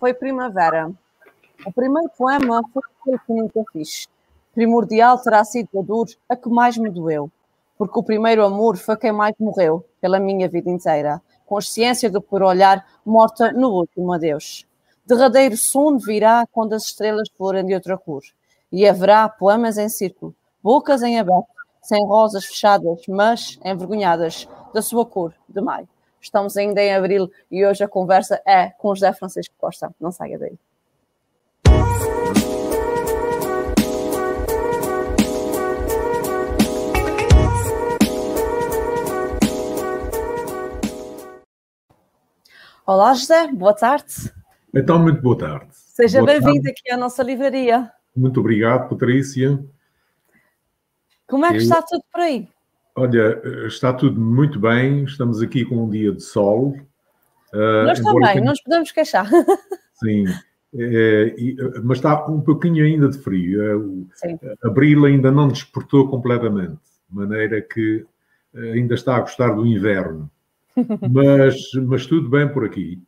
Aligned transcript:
foi 0.00 0.14
Primavera. 0.14 0.90
O 1.66 1.70
primeiro 1.70 2.10
poema 2.16 2.62
foi 2.72 2.82
aquele 3.00 3.18
que 3.18 3.32
nunca 3.34 3.70
fiz. 3.70 4.08
Primordial 4.54 5.18
terá 5.18 5.44
sido 5.44 5.78
a 5.78 5.82
dor 5.82 6.06
a 6.26 6.34
que 6.34 6.48
mais 6.48 6.78
me 6.78 6.88
doeu, 6.88 7.30
porque 7.76 7.98
o 7.98 8.02
primeiro 8.02 8.42
amor 8.42 8.78
foi 8.78 8.96
quem 8.96 9.12
mais 9.12 9.34
morreu 9.38 9.84
pela 10.00 10.18
minha 10.18 10.48
vida 10.48 10.70
inteira, 10.70 11.20
consciência 11.46 12.08
de 12.08 12.18
por 12.18 12.42
olhar 12.42 12.84
morta 13.04 13.52
no 13.52 13.68
último 13.68 14.10
adeus. 14.14 14.66
Derradeiro 15.06 15.56
sono 15.56 15.98
virá 15.98 16.46
quando 16.50 16.72
as 16.72 16.84
estrelas 16.84 17.28
forem 17.36 17.66
de 17.66 17.74
outra 17.74 17.98
cor, 17.98 18.22
e 18.72 18.88
haverá 18.88 19.28
poemas 19.28 19.76
em 19.76 19.90
círculo, 19.90 20.34
bocas 20.62 21.02
em 21.02 21.18
aberto, 21.18 21.46
sem 21.82 22.02
rosas 22.06 22.46
fechadas, 22.46 23.02
mas 23.06 23.58
envergonhadas 23.62 24.48
da 24.72 24.80
sua 24.80 25.04
cor 25.04 25.34
de 25.46 25.60
maio. 25.60 25.88
Estamos 26.20 26.56
ainda 26.56 26.82
em 26.82 26.92
abril 26.92 27.30
e 27.50 27.64
hoje 27.64 27.82
a 27.82 27.88
conversa 27.88 28.42
é 28.46 28.68
com 28.68 28.94
José 28.94 29.12
Francisco 29.14 29.54
Costa. 29.56 29.94
Não 29.98 30.12
saia 30.12 30.38
daí. 30.38 30.58
Olá, 42.86 43.14
José, 43.14 43.46
boa 43.52 43.72
tarde. 43.72 44.32
Então, 44.74 44.98
muito 44.98 45.22
boa 45.22 45.38
tarde. 45.38 45.68
Seja 45.70 46.22
bem-vindo 46.22 46.68
aqui 46.68 46.90
à 46.90 46.96
nossa 46.96 47.22
livraria. 47.22 47.90
Muito 48.14 48.40
obrigado, 48.40 48.88
Patrícia. 48.88 49.64
Como 51.26 51.46
é 51.46 51.50
que 51.50 51.58
Eu... 51.58 51.62
está 51.62 51.80
tudo 51.80 52.02
por 52.12 52.20
aí? 52.20 52.48
Olha, 52.94 53.40
está 53.66 53.92
tudo 53.92 54.20
muito 54.20 54.58
bem. 54.58 55.04
Estamos 55.04 55.40
aqui 55.40 55.64
com 55.64 55.84
um 55.84 55.90
dia 55.90 56.12
de 56.12 56.22
sol. 56.22 56.76
Uh, 57.52 57.84
Nós 57.86 58.00
também, 58.00 58.22
tenha... 58.28 58.40
não 58.40 58.50
nos 58.50 58.62
podemos 58.62 58.92
queixar. 58.92 59.28
Sim, 59.94 60.24
é, 60.74 61.34
mas 61.82 61.98
está 61.98 62.26
um 62.26 62.40
pouquinho 62.40 62.84
ainda 62.84 63.08
de 63.08 63.18
frio. 63.18 64.08
Sim. 64.14 64.38
Abril 64.64 65.04
ainda 65.04 65.30
não 65.30 65.48
despertou 65.48 66.08
completamente, 66.08 66.78
de 67.08 67.16
maneira 67.16 67.60
que 67.60 68.04
ainda 68.54 68.94
está 68.94 69.16
a 69.16 69.20
gostar 69.20 69.50
do 69.50 69.66
inverno. 69.66 70.30
mas, 71.10 71.56
mas 71.86 72.06
tudo 72.06 72.28
bem 72.28 72.48
por 72.48 72.64
aqui. 72.64 73.02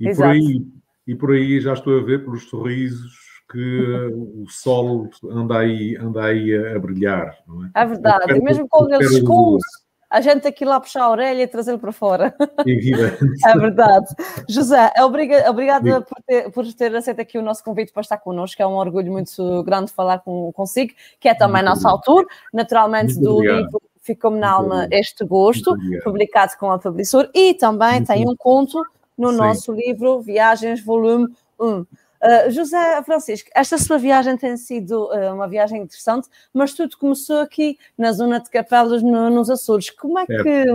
E 0.00 0.14
por, 0.14 0.24
aí, 0.24 0.66
e 1.06 1.14
por 1.14 1.32
aí 1.32 1.60
já 1.60 1.74
estou 1.74 1.98
a 1.98 2.02
ver 2.02 2.24
pelos 2.24 2.48
sorrisos 2.48 3.25
que 3.50 4.10
o 4.14 4.46
sol 4.48 5.08
anda 5.30 5.58
aí, 5.58 5.96
anda 5.96 6.24
aí 6.24 6.54
a, 6.54 6.78
brilhar. 6.78 7.36
Não 7.46 7.64
é? 7.64 7.70
é 7.74 7.86
verdade, 7.86 8.32
e 8.32 8.40
mesmo 8.40 8.68
com 8.68 8.84
os 8.84 9.12
escuros, 9.12 9.62
a 10.08 10.20
gente 10.20 10.46
aqui 10.46 10.64
lá 10.64 10.80
puxar 10.80 11.02
a 11.02 11.10
orelha 11.10 11.42
e 11.42 11.46
trazê-lo 11.46 11.78
para 11.78 11.92
fora. 11.92 12.34
É, 12.66 12.70
é 13.50 13.58
verdade. 13.58 14.06
José, 14.48 14.92
obrigada, 15.00 15.50
obrigada 15.50 16.00
por, 16.02 16.22
ter, 16.26 16.50
por 16.50 16.72
ter 16.72 16.94
aceito 16.94 17.20
aqui 17.20 17.38
o 17.38 17.42
nosso 17.42 17.62
convite 17.62 17.92
para 17.92 18.02
estar 18.02 18.18
connosco. 18.18 18.60
É 18.62 18.66
um 18.66 18.76
orgulho 18.76 19.12
muito 19.12 19.62
grande 19.64 19.92
falar 19.92 20.20
com, 20.20 20.52
consigo, 20.52 20.92
que 21.20 21.28
é 21.28 21.34
também 21.34 21.62
muito 21.62 21.74
nosso 21.74 21.88
autor, 21.88 22.26
naturalmente, 22.52 23.14
muito 23.14 23.24
do 23.24 23.36
obrigado. 23.36 23.58
livro 23.64 23.82
Ficou-me 24.06 24.38
na 24.38 24.52
alma 24.52 24.86
este 24.92 25.24
gosto, 25.24 25.76
publicado 26.04 26.52
com 26.60 26.70
a 26.70 26.78
Publisur, 26.78 27.28
e 27.34 27.54
também 27.54 27.94
muito 27.94 28.06
tem 28.06 28.28
um 28.28 28.36
conto 28.36 28.80
no 29.18 29.30
Sim. 29.30 29.36
nosso 29.36 29.72
livro 29.72 30.20
Viagens, 30.20 30.80
volume 30.80 31.26
1. 31.60 31.84
Uh, 32.22 32.50
José 32.50 33.02
Francisco, 33.04 33.50
esta 33.54 33.78
sua 33.78 33.98
viagem 33.98 34.36
tem 34.36 34.56
sido 34.56 35.06
uh, 35.06 35.34
uma 35.34 35.46
viagem 35.48 35.82
interessante, 35.82 36.28
mas 36.52 36.72
tudo 36.72 36.96
começou 36.96 37.40
aqui 37.40 37.78
na 37.96 38.12
zona 38.12 38.40
de 38.40 38.50
Capelos, 38.50 39.02
no, 39.02 39.30
nos 39.30 39.50
Açores. 39.50 39.90
Como 39.90 40.18
é 40.18 40.26
que, 40.26 40.32
é, 40.32 40.62
é 40.62 40.66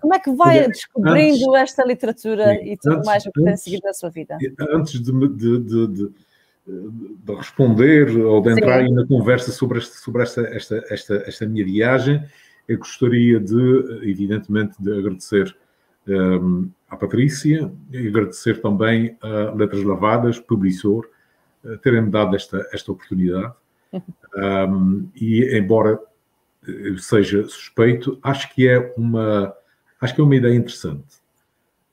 como 0.00 0.14
é 0.14 0.18
que 0.18 0.30
vai 0.32 0.58
é, 0.58 0.68
descobrindo 0.68 1.54
antes, 1.54 1.70
esta 1.70 1.84
literatura 1.84 2.54
sim, 2.54 2.72
e 2.72 2.76
tudo 2.76 2.96
antes, 2.96 3.06
mais 3.06 3.26
o 3.26 3.32
que 3.32 3.42
tem 3.42 3.56
seguido 3.56 3.82
na 3.84 3.92
sua 3.92 4.10
vida? 4.10 4.38
Antes 4.70 5.00
de, 5.00 5.12
de, 5.12 5.58
de, 5.60 5.86
de, 5.88 6.12
de 6.66 7.34
responder 7.34 8.16
ou 8.16 8.40
de 8.40 8.52
entrar 8.52 8.88
na 8.88 9.06
conversa 9.06 9.50
sobre, 9.50 9.78
este, 9.78 9.96
sobre 9.96 10.22
esta, 10.22 10.42
esta, 10.42 10.84
esta, 10.90 11.14
esta 11.26 11.46
minha 11.46 11.64
viagem, 11.64 12.22
eu 12.68 12.78
gostaria 12.78 13.40
de, 13.40 14.02
evidentemente, 14.02 14.74
de 14.78 14.92
agradecer 14.92 15.56
um, 16.08 16.70
à 16.88 16.96
Patrícia 16.96 17.70
e 17.92 18.08
agradecer 18.08 18.60
também 18.60 19.16
a 19.20 19.52
Letras 19.54 19.82
Lavadas, 19.82 20.40
Publisor, 20.40 21.06
eh, 21.64 21.76
terem-me 21.82 22.10
dado 22.10 22.34
esta, 22.34 22.66
esta 22.72 22.92
oportunidade. 22.92 23.52
Um, 24.36 25.08
e 25.16 25.56
embora 25.56 25.98
seja 26.98 27.44
suspeito, 27.44 28.18
acho 28.22 28.54
que 28.54 28.68
é 28.68 28.92
uma, 28.96 29.54
acho 30.00 30.14
que 30.14 30.20
é 30.20 30.24
uma 30.24 30.36
ideia 30.36 30.54
interessante. 30.54 31.16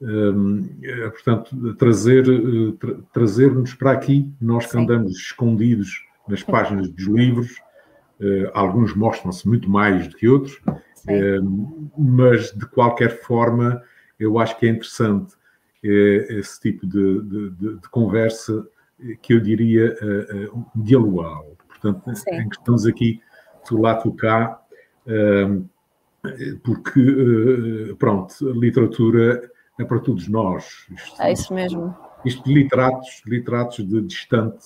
Um, 0.02 0.70
é, 0.84 1.10
portanto, 1.10 1.74
trazer, 1.76 2.28
eh, 2.28 2.74
tra, 2.78 2.96
trazer-nos 3.14 3.74
para 3.74 3.94
aqui, 3.94 4.30
nós 4.40 4.66
que 4.70 4.78
andamos 4.78 5.14
escondidos 5.14 6.06
nas 6.28 6.44
páginas 6.44 6.90
dos 6.90 7.06
livros, 7.06 7.52
uh, 8.20 8.52
alguns 8.54 8.94
mostram-se 8.94 9.48
muito 9.48 9.70
mais 9.70 10.08
do 10.08 10.16
que 10.18 10.28
outros, 10.28 10.60
mas 11.98 12.52
de 12.52 12.66
qualquer 12.66 13.22
forma 13.22 13.82
eu 14.20 14.40
acho 14.40 14.58
que 14.58 14.66
é 14.66 14.70
interessante 14.70 15.36
é, 15.84 16.38
esse 16.40 16.60
tipo 16.60 16.88
de, 16.88 17.22
de, 17.22 17.50
de, 17.52 17.76
de, 17.76 17.90
conversa 17.90 18.66
que 19.22 19.34
eu 19.34 19.40
diria 19.40 19.96
uh, 20.02 20.58
uh, 20.58 20.66
dialogal. 20.76 21.56
Portanto, 21.68 22.16
Sim. 22.16 22.32
em 22.32 22.50
que 22.50 22.58
estamos 22.58 22.86
aqui, 22.86 23.22
tu 23.68 23.78
lá, 23.78 23.96
tu 23.96 24.12
cá, 24.14 24.60
uh, 25.06 25.70
porque, 26.64 27.00
uh, 27.00 27.96
pronto, 27.98 28.34
literatura 28.54 29.50
é 29.80 29.84
para 29.84 30.00
todos 30.00 30.28
nós. 30.28 30.88
Isto, 30.90 31.22
é 31.22 31.32
isso 31.34 31.54
mesmo. 31.54 31.96
Isto 32.24 32.44
de 32.46 32.54
literatos, 32.54 33.22
literatos 33.28 33.88
de 33.88 34.02
distante 34.02 34.66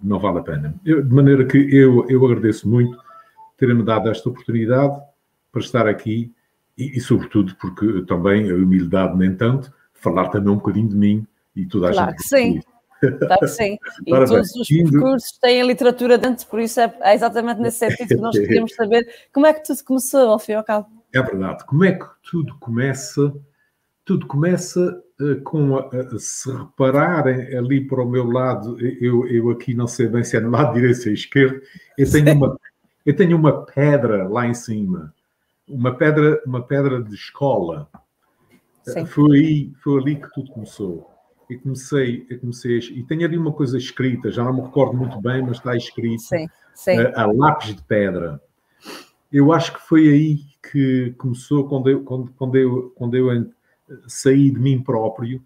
não 0.00 0.20
vale 0.20 0.38
a 0.38 0.42
pena. 0.42 0.74
Eu, 0.84 1.02
de 1.02 1.12
maneira 1.12 1.44
que 1.44 1.56
eu, 1.56 2.08
eu 2.08 2.24
agradeço 2.24 2.68
muito 2.68 2.96
terem-me 3.56 3.82
dado 3.82 4.08
esta 4.08 4.28
oportunidade 4.28 5.00
para 5.50 5.60
estar 5.60 5.88
aqui 5.88 6.32
e, 6.76 6.96
e, 6.96 7.00
sobretudo, 7.00 7.54
porque 7.56 8.02
também 8.02 8.50
a 8.50 8.54
humildade, 8.54 9.16
nem 9.16 9.34
tanto, 9.34 9.72
falar 9.92 10.28
também 10.28 10.52
um 10.52 10.56
bocadinho 10.56 10.88
de 10.88 10.96
mim 10.96 11.26
e 11.54 11.66
toda 11.66 11.88
a 11.88 11.92
claro 11.92 12.10
gente. 12.10 12.22
Que 12.22 12.28
sim. 12.28 12.60
Claro 13.18 13.40
que 13.40 13.48
sim. 13.48 13.78
E 14.06 14.10
Para 14.10 14.26
todos 14.26 14.54
os 14.56 14.68
percursos 14.68 15.38
têm 15.38 15.62
a 15.62 15.64
literatura 15.64 16.18
dentro, 16.18 16.46
por 16.46 16.60
isso 16.60 16.80
é, 16.80 16.94
é 17.02 17.14
exatamente 17.14 17.60
nesse 17.60 17.78
sentido 17.78 18.08
que 18.08 18.16
nós 18.16 18.34
queremos 18.38 18.74
saber 18.74 19.06
como 19.32 19.46
é 19.46 19.52
que 19.52 19.64
tudo 19.64 19.84
começou, 19.84 20.30
ao 20.30 20.38
fim 20.38 20.52
e 20.52 20.54
ao 20.56 20.64
cabo. 20.64 20.88
É 21.12 21.22
verdade. 21.22 21.64
Como 21.64 21.84
é 21.84 21.92
que 21.92 22.06
tudo 22.28 22.56
começa? 22.58 23.32
Tudo 24.04 24.26
começa 24.26 25.02
uh, 25.20 25.40
com, 25.42 25.76
a, 25.76 25.88
a, 25.88 26.18
se 26.18 26.50
repararem 26.50 27.56
ali 27.56 27.86
para 27.86 28.02
o 28.02 28.08
meu 28.08 28.26
lado, 28.26 28.76
eu, 28.80 29.26
eu 29.28 29.50
aqui 29.50 29.74
não 29.74 29.86
sei 29.86 30.08
bem 30.08 30.24
se 30.24 30.36
é 30.36 30.40
no 30.40 30.50
lado 30.50 30.74
direito 30.74 31.06
ou 31.06 31.12
esquerdo, 31.14 31.62
eu 31.96 32.10
tenho, 32.10 32.34
uma, 32.34 32.58
eu 33.06 33.16
tenho 33.16 33.36
uma 33.36 33.64
pedra 33.64 34.28
lá 34.28 34.46
em 34.46 34.52
cima 34.52 35.14
uma 35.68 35.94
pedra, 35.94 36.42
uma 36.46 36.62
pedra 36.62 37.02
de 37.02 37.14
escola. 37.14 37.88
Sim. 38.82 39.06
Foi 39.06 39.38
aí, 39.38 39.72
foi 39.82 40.00
ali 40.00 40.16
que 40.16 40.32
tudo 40.34 40.50
começou. 40.52 41.10
E 41.48 41.56
comecei, 41.58 42.26
eu 42.30 42.40
comecei 42.40 42.78
e 42.78 43.02
tenho 43.04 43.24
ali 43.24 43.36
uma 43.36 43.52
coisa 43.52 43.76
escrita, 43.76 44.30
já 44.30 44.42
não 44.42 44.54
me 44.54 44.62
recordo 44.62 44.96
muito 44.96 45.20
bem, 45.20 45.42
mas 45.42 45.58
está 45.58 45.76
escrito 45.76 46.22
sim, 46.22 46.46
sim. 46.74 46.98
A, 46.98 47.22
a, 47.22 47.26
lápis 47.26 47.74
de 47.74 47.82
pedra. 47.82 48.40
Eu 49.30 49.52
acho 49.52 49.74
que 49.74 49.80
foi 49.80 50.08
aí 50.08 50.40
que 50.70 51.14
começou 51.18 51.68
quando 51.68 51.90
eu, 51.90 52.02
quando, 52.02 52.32
quando 52.32 52.56
eu, 52.56 52.92
quando 52.96 53.14
eu 53.14 53.50
saí 54.06 54.50
de 54.50 54.58
mim 54.58 54.82
próprio 54.82 55.42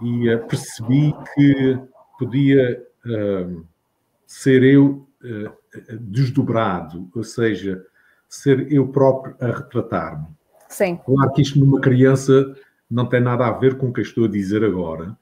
e 0.00 0.32
uh, 0.32 0.46
percebi 0.46 1.12
que 1.34 1.78
podia 2.18 2.86
uh, 3.06 3.66
ser 4.26 4.62
eu 4.62 5.06
uh, 5.24 5.98
desdobrado, 6.00 7.10
ou 7.14 7.24
seja, 7.24 7.84
ser 8.30 8.72
eu 8.72 8.88
próprio 8.88 9.36
a 9.40 9.46
retratar-me. 9.46 10.28
Sim. 10.68 10.98
Claro 11.04 11.32
que 11.32 11.42
isto 11.42 11.58
numa 11.58 11.80
criança 11.80 12.54
não 12.88 13.06
tem 13.06 13.20
nada 13.20 13.46
a 13.46 13.50
ver 13.50 13.76
com 13.76 13.88
o 13.88 13.92
que 13.92 14.00
eu 14.00 14.04
estou 14.04 14.24
a 14.24 14.28
dizer 14.28 14.64
agora, 14.64 15.16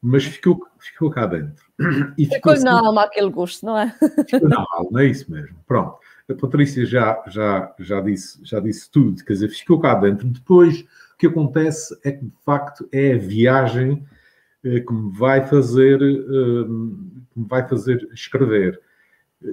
mas 0.00 0.24
ficou, 0.24 0.64
ficou 0.78 1.10
cá 1.10 1.26
dentro. 1.26 1.64
E 2.16 2.24
ficou, 2.24 2.54
ficou 2.54 2.64
na 2.64 2.76
assim, 2.78 2.86
alma 2.86 3.02
aquele 3.02 3.30
gosto, 3.30 3.66
não 3.66 3.76
é? 3.76 3.94
Ficou 4.28 4.48
na 4.48 4.64
alma, 4.70 5.02
é 5.02 5.06
isso 5.06 5.30
mesmo. 5.30 5.56
Pronto. 5.66 5.98
A 6.30 6.34
Patrícia 6.34 6.86
já, 6.86 7.22
já, 7.26 7.74
já, 7.80 8.00
disse, 8.00 8.38
já 8.44 8.60
disse 8.60 8.88
tudo, 8.90 9.24
quer 9.24 9.32
dizer, 9.32 9.48
ficou 9.48 9.80
cá 9.80 9.94
dentro. 9.96 10.26
Depois, 10.28 10.80
o 10.80 11.18
que 11.18 11.26
acontece 11.26 11.98
é 12.04 12.12
que, 12.12 12.24
de 12.24 12.36
facto, 12.44 12.88
é 12.92 13.14
a 13.14 13.18
viagem 13.18 14.06
eh, 14.64 14.80
que 14.80 14.92
me 14.92 15.10
vai 15.16 15.44
fazer, 15.46 16.00
eh, 16.00 16.64
que 17.32 17.40
me 17.40 17.46
vai 17.48 17.68
fazer 17.68 18.08
escrever. 18.12 18.80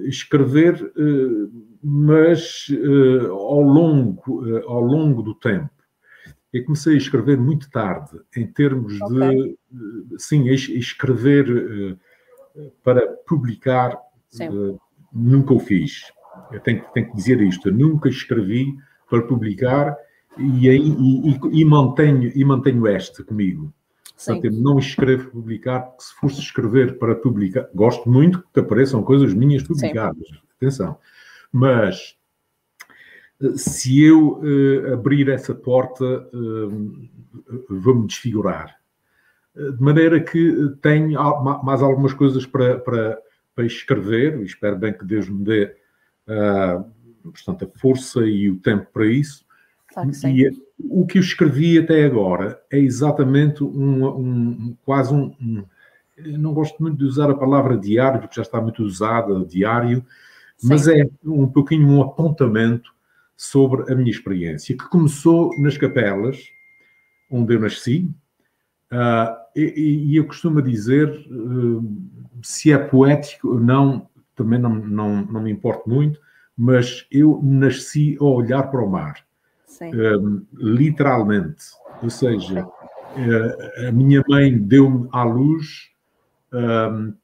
Escrever 0.04 0.92
eh, 0.96 1.60
mas 1.82 2.68
uh, 2.68 3.32
ao, 3.32 3.62
longo, 3.62 4.42
uh, 4.42 4.68
ao 4.68 4.80
longo 4.80 5.22
do 5.22 5.34
tempo. 5.34 5.70
Eu 6.52 6.64
comecei 6.64 6.94
a 6.94 6.98
escrever 6.98 7.38
muito 7.38 7.70
tarde, 7.70 8.18
em 8.36 8.46
termos 8.46 9.00
okay. 9.00 9.56
de, 9.70 10.18
sim, 10.18 10.48
escrever 10.48 11.96
para 12.82 13.06
publicar, 13.26 13.96
nunca 15.12 15.54
o 15.54 15.60
fiz. 15.60 16.12
Eu 16.50 16.58
tenho, 16.58 16.84
tenho, 16.92 17.08
que 17.08 17.16
dizer 17.16 17.40
isto, 17.40 17.68
eu 17.68 17.72
nunca 17.72 18.08
escrevi 18.08 18.66
para 19.08 19.22
publicar 19.22 19.96
e, 20.36 20.68
e, 20.68 21.30
e, 21.30 21.60
e, 21.60 21.64
mantenho, 21.64 22.32
e 22.34 22.44
mantenho 22.44 22.86
este 22.88 23.22
comigo. 23.22 23.72
Portanto, 24.24 24.44
eu 24.44 24.52
não 24.52 24.78
escrevo 24.78 25.30
publicar, 25.30 25.80
porque 25.80 26.02
se 26.02 26.14
fosse 26.14 26.40
escrever 26.40 26.98
para 26.98 27.14
publicar, 27.14 27.68
gosto 27.74 28.08
muito 28.10 28.44
que 28.52 28.60
apareçam 28.60 29.02
coisas 29.02 29.32
minhas 29.32 29.62
publicadas, 29.62 30.28
Sim. 30.28 30.38
atenção. 30.56 30.98
Mas 31.50 32.16
se 33.56 34.02
eu 34.02 34.40
uh, 34.40 34.92
abrir 34.92 35.28
essa 35.30 35.54
porta, 35.54 36.04
uh, 36.04 37.08
vou-me 37.68 38.06
desfigurar. 38.06 38.78
De 39.54 39.82
maneira 39.82 40.20
que 40.20 40.74
tenho 40.80 41.18
mais 41.64 41.82
algumas 41.82 42.12
coisas 42.12 42.46
para, 42.46 42.78
para, 42.78 43.18
para 43.54 43.64
escrever, 43.64 44.38
e 44.38 44.44
espero 44.44 44.76
bem 44.76 44.92
que 44.92 45.04
Deus 45.04 45.28
me 45.28 45.42
dê 45.42 45.74
uh, 46.28 46.84
portanto, 47.22 47.64
a 47.64 47.78
força 47.78 48.20
e 48.20 48.50
o 48.50 48.58
tempo 48.58 48.86
para 48.92 49.06
isso. 49.06 49.44
Claro 49.88 50.10
e 50.10 50.60
o 50.88 51.06
que 51.06 51.18
eu 51.18 51.22
escrevi 51.22 51.78
até 51.78 52.04
agora 52.04 52.60
é 52.70 52.78
exatamente 52.78 53.62
um, 53.62 54.06
um 54.06 54.76
quase 54.84 55.12
um, 55.12 55.34
um, 55.40 55.64
não 56.38 56.52
gosto 56.52 56.80
muito 56.82 56.98
de 56.98 57.04
usar 57.04 57.30
a 57.30 57.36
palavra 57.36 57.76
diário, 57.76 58.20
porque 58.20 58.36
já 58.36 58.42
está 58.42 58.60
muito 58.60 58.82
usada, 58.82 59.44
diário, 59.44 60.04
Sim. 60.56 60.68
mas 60.68 60.88
é 60.88 61.08
um 61.24 61.46
pouquinho 61.46 61.88
um 61.88 62.02
apontamento 62.02 62.92
sobre 63.36 63.90
a 63.90 63.96
minha 63.96 64.10
experiência, 64.10 64.76
que 64.76 64.88
começou 64.88 65.50
nas 65.58 65.78
capelas, 65.78 66.38
onde 67.30 67.54
eu 67.54 67.60
nasci, 67.60 68.10
uh, 68.92 69.34
e, 69.56 70.10
e, 70.10 70.16
eu 70.16 70.26
costumo 70.26 70.60
dizer 70.60 71.08
uh, 71.30 71.82
se 72.42 72.70
é 72.70 72.78
poético 72.78 73.48
ou 73.48 73.60
não, 73.60 74.08
também 74.36 74.58
não, 74.58 74.74
não, 74.74 75.24
não 75.24 75.42
me 75.42 75.50
importa 75.50 75.88
muito, 75.88 76.20
mas 76.56 77.06
eu 77.10 77.40
nasci 77.42 78.16
a 78.20 78.24
olhar 78.24 78.64
para 78.64 78.84
o 78.84 78.90
mar, 78.90 79.24
um, 79.82 80.46
literalmente. 80.52 81.64
Ou 82.02 82.10
seja, 82.10 82.64
uh, 82.64 83.88
a 83.88 83.92
minha 83.92 84.22
mãe 84.28 84.56
deu-me 84.58 85.08
à 85.12 85.22
luz, 85.22 85.90
um, 86.52 87.14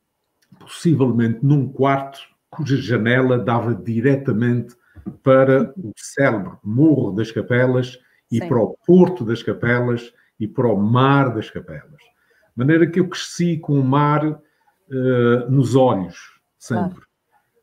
possivelmente 0.59 1.41
num 1.43 1.69
quarto 1.69 2.21
cuja 2.51 2.77
janela 2.77 3.39
dava 3.39 3.75
diretamente 3.75 4.75
para 5.23 5.73
o 5.77 5.93
célebre 5.97 6.53
Morro 6.65 7.13
das 7.13 7.31
Capelas 7.31 7.99
e 8.31 8.39
Sim. 8.39 8.49
para 8.49 8.59
o 8.59 8.77
Porto 8.87 9.25
das 9.25 9.43
Capelas 9.43 10.13
e 10.41 10.49
para 10.49 10.67
o 10.67 10.77
Mar 10.77 11.35
das 11.35 11.51
Capelas. 11.51 11.85
De 11.85 12.57
maneira 12.57 12.87
que 12.87 12.99
eu 12.99 13.09
cresci 13.09 13.59
com 13.59 13.79
o 13.79 13.85
mar 13.85 14.27
uh, 14.27 15.51
nos 15.51 15.75
olhos, 15.75 16.41
sempre. 16.59 17.03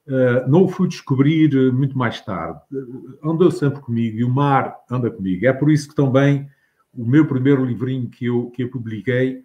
Uh, 0.05 0.49
não 0.49 0.63
o 0.63 0.67
fui 0.67 0.87
descobrir 0.87 1.55
uh, 1.55 1.71
muito 1.71 1.97
mais 1.97 2.19
tarde. 2.19 2.59
andou 3.23 3.49
sempre 3.49 3.79
comigo 3.79 4.17
e 4.17 4.23
o 4.23 4.29
mar 4.29 4.77
anda 4.89 5.09
comigo. 5.09 5.45
É 5.45 5.53
por 5.53 5.71
isso 5.71 5.89
que 5.89 5.95
também 5.95 6.49
o 6.93 7.05
meu 7.05 7.25
primeiro 7.25 7.63
livrinho 7.65 8.09
que 8.09 8.25
eu, 8.25 8.51
que 8.51 8.63
eu 8.63 8.69
publiquei 8.69 9.43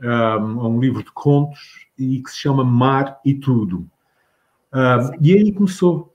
um, 0.00 0.06
é 0.06 0.68
um 0.68 0.80
livro 0.80 1.02
de 1.02 1.12
contos 1.12 1.86
e 1.98 2.22
que 2.22 2.30
se 2.30 2.38
chama 2.38 2.64
Mar 2.64 3.20
e 3.24 3.34
Tudo. 3.34 3.88
e 5.20 5.32
aí 5.32 5.52
começou 5.52 6.14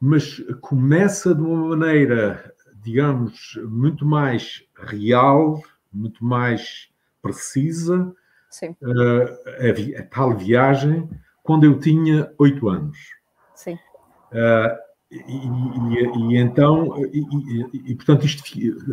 mas 0.00 0.38
começa 0.60 1.34
de 1.34 1.42
uma 1.42 1.76
maneira, 1.76 2.54
digamos, 2.82 3.58
muito 3.64 4.06
mais 4.06 4.64
real, 4.76 5.60
muito 5.92 6.24
mais 6.24 6.88
precisa, 7.20 8.14
uh, 8.62 9.98
a, 9.98 10.00
a, 10.00 10.02
tal 10.04 10.36
viagem, 10.36 11.08
quando 11.42 11.64
eu 11.64 11.78
tinha 11.78 12.32
oito 12.38 12.68
anos. 12.68 12.96
Sim. 13.58 13.74
Uh, 14.30 14.78
e, 15.10 15.16
e, 15.16 16.34
e, 16.34 16.36
então, 16.36 16.94
e, 17.12 17.90
e, 17.90 17.94
portanto, 17.96 18.24
isto 18.24 18.44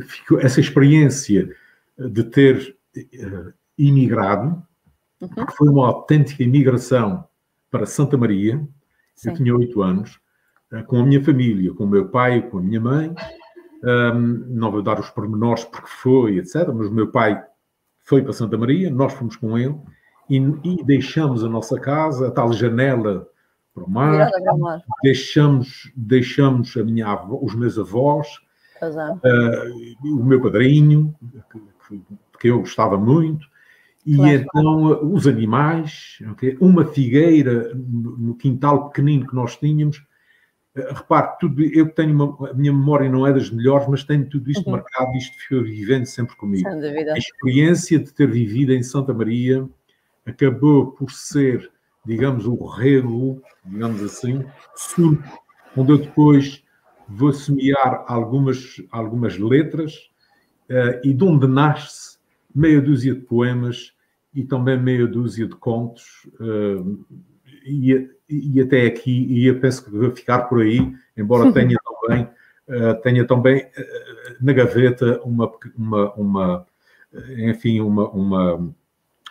ficou, 0.08 0.40
essa 0.40 0.60
experiência 0.60 1.56
de 2.00 2.24
ter 2.24 2.76
uh, 2.98 3.54
imigrado, 3.78 4.64
uhum. 5.22 5.30
foi 5.56 5.70
uma 5.70 5.86
autêntica 5.86 6.42
imigração 6.42 7.28
para 7.70 7.86
Santa 7.86 8.18
Maria, 8.18 8.68
Sim. 9.14 9.30
eu 9.30 9.36
tinha 9.36 9.56
oito 9.56 9.84
anos, 9.84 10.20
eh, 10.72 10.82
com 10.82 10.98
a 10.98 11.06
minha 11.06 11.24
família, 11.24 11.72
com 11.74 11.84
o 11.84 11.88
meu 11.88 12.08
pai, 12.08 12.42
com 12.50 12.58
a 12.58 12.62
minha 12.62 12.82
mãe. 12.82 13.14
Um, 13.84 14.46
não 14.48 14.72
vou 14.72 14.82
dar 14.82 15.00
os 15.00 15.12
pormenores 15.12 15.64
porque 15.66 15.90
foi, 15.90 16.38
etc. 16.40 16.70
Mas 16.74 16.88
o 16.88 16.92
meu 16.92 17.12
pai 17.12 17.44
foi 18.00 18.24
para 18.24 18.34
Santa 18.34 18.58
Maria, 18.58 18.90
nós 18.90 19.14
fomos 19.14 19.36
com 19.36 19.58
ele 19.58 19.76
e, 20.28 20.38
e 20.38 20.84
deixamos 20.84 21.44
a 21.44 21.50
nossa 21.50 21.80
casa, 21.80 22.30
a 22.30 22.32
tal 22.32 22.52
janela 22.52 23.28
para 23.76 23.84
o 23.84 23.90
mar, 23.90 24.32
deixamos, 25.04 25.92
deixamos 25.96 26.76
a 26.78 26.84
minha 26.84 27.08
avó, 27.08 27.38
os 27.42 27.54
meus 27.54 27.78
avós, 27.78 28.28
uh, 28.82 30.18
o 30.18 30.24
meu 30.24 30.42
padrinho, 30.42 31.14
que, 31.52 32.02
que, 32.40 32.48
eu 32.50 32.60
gostava 32.60 32.98
muito, 32.98 33.46
e 34.06 34.16
claro. 34.16 34.32
então 34.32 35.14
os 35.14 35.28
animais, 35.28 36.20
okay? 36.32 36.58
uma 36.62 36.86
figueira 36.86 37.74
no 37.76 38.34
quintal 38.36 38.90
pequenino 38.90 39.28
que 39.28 39.36
nós 39.36 39.58
tínhamos, 39.58 40.02
repare, 40.74 41.38
tudo, 41.40 41.62
eu 41.64 41.90
tenho 41.90 42.14
uma, 42.14 42.50
a 42.50 42.54
minha 42.54 42.72
memória 42.72 43.10
não 43.10 43.28
é 43.28 43.34
das 43.34 43.50
melhores, 43.50 43.88
mas 43.88 44.04
tenho 44.04 44.30
tudo 44.30 44.50
isto 44.50 44.66
uhum. 44.66 44.74
marcado, 44.74 45.12
isto 45.18 45.36
foi 45.50 45.64
vivendo 45.64 46.06
sempre 46.06 46.36
comigo. 46.38 46.68
A 46.68 47.18
experiência 47.18 48.00
de 48.00 48.14
ter 48.14 48.30
vivido 48.30 48.74
em 48.74 48.84
Santa 48.84 49.14
Maria 49.14 49.68
acabou 50.26 50.92
por 50.92 51.12
ser, 51.12 51.70
digamos, 52.06 52.46
o 52.46 52.66
rego, 52.66 53.42
digamos 53.66 54.02
assim, 54.04 54.46
surco, 54.76 55.24
onde 55.76 55.92
eu 55.92 55.98
depois 55.98 56.64
vou 57.08 57.34
semear 57.34 58.04
algumas, 58.08 58.82
algumas 58.92 59.38
letras 59.38 60.10
uh, 60.70 61.00
e 61.04 61.14
de 61.14 61.24
onde 61.24 61.48
nasce 61.48 62.18
meia 62.54 62.82
dúzia 62.82 63.14
de 63.14 63.22
poemas 63.22 63.94
e 64.34 64.44
também 64.44 64.80
meia 64.80 65.08
dúzia 65.08 65.48
de 65.48 65.56
contos. 65.56 66.28
Uh, 66.40 67.06
e, 67.66 68.10
e 68.30 68.62
até 68.62 68.86
aqui, 68.86 69.26
e 69.30 69.48
eu 69.48 69.60
penso 69.60 69.84
que 69.84 69.92
vou 69.92 70.12
ficar 70.12 70.44
por 70.44 70.62
aí, 70.62 70.94
embora 71.18 71.52
tenha 71.54 71.78
também, 71.84 72.24
uh, 72.68 73.02
tenha 73.02 73.26
também 73.26 73.68
na 74.40 74.54
gaveta 74.54 75.22
uma, 75.24 75.52
uma, 75.78 76.14
uma 76.14 76.68
enfim, 77.38 77.80
uma, 77.80 78.10
uma, 78.10 78.76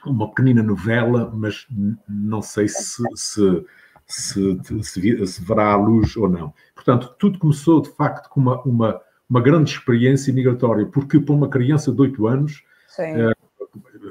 uma 0.07 0.29
pequenina 0.29 0.63
novela, 0.63 1.31
mas 1.35 1.67
não 2.09 2.43
sei 2.43 2.69
se, 2.69 3.03
se, 3.15 3.65
se, 4.07 4.59
se, 4.83 5.27
se 5.27 5.45
verá 5.45 5.73
à 5.73 5.77
luz 5.77 6.17
ou 6.17 6.29
não. 6.29 6.53
Portanto, 6.75 7.15
tudo 7.19 7.39
começou 7.39 7.81
de 7.81 7.91
facto 7.91 8.29
com 8.29 8.41
uma, 8.41 8.63
uma, 8.63 9.01
uma 9.29 9.41
grande 9.41 9.71
experiência 9.71 10.33
migratória, 10.33 10.87
porque 10.87 11.19
para 11.19 11.35
uma 11.35 11.49
criança 11.49 11.93
de 11.93 12.01
8 12.01 12.27
anos, 12.27 12.65
uh, 12.99 13.45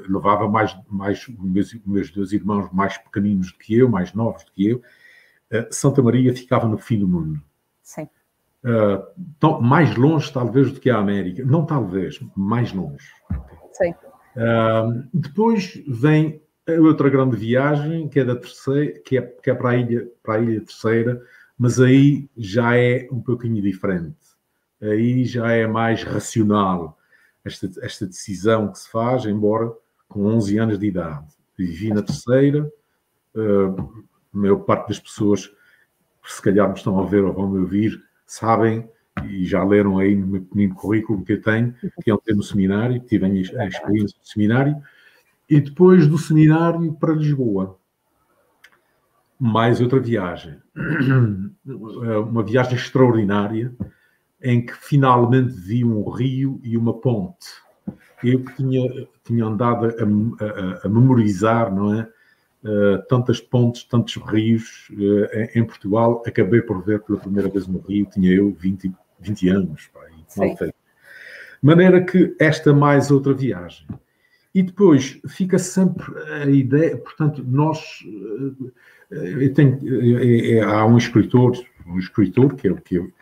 levava 0.08 0.48
mais, 0.48 0.76
mais 0.88 1.26
meus, 1.38 1.74
meus 1.86 2.10
dois 2.10 2.32
irmãos 2.32 2.70
mais 2.72 2.98
pequeninos 2.98 3.52
do 3.52 3.58
que 3.58 3.76
eu, 3.76 3.88
mais 3.88 4.12
novos 4.12 4.44
do 4.44 4.52
que 4.52 4.68
eu, 4.68 4.78
uh, 4.78 5.66
Santa 5.70 6.02
Maria 6.02 6.34
ficava 6.34 6.68
no 6.68 6.78
fim 6.78 6.98
do 6.98 7.08
mundo. 7.08 7.40
Sim. 7.82 8.08
Uh, 8.64 9.04
tão, 9.38 9.60
mais 9.60 9.94
longe, 9.94 10.32
talvez, 10.32 10.72
do 10.72 10.80
que 10.80 10.88
a 10.88 10.98
América. 10.98 11.44
Não 11.44 11.66
talvez, 11.66 12.18
mais 12.34 12.72
longe. 12.72 13.06
Sim. 13.72 13.94
Uh, 14.36 15.08
depois 15.12 15.82
vem 15.86 16.42
outra 16.80 17.08
grande 17.10 17.36
viagem, 17.36 18.08
que 18.08 18.20
é 18.20 18.24
da 18.24 18.36
terceira, 18.36 18.98
que 19.00 19.18
é, 19.18 19.22
que 19.22 19.50
é 19.50 19.54
para, 19.54 19.70
a 19.70 19.76
ilha, 19.76 20.08
para 20.22 20.34
a 20.34 20.40
ilha 20.40 20.60
terceira, 20.60 21.22
mas 21.58 21.80
aí 21.80 22.28
já 22.36 22.76
é 22.76 23.06
um 23.12 23.20
pouquinho 23.20 23.62
diferente. 23.62 24.16
Aí 24.80 25.24
já 25.24 25.52
é 25.52 25.66
mais 25.66 26.02
racional 26.02 26.98
esta, 27.44 27.70
esta 27.82 28.06
decisão 28.06 28.72
que 28.72 28.78
se 28.78 28.90
faz, 28.90 29.24
embora 29.26 29.72
com 30.08 30.26
11 30.26 30.58
anos 30.58 30.78
de 30.78 30.86
idade. 30.86 31.26
Vivi 31.56 31.92
na 31.92 32.02
terceira, 32.02 32.70
uh, 33.34 34.04
a 34.32 34.36
maior 34.36 34.58
parte 34.58 34.88
das 34.88 34.98
pessoas, 34.98 35.50
se 36.24 36.42
calhar 36.42 36.68
me 36.68 36.74
estão 36.74 36.98
a 36.98 37.06
ver 37.06 37.22
ou 37.24 37.32
vão 37.32 37.48
me 37.48 37.58
ouvir, 37.58 38.02
sabem 38.26 38.88
e 39.22 39.44
já 39.44 39.62
leram 39.62 39.98
aí 39.98 40.14
no 40.14 40.26
meu 40.26 40.42
pequenino 40.42 40.74
currículo 40.74 41.24
que 41.24 41.34
eu 41.34 41.42
tenho, 41.42 41.74
que 42.02 42.10
é 42.10 42.14
um 42.14 42.18
no 42.34 42.42
seminário, 42.42 43.00
tive 43.00 43.26
a 43.26 43.66
experiência 43.66 44.18
do 44.18 44.26
seminário, 44.26 44.76
e 45.48 45.60
depois 45.60 46.06
do 46.06 46.18
seminário 46.18 46.92
para 46.94 47.14
Lisboa. 47.14 47.78
Mais 49.38 49.80
outra 49.80 50.00
viagem. 50.00 50.58
Uma 51.64 52.42
viagem 52.42 52.74
extraordinária, 52.74 53.74
em 54.42 54.64
que 54.64 54.74
finalmente 54.74 55.52
vi 55.52 55.84
um 55.84 56.08
rio 56.10 56.60
e 56.62 56.76
uma 56.76 56.94
ponte 56.94 57.64
eu 58.22 58.42
que 58.42 58.56
tinha, 58.56 59.06
tinha 59.22 59.44
andado 59.44 59.86
a, 59.86 59.90
a, 59.90 60.86
a 60.86 60.88
memorizar, 60.88 61.74
não 61.74 61.94
é? 61.94 62.08
Uh, 62.64 63.06
tantas 63.08 63.42
pontes, 63.42 63.84
tantos 63.84 64.16
rios 64.16 64.88
uh, 64.92 65.38
em, 65.38 65.60
em, 65.60 65.64
Portugal, 65.64 66.22
acabei 66.26 66.62
por 66.62 66.82
ver 66.82 67.02
pela 67.02 67.20
primeira 67.20 67.46
vez 67.46 67.66
no 67.66 67.78
Rio, 67.80 68.06
tinha 68.06 68.32
eu 68.32 68.54
20, 68.54 68.90
20 69.20 69.48
anos, 69.48 69.86
pá, 69.92 70.00
mal 70.36 70.56
feito. 70.56 70.74
Maneira 71.62 72.04
que 72.04 72.36
esta 72.38 72.72
mais 72.72 73.10
outra 73.10 73.32
viagem. 73.32 73.86
E 74.54 74.62
depois 74.62 75.20
fica 75.26 75.58
sempre 75.58 76.04
a 76.42 76.46
ideia, 76.46 76.96
portanto, 76.96 77.42
nós. 77.46 78.04
Eu 79.10 79.52
tenho, 79.52 79.78
há 80.64 80.86
um 80.86 80.96
escritor, 80.96 81.52
um 81.86 81.98
escritor 81.98 82.54
que, 82.54 82.68
eu, 82.68 82.76
que, 82.76 82.94
eu, 82.96 83.12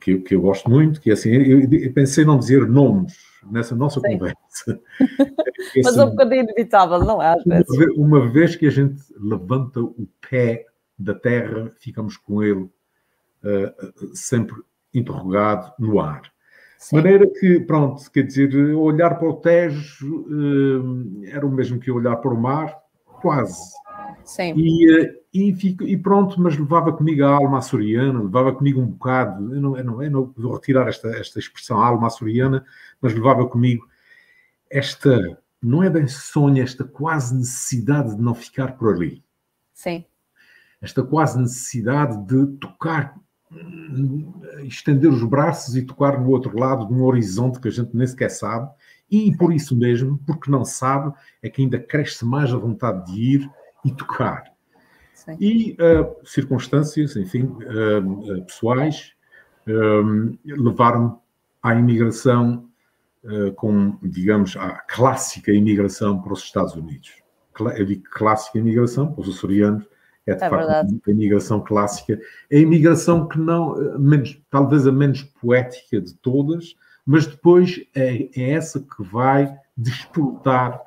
que, 0.00 0.18
que, 0.18 0.34
eu 0.34 0.40
gosto 0.40 0.68
muito, 0.70 1.00
que 1.00 1.10
é 1.10 1.12
assim, 1.12 1.30
eu, 1.30 1.60
eu 1.70 1.92
pensei 1.92 2.24
não 2.24 2.38
dizer 2.38 2.66
nomes, 2.66 3.16
nessa 3.50 3.74
nossa 3.74 4.00
Sim. 4.00 4.18
conversa. 4.18 4.80
Mas 5.84 5.96
é 5.96 6.04
um 6.04 6.10
bocadinho 6.10 6.42
inevitável, 6.42 7.00
não 7.00 7.22
é? 7.22 7.34
Às 7.34 7.44
vezes. 7.44 7.96
Uma 7.96 8.28
vez 8.28 8.56
que 8.56 8.66
a 8.66 8.70
gente 8.70 9.02
levanta 9.16 9.80
o 9.80 10.08
pé 10.28 10.66
da 10.98 11.14
terra, 11.14 11.72
ficamos 11.78 12.16
com 12.16 12.42
ele 12.42 12.62
uh, 12.62 14.14
sempre 14.14 14.56
interrogado 14.94 15.72
no 15.78 16.00
ar. 16.00 16.22
De 16.22 16.96
maneira 16.96 17.26
que, 17.26 17.60
pronto, 17.60 18.10
quer 18.10 18.22
dizer, 18.22 18.54
olhar 18.74 19.18
para 19.18 19.28
o 19.28 19.34
Tejo 19.34 20.26
uh, 20.28 21.24
era 21.24 21.46
o 21.46 21.50
mesmo 21.50 21.80
que 21.80 21.90
olhar 21.90 22.16
para 22.16 22.32
o 22.32 22.40
mar, 22.40 22.76
quase. 23.04 23.72
Sim. 24.22 24.52
E, 24.54 24.90
uh, 24.90 25.14
e, 25.32 25.54
fico, 25.54 25.84
e, 25.84 25.96
pronto, 25.96 26.38
mas 26.40 26.58
levava 26.58 26.92
comigo 26.92 27.24
a 27.24 27.30
alma 27.30 27.58
açoriana, 27.58 28.22
levava 28.22 28.52
comigo 28.52 28.80
um 28.80 28.86
bocado, 28.86 29.54
eu 29.54 29.60
não, 29.60 29.76
eu 29.78 29.84
não, 29.84 30.02
eu 30.02 30.10
não 30.10 30.34
vou 30.36 30.54
retirar 30.54 30.86
esta, 30.88 31.08
esta 31.08 31.38
expressão, 31.38 31.80
a 31.80 31.86
alma 31.86 32.06
açoriana, 32.06 32.64
mas 33.00 33.14
levava 33.14 33.48
comigo 33.48 33.88
esta, 34.70 35.38
não 35.62 35.82
é 35.82 35.88
bem 35.88 36.06
sonho, 36.06 36.62
esta 36.62 36.84
quase 36.84 37.34
necessidade 37.34 38.14
de 38.14 38.20
não 38.20 38.34
ficar 38.34 38.76
por 38.76 38.92
ali. 38.92 39.24
Sim. 39.72 40.04
Esta 40.80 41.02
quase 41.02 41.38
necessidade 41.38 42.16
de 42.26 42.58
tocar, 42.58 43.14
estender 44.64 45.10
os 45.10 45.22
braços 45.22 45.76
e 45.76 45.82
tocar 45.82 46.20
no 46.20 46.30
outro 46.30 46.58
lado 46.58 46.86
de 46.86 46.94
um 46.94 47.04
horizonte 47.04 47.60
que 47.60 47.68
a 47.68 47.70
gente 47.70 47.94
nem 47.94 48.06
sequer 48.06 48.30
sabe, 48.30 48.70
e 49.10 49.36
por 49.36 49.52
isso 49.52 49.76
mesmo, 49.76 50.18
porque 50.26 50.50
não 50.50 50.64
sabe, 50.64 51.14
é 51.42 51.48
que 51.48 51.62
ainda 51.62 51.78
cresce 51.78 52.24
mais 52.24 52.52
a 52.52 52.56
vontade 52.56 53.12
de 53.12 53.20
ir 53.20 53.50
e 53.84 53.92
tocar. 53.92 54.44
Sim. 55.14 55.36
E 55.40 55.72
uh, 55.72 56.26
circunstâncias, 56.26 57.16
enfim, 57.16 57.44
uh, 57.44 58.44
pessoais, 58.44 59.12
uh, 59.68 60.38
levaram-me 60.44 61.16
à 61.62 61.74
imigração 61.74 62.68
com, 63.56 63.96
digamos, 64.02 64.54
a 64.54 64.80
clássica 64.86 65.50
imigração 65.50 66.20
para 66.20 66.34
os 66.34 66.42
Estados 66.42 66.74
Unidos. 66.74 67.22
Eu 67.74 67.86
digo 67.86 68.02
clássica 68.10 68.58
imigração, 68.58 69.10
para 69.10 69.22
os 69.22 69.34
açorianos, 69.34 69.86
é 70.26 70.34
de 70.34 70.42
é 70.44 70.48
facto 70.48 70.56
verdade. 70.56 71.00
a 71.06 71.10
imigração 71.10 71.60
clássica. 71.60 72.18
É 72.50 72.56
a 72.56 72.60
imigração 72.60 73.28
que 73.28 73.38
não, 73.38 73.98
menos, 73.98 74.40
talvez 74.50 74.86
a 74.86 74.92
menos 74.92 75.22
poética 75.22 76.00
de 76.00 76.14
todas, 76.14 76.76
mas 77.04 77.26
depois 77.26 77.84
é, 77.94 78.28
é 78.34 78.50
essa 78.52 78.80
que 78.80 79.02
vai 79.02 79.54
disputar 79.76 80.80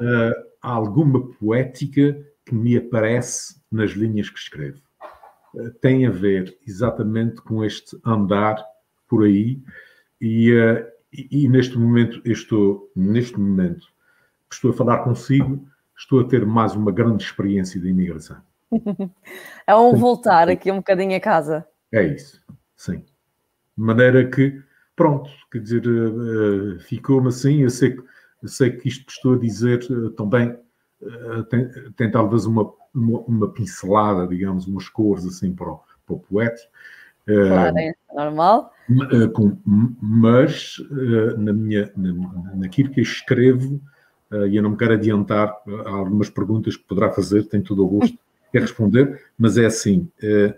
uh, 0.00 0.48
alguma 0.60 1.28
poética 1.34 2.18
que 2.46 2.54
me 2.54 2.76
aparece 2.76 3.60
nas 3.70 3.90
linhas 3.90 4.30
que 4.30 4.38
escrevo. 4.38 4.80
Uh, 5.54 5.70
tem 5.80 6.06
a 6.06 6.10
ver 6.10 6.56
exatamente 6.66 7.42
com 7.42 7.64
este 7.64 7.98
andar 8.04 8.64
por 9.06 9.24
aí 9.24 9.62
e, 10.20 10.52
uh, 10.52 10.86
e, 11.12 11.44
e 11.44 11.48
neste 11.48 11.78
momento 11.78 12.22
estou 12.24 12.90
neste 12.96 13.38
momento 13.38 13.86
estou 14.50 14.70
a 14.70 14.74
falar 14.74 14.98
consigo 14.98 15.66
estou 15.96 16.20
a 16.20 16.24
ter 16.24 16.46
mais 16.46 16.74
uma 16.74 16.90
grande 16.90 17.22
experiência 17.22 17.80
de 17.80 17.88
imigração. 17.88 18.40
É 19.66 19.74
um 19.74 19.94
voltar 19.94 20.48
aqui 20.48 20.70
um 20.70 20.76
bocadinho 20.76 21.16
a 21.16 21.20
casa. 21.20 21.66
É 21.92 22.02
isso, 22.02 22.40
sim. 22.76 22.98
De 23.76 23.84
maneira 23.84 24.28
que, 24.28 24.60
pronto, 24.96 25.30
quer 25.50 25.60
dizer, 25.60 25.86
uh, 25.86 26.80
ficou-me 26.80 27.28
assim. 27.28 27.62
Eu 27.62 27.70
sei, 27.70 27.92
que, 27.92 28.02
eu 28.42 28.48
sei 28.48 28.70
que 28.70 28.88
isto 28.88 29.06
que 29.06 29.12
estou 29.12 29.34
a 29.34 29.38
dizer 29.38 29.80
uh, 29.90 30.10
também 30.10 30.56
uh, 31.00 31.44
tem, 31.44 31.68
tem, 31.96 32.10
talvez 32.10 32.44
uma, 32.44 32.72
uma, 32.94 33.20
uma, 33.20 33.48
pincelada, 33.52 34.26
digamos, 34.26 34.66
umas 34.66 34.88
cores 34.88 35.24
assim 35.26 35.54
para 35.54 35.70
o, 35.70 35.80
para 36.06 36.16
o 36.16 36.18
poeta. 36.18 36.62
Claro, 37.24 37.78
é 37.78 37.92
normal. 38.12 38.72
Com, 39.32 39.56
mas 39.64 40.76
na 41.38 41.52
minha, 41.52 41.90
na, 41.96 42.56
naquilo 42.56 42.90
que 42.90 42.98
eu 42.98 43.04
escrevo, 43.04 43.80
e 44.50 44.56
eu 44.56 44.62
não 44.62 44.70
me 44.70 44.76
quero 44.76 44.94
adiantar 44.94 45.56
a 45.86 45.90
algumas 45.90 46.28
perguntas 46.28 46.76
que 46.76 46.82
poderá 46.82 47.12
fazer, 47.12 47.44
tenho 47.44 47.62
todo 47.62 47.84
o 47.84 47.88
gosto 47.88 48.18
quer 48.52 48.60
responder, 48.60 49.20
mas 49.36 49.56
é 49.56 49.64
assim, 49.64 50.08
eh, 50.22 50.54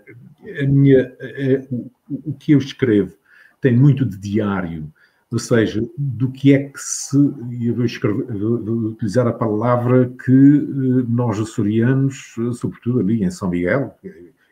a 0.61 0.67
minha, 0.67 1.15
eh, 1.19 1.65
o 2.09 2.33
que 2.33 2.51
eu 2.51 2.59
escrevo 2.59 3.15
tem 3.61 3.75
muito 3.75 4.05
de 4.05 4.17
diário, 4.17 4.91
ou 5.31 5.39
seja, 5.39 5.81
do 5.97 6.29
que 6.29 6.53
é 6.53 6.69
que 6.69 6.79
se, 6.79 7.17
e 7.51 7.67
eu 7.67 7.73
vou, 7.75 7.85
escrever, 7.85 8.25
vou 8.37 8.57
utilizar 8.89 9.25
a 9.27 9.33
palavra 9.33 10.13
que 10.23 10.31
eh, 10.31 11.05
nós 11.07 11.39
açorianos, 11.39 12.35
sobretudo 12.53 12.99
ali 12.99 13.23
em 13.23 13.31
São 13.31 13.49
Miguel, 13.49 13.97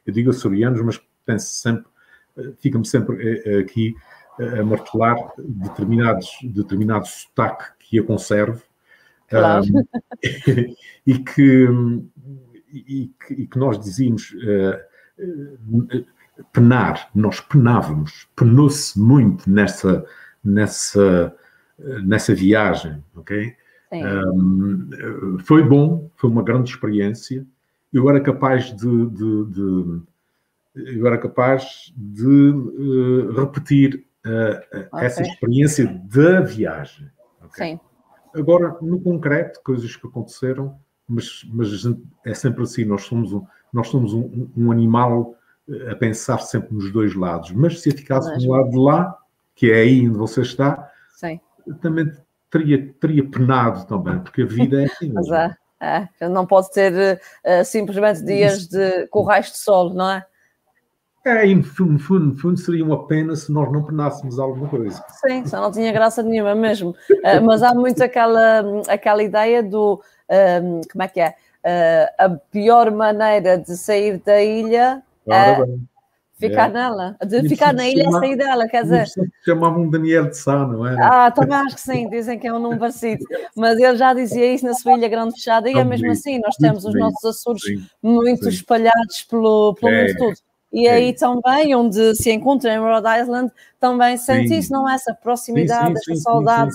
eu 0.06 0.14
digo 0.14 0.30
açorianos, 0.30 0.82
mas 0.82 1.02
penso 1.26 1.54
sempre, 1.54 1.92
fica-me 2.60 2.86
sempre 2.86 3.60
aqui 3.60 3.94
a 4.40 4.64
martelar 4.64 5.16
determinados, 5.38 6.32
determinado 6.44 7.08
sotaque 7.08 7.66
que 7.80 7.98
eu 7.98 8.06
conservo, 8.06 8.62
claro. 9.30 9.64
um, 9.66 9.84
e 11.06 11.20
que 11.20 11.68
e, 12.77 13.12
que, 13.25 13.34
e 13.34 13.48
que 13.48 13.58
nós 13.58 13.80
dizíamos 13.80 14.32
uh, 14.32 15.24
uh, 15.24 16.06
penar, 16.51 17.10
nós 17.13 17.39
penávamos, 17.39 18.27
penou-se 18.36 19.00
muito 19.00 19.50
nessa, 19.50 20.06
nessa, 20.44 21.36
nessa 22.03 22.34
viagem, 22.34 23.03
ok? 23.15 23.56
Um, 24.01 25.38
foi 25.44 25.62
bom, 25.62 26.10
foi 26.15 26.30
uma 26.30 26.44
grande 26.44 26.72
experiência. 26.72 27.46
Eu 27.92 28.10
era 28.10 28.20
capaz 28.20 28.75
de, 28.75 29.10
de, 29.10 29.46
de 29.46 30.01
eu 30.75 31.06
era 31.06 31.18
capaz 31.18 31.94
de 31.96 32.25
uh, 32.25 33.32
repetir 33.39 34.06
uh, 34.25 34.88
okay. 34.88 35.06
essa 35.06 35.22
experiência 35.22 36.01
da 36.06 36.42
viagem. 36.42 37.10
Okay? 37.44 37.74
Sim. 37.74 37.80
Agora, 38.36 38.75
no 38.82 39.00
concreto, 39.00 39.62
coisas 39.63 39.96
que 39.96 40.08
aconteceram, 40.08 40.80
mas, 41.07 41.43
mas 41.51 41.69
é 42.25 42.33
sempre 42.33 42.63
assim, 42.63 42.86
nós 42.86 43.03
somos 43.03 43.33
um, 43.33 43.45
nós 43.72 43.88
somos 43.88 44.13
um, 44.13 44.50
um, 44.55 44.72
animal 44.72 45.36
eh, 45.69 45.91
a 45.91 45.95
pensar 45.95 46.39
sempre 46.39 46.74
nos 46.74 46.91
dois 46.91 47.15
lados, 47.15 47.51
mas 47.51 47.81
se 47.81 47.89
eu 47.89 47.93
ficasse 47.98 48.38
do 48.38 48.51
lado 48.51 48.69
de 48.69 48.77
lá, 48.77 49.17
que 49.55 49.72
é 49.72 49.81
aí 49.81 50.07
onde 50.07 50.17
você 50.17 50.41
está, 50.41 50.91
Sim. 51.15 51.39
também 51.81 52.12
teria, 52.50 52.93
teria 53.00 53.27
penado 53.27 53.86
também, 53.86 54.19
porque 54.19 54.43
a 54.43 54.45
vida 54.45 54.83
é 54.83 54.86
assim. 54.86 55.12
mas 55.13 55.29
é, 55.29 56.07
é, 56.19 56.29
não 56.29 56.45
pode 56.45 56.72
ter 56.72 57.19
uh, 57.19 57.65
simplesmente 57.65 58.24
dias 58.24 58.67
de, 58.67 59.07
com 59.07 59.24
raios 59.24 59.51
de 59.51 59.57
sol, 59.57 59.93
não 59.93 60.10
é? 60.10 60.25
É, 61.25 61.45
no 61.55 61.63
fundo, 61.63 61.98
fundo, 62.00 62.36
fundo, 62.36 62.60
seria 62.60 62.83
uma 62.83 63.07
pena 63.07 63.33
se 63.33 63.50
nós 63.50 63.72
não 63.72 63.81
penássemos 63.81 64.38
alguma 64.38 64.67
coisa. 64.67 65.01
Sim, 65.25 65.45
só 65.45 65.62
não 65.62 65.72
tinha 65.72 65.89
graça 65.93 66.22
nenhuma 66.22 66.53
mesmo. 66.53 66.89
Uh, 66.89 67.41
mas 67.45 67.63
há 67.63 67.74
muito 67.74 68.03
aquela, 68.03 68.62
aquela 68.89 69.24
ideia 69.24 69.63
do 69.63 70.01
um, 70.62 70.82
como 70.92 71.04
é 71.04 71.08
que 71.08 71.20
é? 71.20 71.36
Uh, 71.66 72.13
a 72.18 72.30
pior 72.52 72.92
maneira 72.92 73.58
de 73.58 73.78
sair 73.78 74.18
da 74.18 74.42
ilha 74.42 75.02
é 75.30 75.58
ficar 76.38 76.70
é. 76.70 76.74
nela, 76.74 77.16
de 77.25 77.48
ficar 77.48 77.74
na 77.74 77.88
ilha 77.88 78.04
e 78.08 78.12
sair 78.12 78.36
dela, 78.36 78.68
quer 78.68 78.84
dizer. 78.84 79.08
Chamavam 79.46 79.90
Daniel 79.90 80.30
de 80.30 80.38
Sá, 80.38 80.68
não 80.68 80.86
é? 80.86 80.98
Ah, 81.02 81.32
também 81.32 81.58
acho 81.58 81.75
que 81.75 81.82
sim, 81.82 82.10
dizem 82.10 82.38
que 82.38 82.48
é 82.48 82.54
um 82.54 82.60
nome 82.60 82.78
parecido, 82.78 83.24
mas 83.56 83.80
ele 83.80 83.96
já 83.96 84.13
dizia 84.13 84.54
isso 84.54 84.66
na 84.66 84.74
sua 84.74 84.98
ilha 84.98 85.08
grande 85.08 85.36
fechada, 85.36 85.70
e 85.70 85.74
é 85.74 85.84
mesmo 85.84 86.12
assim, 86.12 86.40
nós 86.40 86.56
temos 86.56 86.84
os 86.84 86.94
nossos 86.94 87.24
Açores 87.24 87.63
sim, 87.63 87.86
muito 88.02 88.44
sim. 88.44 88.50
espalhados 88.50 89.24
pelo, 89.24 89.75
pelo 89.75 89.94
é. 89.94 90.08
mundo 90.08 90.18
todo. 90.18 90.36
E 90.72 90.88
é. 90.88 90.94
aí 90.94 91.13
também, 91.13 91.75
onde 91.75 92.16
se 92.16 92.32
encontra 92.32 92.74
em 92.74 92.80
Rhode 92.80 93.22
Island, 93.22 93.52
também 93.80 94.18
sente 94.18 94.58
isso, 94.58 94.74
não 94.74 94.90
é? 94.90 94.96
Essa 94.96 95.13
proximidade, 95.13 95.94
essa 95.98 96.16
saudade 96.16 96.74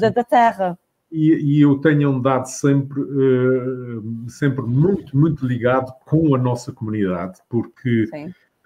da, 0.00 0.08
da 0.08 0.24
terra 0.24 0.78
e, 1.12 1.58
e, 1.58 1.60
eu 1.60 1.76
tenho 1.76 2.08
andado 2.08 2.46
sempre, 2.46 2.98
uh, 2.98 4.02
sempre 4.28 4.62
muito, 4.64 5.14
muito 5.14 5.46
ligado 5.46 5.92
com 6.06 6.34
a 6.34 6.38
nossa 6.38 6.72
comunidade, 6.72 7.38
porque, 7.50 8.08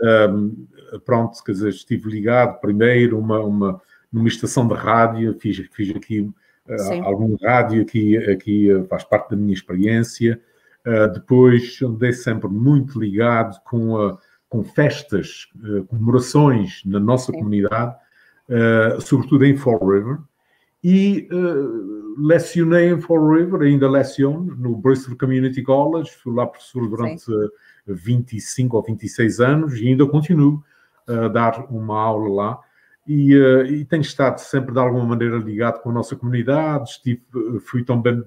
um, 0.00 0.06
ehm, 0.06 1.00
pronto, 1.04 1.42
quer 1.42 1.52
dizer, 1.52 1.70
estive 1.70 2.08
ligado 2.08 2.60
primeiro 2.60 3.18
uma, 3.18 3.40
uma, 3.40 3.82
numa 4.12 4.28
estação 4.28 4.68
de 4.68 4.74
rádio, 4.74 5.36
fiz, 5.40 5.58
fiz 5.72 5.96
aqui 5.96 6.20
uh, 6.20 7.02
algum 7.02 7.36
rádio, 7.42 7.82
aqui, 7.82 8.16
aqui 8.16 8.72
uh, 8.72 8.86
faz 8.86 9.02
parte 9.02 9.30
da 9.30 9.36
minha 9.36 9.52
experiência. 9.52 10.40
depois 11.14 11.80
andei 11.82 12.12
sempre 12.12 12.48
muito 12.48 13.00
ligado 13.00 13.60
com, 13.64 13.96
a, 14.00 14.18
com 14.48 14.62
festas, 14.62 15.48
comemorações 15.88 16.80
na 16.84 17.00
nossa 17.00 17.32
Sim. 17.32 17.38
comunidade, 17.38 17.96
sobretudo 19.00 19.44
em 19.44 19.56
Fall 19.56 19.80
River, 19.84 20.18
e 20.88 21.28
uh, 21.32 22.14
lecionei 22.16 22.90
em 22.90 23.00
Fall 23.00 23.28
River, 23.28 23.62
ainda 23.62 23.90
leciono 23.90 24.54
no 24.56 24.76
Bristol 24.76 25.18
Community 25.18 25.60
College, 25.60 26.12
fui 26.12 26.32
lá 26.32 26.46
professor 26.46 26.88
durante 26.88 27.22
Sim. 27.22 27.48
25 27.88 28.76
ou 28.76 28.82
26 28.84 29.40
anos 29.40 29.74
e 29.80 29.88
ainda 29.88 30.06
continuo 30.06 30.62
a 31.08 31.26
dar 31.26 31.66
uma 31.72 32.00
aula 32.00 32.32
lá. 32.32 32.60
E, 33.04 33.34
e, 33.68 33.84
tenho 33.84 34.02
estado 34.02 34.38
sempre 34.38 34.72
de 34.72 34.78
alguma 34.78 35.04
maneira 35.04 35.38
ligado 35.38 35.80
com 35.80 35.90
a 35.90 35.92
nossa 35.92 36.14
comunidade. 36.14 36.90
Estive, 36.90 37.20
fui 37.64 37.82
também 37.82 38.22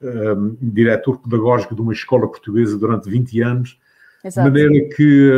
um, 0.00 0.56
diretor 0.60 1.18
pedagógico 1.18 1.74
de 1.74 1.80
uma 1.80 1.92
escola 1.92 2.28
portuguesa 2.28 2.78
durante 2.78 3.10
20 3.10 3.40
anos, 3.40 3.80
Exato. 4.24 4.52
de 4.52 4.62
maneira 4.62 4.88
que 4.94 5.30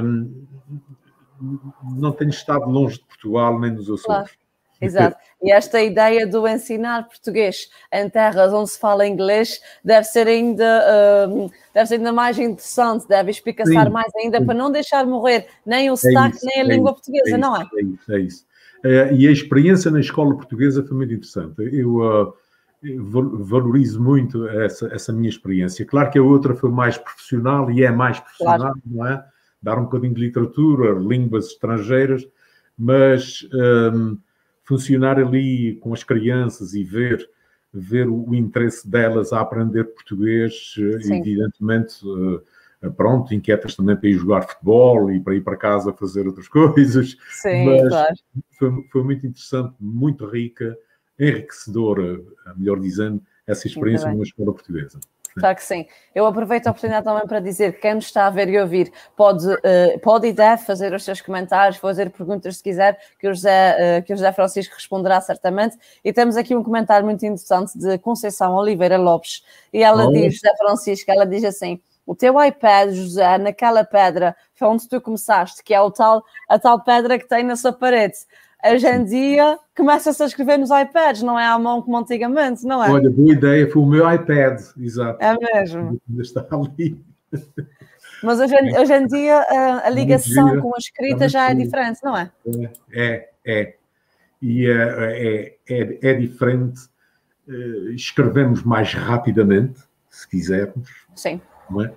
um, 0.00 0.46
não 1.96 2.12
tenho 2.12 2.30
estado 2.30 2.70
longe 2.70 2.98
de 2.98 3.06
Portugal 3.06 3.58
nem 3.58 3.74
dos 3.74 3.90
Açores. 3.90 4.04
Claro. 4.06 4.41
Exato. 4.82 5.16
E 5.42 5.52
esta 5.52 5.80
ideia 5.82 6.26
do 6.26 6.46
ensinar 6.46 7.08
português 7.08 7.68
em 7.92 8.08
terras 8.08 8.52
onde 8.52 8.70
se 8.70 8.78
fala 8.78 9.06
inglês 9.06 9.60
deve 9.84 10.04
ser 10.04 10.26
ainda, 10.26 11.26
uh, 11.28 11.50
deve 11.74 11.86
ser 11.86 11.94
ainda 11.94 12.12
mais 12.12 12.38
interessante, 12.38 13.08
deve 13.08 13.30
explicar 13.30 13.90
mais 13.90 14.12
ainda 14.16 14.38
sim. 14.38 14.46
para 14.46 14.54
não 14.54 14.70
deixar 14.70 15.06
morrer 15.06 15.46
nem 15.64 15.90
o 15.90 15.94
é 15.94 15.96
sotaque 15.96 16.36
isso, 16.36 16.46
nem 16.46 16.62
a 16.62 16.64
é 16.64 16.68
língua 16.68 16.90
isso, 16.90 16.94
portuguesa, 16.94 17.34
é 17.34 17.38
não 17.38 17.56
é? 17.56 17.66
É 17.74 17.82
isso, 17.82 18.12
é 18.12 18.20
isso. 18.20 18.46
Uh, 18.84 19.14
e 19.14 19.28
a 19.28 19.30
experiência 19.30 19.90
na 19.90 20.00
escola 20.00 20.34
portuguesa 20.34 20.84
foi 20.84 20.96
muito 20.96 21.14
interessante. 21.14 21.54
Eu, 21.72 21.96
uh, 21.96 22.34
valorizo 23.44 24.02
muito 24.02 24.48
essa, 24.48 24.88
essa 24.92 25.12
minha 25.12 25.28
experiência. 25.28 25.84
Claro 25.86 26.10
que 26.10 26.18
a 26.18 26.22
outra 26.22 26.54
foi 26.54 26.70
mais 26.70 26.98
profissional 26.98 27.70
e 27.70 27.84
é 27.84 27.90
mais 27.92 28.18
profissional, 28.18 28.72
claro. 28.72 28.82
não 28.86 29.06
é? 29.06 29.24
Dar 29.62 29.78
um 29.78 29.84
bocadinho 29.84 30.14
de 30.14 30.20
literatura, 30.20 30.98
línguas 30.98 31.46
estrangeiras, 31.46 32.26
mas 32.76 33.48
um, 33.94 34.18
funcionar 34.72 35.18
ali 35.18 35.76
com 35.76 35.92
as 35.92 36.02
crianças 36.02 36.72
e 36.72 36.82
ver 36.82 37.28
ver 37.74 38.08
o, 38.08 38.34
interesse 38.34 38.88
delas 38.88 39.32
a 39.32 39.40
aprender 39.40 39.84
português, 39.84 40.74
eh, 40.78 41.00
Sim. 41.00 41.20
evidentemente, 41.20 42.06
uh, 42.06 42.92
pronto, 42.94 43.32
inquietas 43.32 43.74
também 43.74 43.96
para 43.96 44.10
ir 44.10 44.18
jogar 44.18 44.42
futebol 44.42 45.10
e 45.10 45.18
para 45.20 45.34
ir 45.34 45.40
para 45.40 45.56
casa 45.56 45.92
fazer 45.94 46.26
outras 46.26 46.48
coisas. 46.52 47.16
Sim, 47.30 47.64
mas 47.64 47.88
claro. 47.88 48.14
foi, 48.58 48.88
foi 48.92 49.02
muito 49.02 49.26
interessante, 49.26 49.74
muito 49.80 50.26
rica 50.26 50.76
enriquecedora, 51.18 52.20
melhor 52.56 52.78
dizendo, 52.78 53.22
essa 53.46 53.66
experiência 53.66 54.10
numa 54.10 54.24
escola 54.24 54.52
portuguesa. 54.52 54.98
Claro 55.38 55.56
que 55.56 55.64
sim. 55.64 55.86
Eu 56.14 56.26
aproveito 56.26 56.66
a 56.66 56.70
oportunidade 56.70 57.04
também 57.04 57.26
para 57.26 57.40
dizer 57.40 57.74
que 57.74 57.80
quem 57.80 57.94
nos 57.94 58.04
está 58.06 58.26
a 58.26 58.30
ver 58.30 58.48
e 58.48 58.58
ouvir 58.60 58.92
pode, 59.16 59.46
uh, 59.46 59.98
pode 60.02 60.28
e 60.28 60.32
deve 60.32 60.62
fazer 60.64 60.92
os 60.92 61.04
seus 61.04 61.20
comentários, 61.20 61.78
fazer 61.78 62.10
perguntas 62.10 62.58
se 62.58 62.62
quiser, 62.62 62.98
que 63.18 63.26
o, 63.26 63.34
José, 63.34 64.00
uh, 64.00 64.02
que 64.04 64.12
o 64.12 64.16
José 64.16 64.32
Francisco 64.32 64.74
responderá 64.74 65.20
certamente. 65.20 65.76
E 66.04 66.12
temos 66.12 66.36
aqui 66.36 66.54
um 66.54 66.62
comentário 66.62 67.04
muito 67.04 67.24
interessante 67.24 67.78
de 67.78 67.98
Conceição 67.98 68.54
Oliveira 68.54 68.98
Lopes. 68.98 69.42
E 69.72 69.82
ela 69.82 70.06
oh. 70.06 70.12
diz, 70.12 70.34
José 70.34 70.54
Francisco, 70.58 71.10
ela 71.10 71.24
diz 71.24 71.44
assim: 71.44 71.80
o 72.04 72.14
teu 72.14 72.42
iPad, 72.42 72.90
José, 72.90 73.38
naquela 73.38 73.84
pedra 73.84 74.36
foi 74.54 74.68
onde 74.68 74.88
tu 74.88 75.00
começaste, 75.00 75.62
que 75.62 75.72
é 75.72 75.80
o 75.80 75.90
tal, 75.90 76.22
a 76.48 76.58
tal 76.58 76.82
pedra 76.82 77.18
que 77.18 77.26
tem 77.26 77.42
na 77.42 77.56
sua 77.56 77.72
parede 77.72 78.16
hoje 78.64 78.86
em 78.86 79.04
dia 79.04 79.58
começa-se 79.76 80.22
a 80.22 80.26
escrever 80.26 80.58
nos 80.58 80.70
iPads, 80.70 81.22
não 81.22 81.38
é 81.38 81.46
à 81.46 81.58
mão 81.58 81.82
como 81.82 81.96
antigamente, 81.96 82.64
não 82.64 82.82
é? 82.82 82.90
Olha, 82.90 83.10
boa 83.10 83.32
ideia, 83.32 83.70
foi 83.70 83.82
o 83.82 83.86
meu 83.86 84.12
iPad, 84.12 84.60
exato. 84.78 85.18
É 85.22 85.36
mesmo. 85.38 86.00
Ainda 86.08 86.22
está 86.22 86.46
ali. 86.52 87.00
Mas 88.22 88.38
hoje, 88.38 88.54
hoje 88.78 88.94
em 88.94 89.06
dia 89.06 89.38
a, 89.38 89.86
a 89.86 89.90
ligação 89.90 90.60
com 90.60 90.74
a 90.74 90.78
escrita 90.78 91.28
já 91.28 91.50
é 91.50 91.54
diferente, 91.54 92.00
não 92.04 92.16
é? 92.16 92.30
É, 92.92 93.28
é. 93.44 93.74
E 94.40 94.66
é, 94.66 94.72
é, 94.72 95.56
é, 95.68 95.98
é 96.02 96.14
diferente. 96.14 96.92
Eh, 97.48 97.92
escrevemos 97.94 98.62
mais 98.62 98.94
rapidamente, 98.94 99.80
se 100.08 100.28
quisermos. 100.28 100.88
Sim. 101.14 101.40
Não 101.68 101.84
é? 101.84 101.92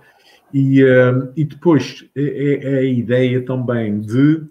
E, 0.54 0.84
eh, 0.84 1.32
e 1.36 1.44
depois 1.44 2.06
é, 2.16 2.60
é, 2.64 2.78
a 2.80 2.84
ideia 2.84 3.46
também 3.46 4.00
de 4.00 4.44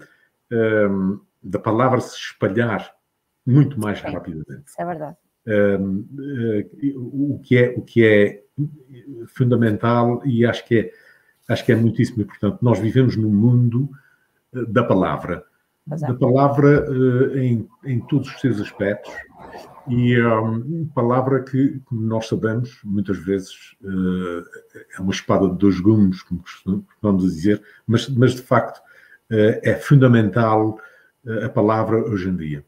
um, 0.53 1.21
da 1.45 1.59
palavra 1.59 2.01
se 2.01 2.17
espalhar 2.17 2.91
muito 3.47 3.79
mais 3.79 3.99
Sim, 3.99 4.09
rapidamente. 4.09 4.65
é 4.79 4.85
verdade. 4.85 5.17
Um, 5.47 6.09
uh, 6.15 6.61
eh, 6.61 6.95
o, 6.97 7.39
que 7.45 7.59
é, 7.59 7.75
o 7.77 7.83
que 7.83 8.07
é 8.07 8.43
fundamental 9.27 10.23
e 10.25 10.47
acho 10.47 10.65
que 10.65 10.79
é, 10.79 10.93
acho 11.53 11.63
que 11.67 11.73
é 11.73 11.77
muitíssimo 11.77 12.23
importante. 12.23 12.63
Nós 12.63 12.79
vivemos 12.79 13.15
num 13.15 13.31
mundo 13.31 13.91
uh, 14.55 14.65
da 14.67 14.83
palavra, 14.83 15.45
é. 15.93 15.97
da 15.97 16.15
palavra 16.15 16.91
uh, 16.91 17.37
em, 17.37 17.69
em 17.85 18.01
todos 18.01 18.31
os 18.31 18.41
seus 18.41 18.59
aspectos 18.59 19.13
e 19.87 20.19
um, 20.19 20.89
palavra 20.95 21.43
que, 21.43 21.79
como 21.85 22.01
nós 22.01 22.27
sabemos, 22.27 22.81
muitas 22.83 23.19
vezes 23.19 23.77
é 24.97 24.99
uma 24.99 25.13
espada 25.13 25.47
de 25.51 25.59
dois 25.59 25.79
gumes, 25.79 26.23
como 26.23 26.41
costumamos 26.41 27.25
dizer, 27.25 27.63
mas, 27.87 28.09
mas 28.09 28.35
de 28.35 28.41
facto 28.41 28.81
é 29.31 29.75
fundamental 29.75 30.79
a 31.45 31.49
palavra 31.49 31.99
hoje 32.09 32.29
em 32.29 32.37
dia. 32.37 32.65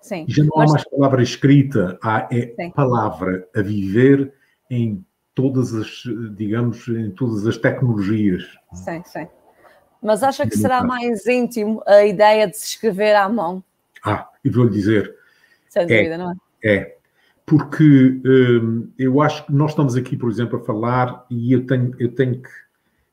Sim. 0.00 0.24
Já 0.28 0.44
não 0.44 0.60
há 0.60 0.66
mais 0.66 0.84
palavra 0.84 1.22
escrita, 1.22 1.98
há 2.02 2.28
é 2.30 2.54
Sim. 2.54 2.70
palavra 2.70 3.48
a 3.54 3.62
viver 3.62 4.32
em 4.70 5.04
todas 5.34 5.74
as, 5.74 6.02
digamos, 6.36 6.86
em 6.88 7.10
todas 7.10 7.46
as 7.46 7.56
tecnologias. 7.56 8.44
Sim, 8.72 9.02
sim. 9.04 9.26
Mas 10.00 10.22
acha 10.22 10.46
que 10.46 10.56
será 10.56 10.82
mais 10.82 11.26
íntimo 11.26 11.82
a 11.86 12.04
ideia 12.04 12.46
de 12.46 12.56
se 12.56 12.66
escrever 12.66 13.14
à 13.14 13.28
mão? 13.28 13.62
Ah, 14.04 14.28
e 14.44 14.50
vou-lhe 14.50 14.70
dizer. 14.70 15.14
Sem 15.68 15.82
dúvida, 15.82 16.14
é, 16.14 16.18
não 16.18 16.30
é? 16.30 16.34
É. 16.64 16.96
Porque 17.46 18.20
hum, 18.24 18.90
eu 18.98 19.20
acho 19.20 19.46
que 19.46 19.52
nós 19.52 19.70
estamos 19.70 19.96
aqui, 19.96 20.16
por 20.16 20.30
exemplo, 20.30 20.58
a 20.58 20.64
falar 20.64 21.24
e 21.30 21.52
eu 21.52 21.66
tenho, 21.66 21.94
eu 21.98 22.14
tenho 22.14 22.40
que 22.40 22.48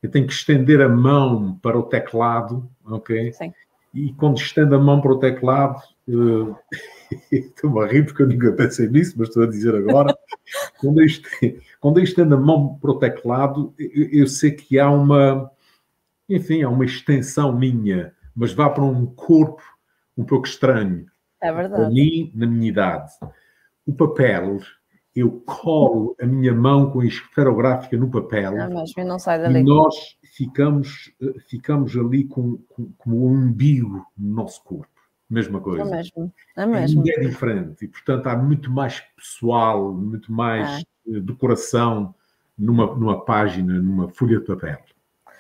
eu 0.02 0.10
tenho 0.10 0.26
que 0.26 0.32
estender 0.32 0.80
a 0.80 0.88
mão 0.88 1.60
para 1.62 1.78
o 1.78 1.84
teclado, 1.84 2.70
ok? 2.86 3.34
Sim 3.34 3.54
e 3.94 4.14
quando 4.14 4.38
estendo 4.38 4.76
a 4.76 4.80
mão 4.80 5.02
para 5.02 5.12
o 5.12 5.20
teclado, 5.20 5.82
uh, 6.10 6.56
estou 7.32 7.82
a 7.82 7.88
rir 7.88 8.06
porque 8.06 8.24
eu 8.24 8.28
nunca 8.28 8.52
pensei 8.54 8.88
nisso, 8.88 9.16
mas 9.18 9.30
estou 9.30 9.44
a 9.44 9.48
dizer 9.48 9.76
agora, 9.76 10.16
quando, 10.80 11.00
eu 11.00 11.06
estendo, 11.06 11.62
quando 11.80 11.98
eu 12.00 12.04
estendo 12.04 12.36
a 12.36 12.40
mão 12.40 12.78
para 12.80 12.92
o 12.92 13.00
teclado, 13.00 13.74
eu, 13.78 14.10
eu, 14.22 14.28
sei 14.28 14.52
que 14.52 14.80
há 14.80 14.90
uma, 14.90 15.50
enfim, 16.28 16.62
há 16.62 16.70
uma 16.70 16.86
extensão 16.86 17.58
minha, 17.58 18.14
mas 18.36 18.54
vá 18.54 18.70
para 18.70 18.84
um 18.84 19.06
corpo 19.06 19.64
um 20.18 20.24
pouco 20.24 20.48
estranho. 20.48 21.06
É 21.42 21.52
verdade. 21.52 21.84
Para 21.84 21.90
mim, 21.90 22.32
na 22.36 22.46
minha 22.46 22.70
idade. 22.70 23.12
O 23.86 23.94
papel 23.94 24.60
eu 25.16 25.42
colo 25.46 26.16
a 26.22 26.26
minha 26.26 26.54
mão 26.54 26.92
com 26.92 27.02
a 27.02 27.06
esferográfica 27.06 27.98
no 27.98 28.10
papel 28.10 28.56
não, 28.56 28.74
mas 28.74 28.94
não 29.06 29.20
sai 29.20 29.42
dali. 29.42 29.60
e 29.60 29.64
nós 29.64 29.96
ficamos, 30.40 31.12
eh, 31.22 31.34
ficamos 31.50 31.98
ali 31.98 32.24
com, 32.24 32.58
com, 32.70 32.90
com 32.98 33.12
o 33.12 33.28
umbigo 33.28 34.06
no 34.18 34.36
nosso 34.36 34.64
corpo. 34.64 34.88
Mesma 35.30 35.60
coisa. 35.60 35.84
É 35.84 35.86
mesmo. 35.86 36.34
É 36.56 36.66
mesmo. 36.66 37.06
E 37.06 37.12
é 37.12 37.20
diferente. 37.20 37.84
E, 37.84 37.88
portanto, 37.90 38.28
há 38.28 38.38
muito 38.38 38.72
mais 38.72 39.02
pessoal, 39.18 39.94
muito 39.94 40.32
mais 40.32 40.82
é. 40.82 41.20
decoração 41.20 42.16
numa, 42.58 42.96
numa 42.96 43.24
página, 43.26 43.74
numa 43.74 44.08
folha 44.10 44.40
de 44.40 44.46
papel. 44.46 44.80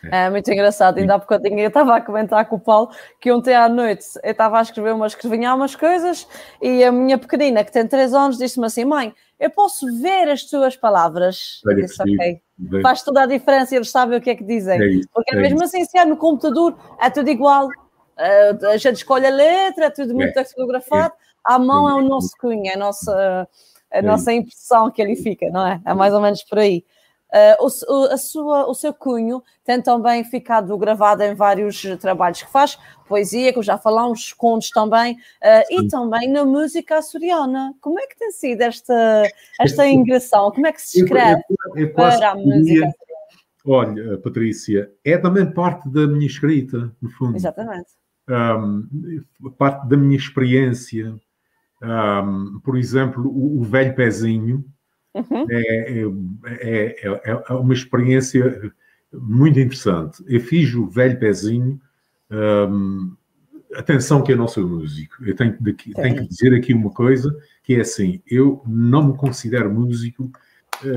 É. 0.04 0.26
é 0.26 0.30
muito 0.30 0.50
engraçado, 0.50 0.98
ainda 0.98 1.16
há 1.16 1.18
bocadinho 1.18 1.60
eu 1.60 1.68
estava 1.68 1.94
a 1.94 2.02
comentar 2.02 2.46
com 2.46 2.56
o 2.56 2.60
Paulo 2.60 2.90
que 3.20 3.30
ontem 3.34 3.54
à 3.54 3.68
noite 3.68 4.06
eu 4.24 4.32
estava 4.32 4.58
a 4.58 4.62
escrever 4.62 4.94
umas, 4.94 5.12
escrevinhar 5.12 5.54
umas 5.54 5.76
coisas 5.76 6.26
e 6.62 6.86
a 6.86 6.92
minha 6.92 7.18
pequenina, 7.18 7.66
que 7.66 7.72
tem 7.72 7.86
3 7.86 8.14
anos, 8.14 8.38
disse-me 8.38 8.66
assim: 8.66 8.86
Mãe, 8.86 9.14
eu 9.38 9.50
posso 9.50 9.86
ver 10.02 10.30
as 10.30 10.44
tuas 10.44 10.78
palavras. 10.78 11.62
É 11.68 11.74
disse, 11.74 12.02
ok. 12.02 12.42
Faz 12.82 13.04
toda 13.04 13.24
a 13.24 13.26
diferença, 13.26 13.76
eles 13.76 13.90
sabem 13.90 14.18
o 14.18 14.22
que 14.22 14.30
é 14.30 14.36
que 14.36 14.44
dizem. 14.44 14.82
É 14.82 14.88
isso, 14.88 15.10
Porque 15.14 15.34
é 15.34 15.40
mesmo 15.40 15.58
isso. 15.58 15.66
assim, 15.66 15.86
se 15.86 15.98
é 15.98 16.06
no 16.06 16.18
computador, 16.18 16.78
é 17.00 17.10
tudo 17.10 17.30
igual. 17.30 17.68
Uh, 17.68 18.68
a 18.68 18.78
gente 18.78 18.98
escolhe 18.98 19.26
a 19.26 19.30
letra, 19.30 19.86
é 19.86 19.90
tudo 19.90 20.14
muito 20.14 20.38
é. 20.38 20.44
fotografado. 20.44 21.14
À 21.44 21.58
mão 21.58 21.90
é 21.90 21.94
o 21.94 22.02
nosso 22.02 22.32
cunho, 22.38 22.68
é 22.68 22.74
a 22.74 22.78
nossa, 22.78 23.48
a 23.92 24.02
nossa 24.02 24.34
impressão 24.34 24.92
que 24.92 25.02
ali 25.02 25.16
fica, 25.16 25.50
não 25.50 25.66
é? 25.66 25.80
É 25.86 25.94
mais 25.94 26.14
ou 26.14 26.20
menos 26.20 26.44
por 26.44 26.60
aí. 26.60 26.84
Uh, 27.32 27.64
o, 27.64 28.06
a 28.06 28.18
sua, 28.18 28.68
o 28.68 28.74
seu 28.74 28.92
cunho 28.92 29.44
tem 29.64 29.80
também 29.82 30.24
ficado 30.24 30.76
gravado 30.78 31.22
em 31.22 31.36
vários 31.36 31.80
trabalhos 32.02 32.42
que 32.42 32.52
faz, 32.52 32.80
poesia, 33.08 33.54
que 33.54 33.62
já 33.62 33.78
falámos, 33.78 34.34
contos 34.34 34.72
também, 34.72 35.14
uh, 35.14 35.64
e 35.70 35.88
também 35.88 36.28
na 36.28 36.44
música 36.44 36.98
açoriana. 36.98 37.74
Como 37.80 38.00
é 38.00 38.08
que 38.08 38.18
tem 38.18 38.32
sido 38.32 38.62
esta, 38.62 39.24
esta 39.62 39.88
ingressão? 39.88 40.52
Como 40.52 40.66
é 40.66 40.72
que 40.72 40.82
se 40.82 41.04
escreve 41.04 41.42
eu, 41.50 41.56
eu, 41.76 41.88
eu 41.88 41.94
para 41.94 42.32
a 42.32 42.36
música? 42.36 42.92
Olha, 43.66 44.18
Patrícia, 44.18 44.92
é 45.06 45.18
também 45.18 45.52
parte 45.52 45.88
da 45.90 46.08
minha 46.08 46.26
escrita, 46.26 46.92
no 47.00 47.10
fundo. 47.12 47.36
Exatamente. 47.36 47.90
Um, 48.28 48.88
parte 49.58 49.88
da 49.88 49.96
minha 49.96 50.18
experiência. 50.18 51.16
Um, 51.82 52.60
por 52.64 52.78
exemplo, 52.78 53.28
o, 53.28 53.60
o 53.60 53.64
Velho 53.64 53.96
Pezinho, 53.96 54.66
Uhum. 55.20 55.48
É, 55.50 56.04
é, 56.62 57.08
é, 57.08 57.44
é, 57.50 57.54
uma 57.54 57.74
experiência 57.74 58.72
muito 59.14 59.60
interessante. 59.60 60.24
Eu 60.28 60.40
fiz 60.40 60.74
o 60.74 60.88
velho 60.88 61.20
pezinho. 61.20 61.80
Um, 62.32 63.16
atenção 63.76 64.24
que 64.24 64.32
eu 64.32 64.38
não 64.38 64.48
sou 64.48 64.68
músico. 64.68 65.24
Eu 65.24 65.36
tenho, 65.36 65.56
daqui, 65.60 65.94
tenho, 65.94 66.16
que 66.16 66.28
dizer 66.28 66.54
aqui 66.54 66.74
uma 66.74 66.92
coisa, 66.92 67.36
que 67.64 67.76
é 67.76 67.82
assim, 67.82 68.22
eu 68.28 68.64
não 68.66 69.10
me 69.10 69.18
considero 69.18 69.72
músico, 69.72 70.32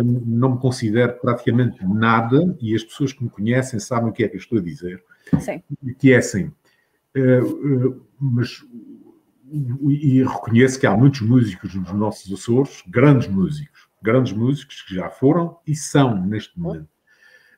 não 0.04 0.52
me 0.52 0.58
considero 0.58 1.14
praticamente 1.20 1.84
nada, 1.84 2.56
e 2.60 2.74
as 2.74 2.84
pessoas 2.84 3.12
que 3.12 3.22
me 3.22 3.30
conhecem 3.30 3.80
sabem 3.80 4.10
o 4.10 4.12
que 4.12 4.24
é 4.24 4.28
que 4.28 4.36
eu 4.36 4.40
estou 4.40 4.58
a 4.58 4.62
dizer. 4.62 5.02
Sim. 5.40 5.62
Que 5.98 6.12
é 6.12 6.16
assim, 6.16 6.50
mas 8.18 8.62
e 9.90 10.22
reconheço 10.22 10.80
que 10.80 10.86
há 10.86 10.96
muitos 10.96 11.20
músicos 11.20 11.74
nos 11.74 11.92
nossos 11.92 12.32
Açores, 12.32 12.82
grandes 12.88 13.28
músicos, 13.28 13.71
grandes 14.02 14.32
músicos 14.32 14.82
que 14.82 14.94
já 14.94 15.08
foram 15.08 15.56
e 15.66 15.74
são 15.74 16.24
neste 16.24 16.58
momento. 16.58 16.88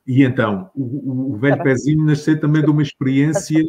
E 0.06 0.22
então, 0.22 0.70
o, 0.74 1.32
o 1.32 1.36
velho 1.36 1.56
tá 1.56 1.62
pezinho 1.62 2.04
nasceu 2.04 2.38
também 2.38 2.62
de 2.62 2.70
uma 2.70 2.82
experiência, 2.82 3.64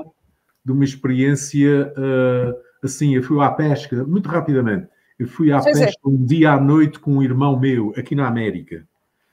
de 0.65 0.71
uma 0.71 0.83
experiência 0.83 1.93
uh, 1.97 2.55
assim, 2.83 3.15
eu 3.15 3.23
fui 3.23 3.41
à 3.41 3.49
pesca, 3.51 4.03
muito 4.03 4.27
rapidamente, 4.27 4.87
eu 5.17 5.27
fui 5.27 5.51
à 5.51 5.61
sim, 5.61 5.71
pesca 5.71 5.91
sim. 5.91 5.97
um 6.03 6.25
dia 6.25 6.51
à 6.51 6.59
noite 6.59 6.99
com 6.99 7.13
um 7.13 7.23
irmão 7.23 7.57
meu, 7.59 7.93
aqui 7.97 8.15
na 8.15 8.27
América. 8.27 8.85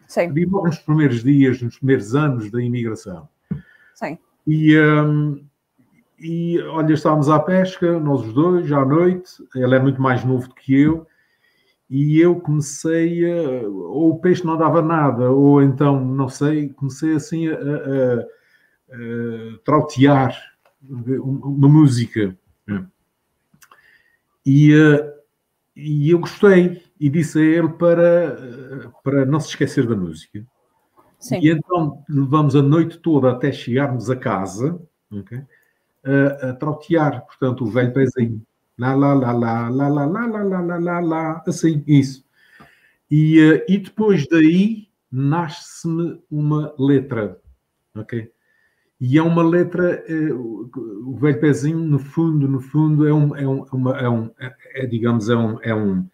Sim. 0.07 0.33
Vi 0.33 0.45
logo 0.45 0.67
nos 0.67 0.79
primeiros 0.79 1.25
dias, 1.25 1.61
nos 1.63 1.79
primeiros 1.79 2.15
anos 2.15 2.51
da 2.51 2.63
imigração. 2.63 3.29
Sim. 3.95 4.19
E, 4.47 4.79
um, 4.79 5.43
e 6.19 6.61
olha, 6.61 6.93
estávamos 6.93 7.29
à 7.29 7.39
pesca, 7.39 7.99
nós 7.99 8.21
os 8.21 8.33
dois, 8.33 8.71
à 8.71 8.85
noite. 8.85 9.33
Ele 9.55 9.75
é 9.75 9.79
muito 9.79 10.01
mais 10.01 10.25
novo 10.25 10.49
do 10.49 10.55
que 10.55 10.75
eu. 10.75 11.07
E 11.95 12.19
eu 12.19 12.41
comecei 12.41 13.31
a. 13.31 13.69
Ou 13.69 14.13
o 14.13 14.19
peixe 14.19 14.47
não 14.47 14.57
dava 14.57 14.81
nada, 14.81 15.31
ou 15.31 15.63
então, 15.63 16.03
não 16.03 16.27
sei, 16.27 16.71
comecei 16.71 17.13
assim 17.13 17.49
a, 17.49 17.55
a, 17.55 18.21
a, 18.23 19.59
trautear 19.63 20.35
uma 20.81 21.69
música. 21.69 22.35
E, 24.47 24.73
eh, 24.73 25.15
e 25.77 26.11
eu 26.11 26.19
gostei 26.19 26.83
e 26.99 27.11
disse 27.11 27.39
a 27.39 27.43
ele 27.43 27.69
para, 27.69 28.91
para 29.05 29.27
não 29.27 29.39
se 29.39 29.49
esquecer 29.49 29.87
da 29.87 29.95
música. 29.95 30.43
Sim. 31.21 31.41
E 31.43 31.51
então 31.51 32.03
levamos 32.09 32.57
a 32.57 32.63
noite 32.63 32.99
toda 33.01 33.31
até 33.31 33.53
chegarmos 33.53 34.09
a 34.09 34.17
casa 34.17 34.81
okay, 35.13 35.43
a, 36.03 36.49
a 36.49 36.55
trautear, 36.55 37.27
portanto, 37.27 37.65
o 37.65 37.71
velho 37.71 37.93
pezinho. 37.93 38.43
Lá, 38.79 38.95
lá, 38.95 39.13
lá, 39.13 39.33
lá, 39.33 39.69
lá, 39.69 39.89
lá, 39.89 40.05
lá, 40.07 40.27
lá, 40.27 40.43
lá, 40.43 40.61
lá, 40.61 40.79
lá, 40.79 41.01
lá, 41.01 41.45
assim, 41.47 41.85
isso. 41.87 42.25
E, 43.11 43.65
e 43.69 43.79
depois 43.79 44.27
daí 44.27 44.89
nasce-me 45.11 46.23
uma 46.31 46.75
letra, 46.79 47.39
ok? 47.95 48.31
E 48.99 49.19
é 49.19 49.23
uma 49.23 49.43
letra, 49.43 50.03
o 50.33 51.17
velho 51.17 51.41
pezinho, 51.41 51.79
no 51.81 51.99
fundo, 51.99 52.49
no 52.49 52.61
fundo, 52.61 53.07
é 53.07 53.13
um, 53.13 53.37
é 53.37 53.47
um, 53.47 53.65
uma, 53.73 53.99
é, 53.99 54.09
um 54.09 54.31
é, 54.75 54.87
digamos, 54.87 55.29
é 55.29 55.35
um, 55.35 55.59
é 55.61 55.75
um, 55.75 56.09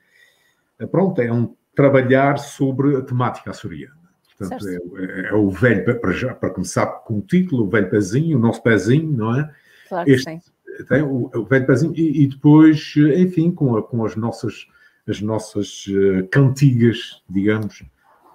pronto, 0.90 1.20
é 1.20 1.30
um 1.30 1.54
trabalhar 1.76 2.38
sobre 2.38 2.96
a 2.96 3.02
temática 3.02 3.50
açoriana. 3.50 3.98
Portanto, 4.38 4.68
é, 4.68 4.74
é, 4.74 5.28
é, 5.28 5.34
o 5.34 5.50
velho, 5.50 6.00
para, 6.00 6.12
já, 6.12 6.34
para 6.34 6.50
começar 6.50 6.86
com 6.86 7.18
o 7.18 7.20
título, 7.22 7.64
o 7.66 7.68
velho 7.68 7.90
pezinho, 7.90 8.38
o 8.38 8.40
nosso 8.40 8.62
pezinho, 8.62 9.12
não 9.12 9.38
é? 9.38 9.54
Claro 9.88 10.04
que 10.06 10.12
este, 10.12 10.30
sim. 10.30 10.40
Tem 10.84 11.02
o, 11.02 11.30
o 11.34 11.44
velho 11.44 11.66
pezinho, 11.66 11.92
e, 11.96 12.24
e, 12.24 12.26
depois, 12.28 12.94
enfim, 13.16 13.50
com, 13.50 13.76
a, 13.76 13.82
com 13.82 14.04
as 14.04 14.14
nossas, 14.16 14.66
as 15.08 15.20
nossas 15.20 15.86
uh, 15.88 16.26
cantigas, 16.30 17.22
digamos, 17.28 17.82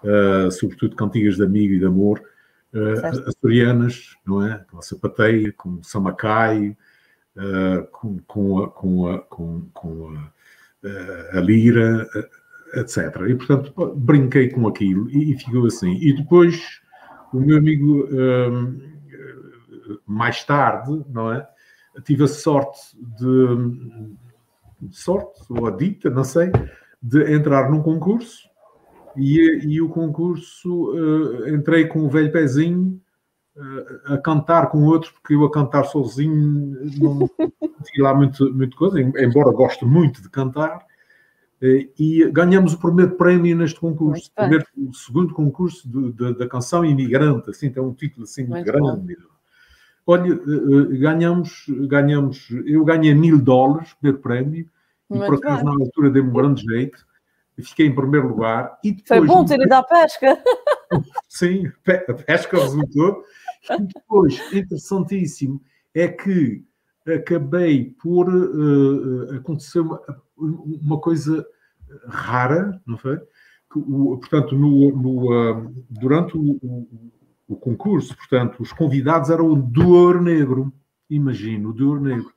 uh, 0.03 0.51
sobretudo 0.51 0.95
cantigas 0.95 1.38
de 1.38 1.43
amigo 1.43 1.73
e 1.73 1.79
de 1.79 1.86
amor, 1.86 2.21
uh, 2.73 3.29
açorianas, 3.29 4.15
não 4.25 4.45
é? 4.45 4.63
Com 4.69 4.79
a 4.79 4.82
sapateia, 4.82 5.53
com 5.53 5.69
o 5.69 5.84
samacai, 5.84 6.75
uh, 7.38 7.88
com, 7.91 8.17
com, 8.27 8.63
a, 8.63 8.69
com, 8.69 9.08
a, 9.08 9.19
com, 9.19 9.62
com 9.73 10.17
a, 10.17 11.38
a 11.38 11.41
lira, 11.41 12.08
etc. 12.75 12.97
E, 13.29 13.36
portanto, 13.36 13.95
brinquei 13.95 14.49
com 14.49 14.67
aquilo 14.67 15.10
e, 15.10 15.34
e 15.34 15.38
ficou 15.38 15.65
assim. 15.65 15.97
E 16.01 16.13
depois, 16.13 16.82
o 17.32 17.39
meu 17.39 17.58
amigo, 17.58 18.08
mais 20.06 20.43
tarde, 20.43 21.03
não 21.10 21.32
é? 21.32 21.47
Tive 22.03 22.23
a 22.23 22.27
sorte 22.27 22.79
de, 22.95 24.91
sorte, 24.91 25.41
ou 25.49 25.67
a 25.67 25.71
dita, 25.71 26.10
não 26.10 26.23
sei, 26.23 26.51
de 27.01 27.34
entrar 27.34 27.69
num 27.69 27.82
concurso 27.82 28.49
e, 29.15 29.60
e 29.65 29.82
o 29.82 29.89
concurso 29.89 30.91
uh, 30.91 31.49
entrei 31.49 31.88
com 31.88 31.99
o 31.99 32.10
velho 32.10 32.32
pezinho 32.32 32.99
uh, 33.56 34.13
a 34.13 34.17
cantar 34.17 34.69
com 34.69 34.84
outro, 34.84 35.13
porque 35.13 35.36
eu 35.36 35.45
a 35.45 35.51
cantar 35.51 35.84
sozinho 35.86 36.77
não 36.97 37.29
tinha 37.86 38.03
lá 38.03 38.13
muito, 38.13 38.51
muito 38.53 38.75
coisa, 38.75 38.99
embora 38.99 39.51
goste 39.51 39.86
muito 39.86 40.21
de 40.21 40.29
cantar 40.29 40.86
e 41.97 42.29
ganhamos 42.29 42.73
o 42.73 42.79
primeiro 42.79 43.15
prémio 43.15 43.56
neste 43.56 43.79
concurso, 43.79 44.29
o, 44.29 44.36
primeiro, 44.36 44.65
o 44.75 44.93
segundo 44.93 45.34
concurso 45.34 45.88
de, 45.88 46.34
da 46.34 46.45
canção 46.45 46.84
imigrante, 46.84 47.49
assim, 47.49 47.71
tem 47.71 47.82
um 47.82 47.93
título 47.93 48.25
assim 48.25 48.41
muito, 48.41 48.53
muito 48.53 48.65
grande. 48.65 49.15
Bom. 49.15 49.34
Olha, 50.05 50.37
ganhamos, 50.99 51.65
ganhamos, 51.87 52.49
eu 52.65 52.83
ganhei 52.83 53.13
mil 53.13 53.41
dólares, 53.41 53.93
primeiro 53.93 54.21
prémio, 54.21 54.69
muito 55.09 55.23
e 55.23 55.27
por 55.27 55.35
acaso 55.35 55.63
na 55.63 55.71
altura 55.71 56.09
dei-me 56.09 56.29
um 56.29 56.33
grande 56.33 56.61
jeito, 56.61 57.05
fiquei 57.61 57.87
em 57.87 57.95
primeiro 57.95 58.27
lugar. 58.27 58.77
E 58.83 58.91
depois, 58.91 59.19
Foi 59.19 59.27
bom 59.27 59.45
ter 59.45 59.61
ido 59.61 59.73
à 59.73 59.83
pesca. 59.83 60.37
Sim, 61.29 61.71
a 62.09 62.13
pesca 62.13 62.59
resultou. 62.59 63.23
E 63.69 63.81
depois, 63.81 64.53
interessantíssimo, 64.53 65.61
é 65.93 66.07
que 66.07 66.65
acabei 67.07 67.95
por 68.01 68.27
uh, 68.27 69.35
acontecer 69.35 69.79
uma, 69.79 70.01
uma 70.35 70.99
coisa 70.99 71.45
rara, 72.07 72.81
não 72.85 72.97
foi? 72.97 73.17
Que, 73.71 73.79
o, 73.79 74.17
portanto, 74.17 74.55
no, 74.55 74.91
no, 74.95 75.31
uh, 75.31 75.73
durante 75.89 76.37
o, 76.37 76.59
o, 76.61 77.11
o, 77.53 77.55
concurso, 77.55 78.15
portanto, 78.15 78.61
os 78.61 78.73
convidados 78.73 79.29
eram 79.29 79.47
o 79.49 79.55
do 79.55 79.89
Ouro 79.89 80.21
Negro, 80.21 80.73
imagino, 81.09 81.69
o 81.69 81.73
do 81.73 81.89
Ouro 81.89 82.01
Negro. 82.01 82.31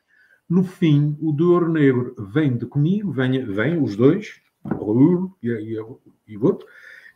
No 0.49 0.63
fim, 0.63 1.17
o 1.21 1.33
do 1.33 1.53
Ouro 1.53 1.73
Negro 1.73 2.15
vem 2.33 2.57
de 2.57 2.67
comigo, 2.67 3.13
vem, 3.13 3.45
vem 3.45 3.83
os 3.83 3.97
dois, 3.97 4.41
o 4.65 4.69
Raul 4.69 5.37
e, 5.43 5.49
e, 5.49 5.85
e 6.29 6.37
o 6.37 6.45
outro, 6.45 6.67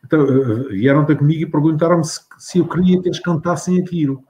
então, 0.03 0.23
uh, 0.23 0.69
vieram 0.69 1.05
ter 1.05 1.17
comigo 1.17 1.43
e 1.43 1.45
perguntaram-me 1.45 2.03
se, 2.03 2.19
se 2.37 2.59
eu 2.59 2.67
queria 2.67 3.01
que 3.01 3.07
eles 3.07 3.19
cantassem 3.19 3.79
aquilo. 3.79 4.23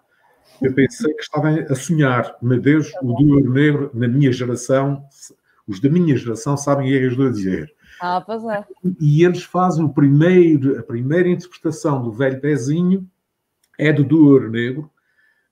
Eu 0.61 0.73
pensei 0.73 1.11
que 1.13 1.23
estavam 1.23 1.55
a 1.57 1.75
sonhar. 1.75 2.35
Meu 2.41 2.59
Deus, 2.59 2.91
o 3.01 3.13
do 3.13 3.35
Ouro 3.35 3.51
Negro, 3.51 3.91
na 3.93 4.07
minha 4.07 4.31
geração, 4.31 5.03
os 5.67 5.79
da 5.79 5.89
minha 5.89 6.15
geração 6.15 6.55
sabem 6.55 6.85
o 6.85 6.89
que 6.89 6.95
é 6.95 6.99
que 6.99 7.05
eu 7.05 7.09
estou 7.09 7.27
a 7.27 7.31
dizer. 7.31 7.73
Ah, 7.99 8.21
pois 8.21 8.43
é. 8.43 8.63
E 8.99 9.23
eles 9.23 9.43
fazem 9.43 9.83
o 9.83 9.89
primeiro, 9.89 10.77
a 10.77 10.83
primeira 10.83 11.29
interpretação 11.29 12.03
do 12.03 12.11
velho 12.11 12.39
pezinho 12.39 13.07
é 13.81 13.91
do 13.91 14.03
Duor 14.03 14.47
Negro, 14.47 14.91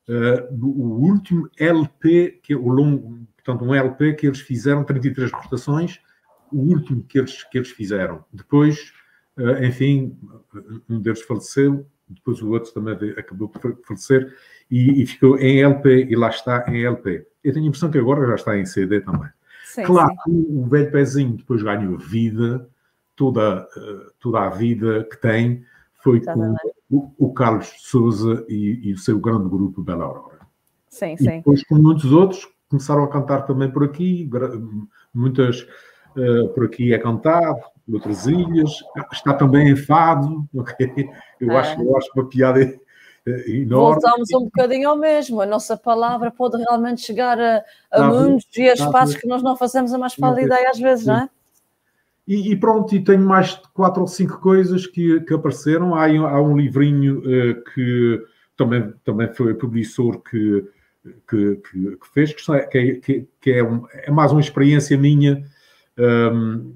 uh, 0.08 0.66
o 0.66 1.02
último 1.02 1.50
LP, 1.58 2.40
que 2.44 2.54
é 2.54 2.56
o 2.56 2.70
longo, 2.70 3.28
portanto, 3.36 3.66
um 3.66 3.74
LP 3.74 4.14
que 4.14 4.28
eles 4.28 4.40
fizeram, 4.40 4.84
33 4.84 5.32
rotações, 5.32 6.00
o 6.52 6.60
último 6.60 7.04
que 7.04 7.18
eles, 7.18 7.44
que 7.44 7.58
eles 7.58 7.72
fizeram. 7.72 8.24
Depois, 8.32 8.94
uh, 9.36 9.64
enfim, 9.64 10.16
um 10.88 11.02
deles 11.02 11.24
faleceu, 11.24 11.88
depois 12.08 12.40
o 12.42 12.52
outro 12.52 12.72
também 12.72 13.12
acabou 13.18 13.50
por 13.50 13.78
falecer 13.84 14.36
e, 14.70 15.02
e, 15.02 15.06
ficou 15.08 15.38
em 15.40 15.64
LP 15.64 16.08
e 16.10 16.16
lá 16.16 16.30
está 16.30 16.64
em 16.68 16.86
LP. 16.86 17.26
Eu 17.44 17.54
tenho 17.54 17.66
a 17.66 17.68
impressão 17.68 17.90
que 17.90 17.98
agora 17.98 18.28
já 18.28 18.36
está 18.36 18.58
em 18.58 18.66
CD 18.66 19.02
também. 19.02 19.30
Sim, 19.66 19.84
claro 19.84 20.14
sim. 20.26 20.46
o 20.50 20.68
velho 20.68 20.92
pezinho 20.92 21.38
depois 21.38 21.62
ganhou 21.62 21.98
vida, 22.00 22.68
toda, 23.16 23.68
eh, 23.78 24.12
toda 24.20 24.40
a 24.40 24.50
vida 24.50 25.04
que 25.04 25.18
tem 25.18 25.64
foi 26.00 26.22
com 26.22 26.56
o, 26.90 27.12
o, 27.18 27.34
Carlos 27.34 27.74
Souza 27.80 28.46
e, 28.48 28.90
e, 28.90 28.94
o 28.94 28.98
seu 28.98 29.20
grande 29.20 29.50
grupo 29.50 29.84
Bela 29.84 30.06
Aurora. 30.06 30.40
Sim, 30.90 31.16
sim. 31.18 31.28
E 31.28 31.38
depois, 31.38 31.64
com 31.64 31.76
muitos 31.76 32.12
outros, 32.12 32.48
começaram 32.70 33.04
a 33.04 33.10
cantar 33.10 33.46
também 33.46 33.70
por 33.70 33.84
aqui, 33.84 34.30
muitas 35.14 35.68
uh, 36.16 36.50
por 36.54 36.66
aqui 36.66 36.94
é 36.94 36.98
cantado, 36.98 37.60
outras 37.92 38.28
ilhas, 38.28 38.72
está 39.12 39.34
também 39.34 39.70
em 39.70 39.76
fado, 39.76 40.48
ok? 40.56 41.10
Eu, 41.40 41.52
é. 41.52 41.58
acho, 41.58 41.82
eu 41.82 41.98
acho 41.98 42.10
uma 42.16 42.28
piada 42.28 42.62
enorme. 43.48 44.02
Voltamos 44.02 44.30
um 44.34 44.46
bocadinho 44.46 44.90
ao 44.90 44.98
mesmo. 44.98 45.42
A 45.42 45.46
nossa 45.46 45.76
palavra 45.78 46.32
pode 46.32 46.58
realmente 46.58 47.02
chegar 47.02 47.40
a, 47.40 47.64
a 47.92 48.04
mundos 48.04 48.46
e 48.58 48.70
a 48.70 48.74
espaços 48.74 49.16
que 49.16 49.28
nós 49.28 49.44
não 49.44 49.56
fazemos 49.56 49.94
a 49.94 49.98
mais 49.98 50.16
pálida 50.16 50.42
ideia 50.42 50.70
às 50.70 50.80
vezes, 50.80 51.06
Sim. 51.06 51.12
não 51.12 51.18
é? 51.18 51.30
E, 52.30 52.52
e, 52.52 52.56
pronto, 52.56 52.96
e 52.96 53.04
tenho 53.04 53.26
mais 53.26 53.56
de 53.56 53.68
quatro 53.74 54.02
ou 54.02 54.08
cinco 54.08 54.40
coisas 54.40 54.86
que, 54.86 55.20
que 55.22 55.34
apareceram. 55.34 55.96
Há, 55.96 56.06
há 56.06 56.40
um 56.40 56.56
livrinho 56.56 57.22
uh, 57.22 57.64
que 57.74 58.24
também, 58.56 58.94
também 59.04 59.34
foi 59.34 59.56
publicador 59.56 60.22
que, 60.22 60.64
que, 61.28 61.56
que, 61.56 61.98
que, 61.98 62.08
fez, 62.14 62.32
que, 62.32 62.52
é, 62.78 62.96
que, 62.98 63.28
que 63.42 63.52
é, 63.52 63.64
um, 63.64 63.84
é, 63.92 64.12
mais 64.12 64.32
uma 64.32 64.42
experiência 64.42 64.96
minha. 64.96 65.44
Um, 65.98 66.04
ehm, 66.04 66.72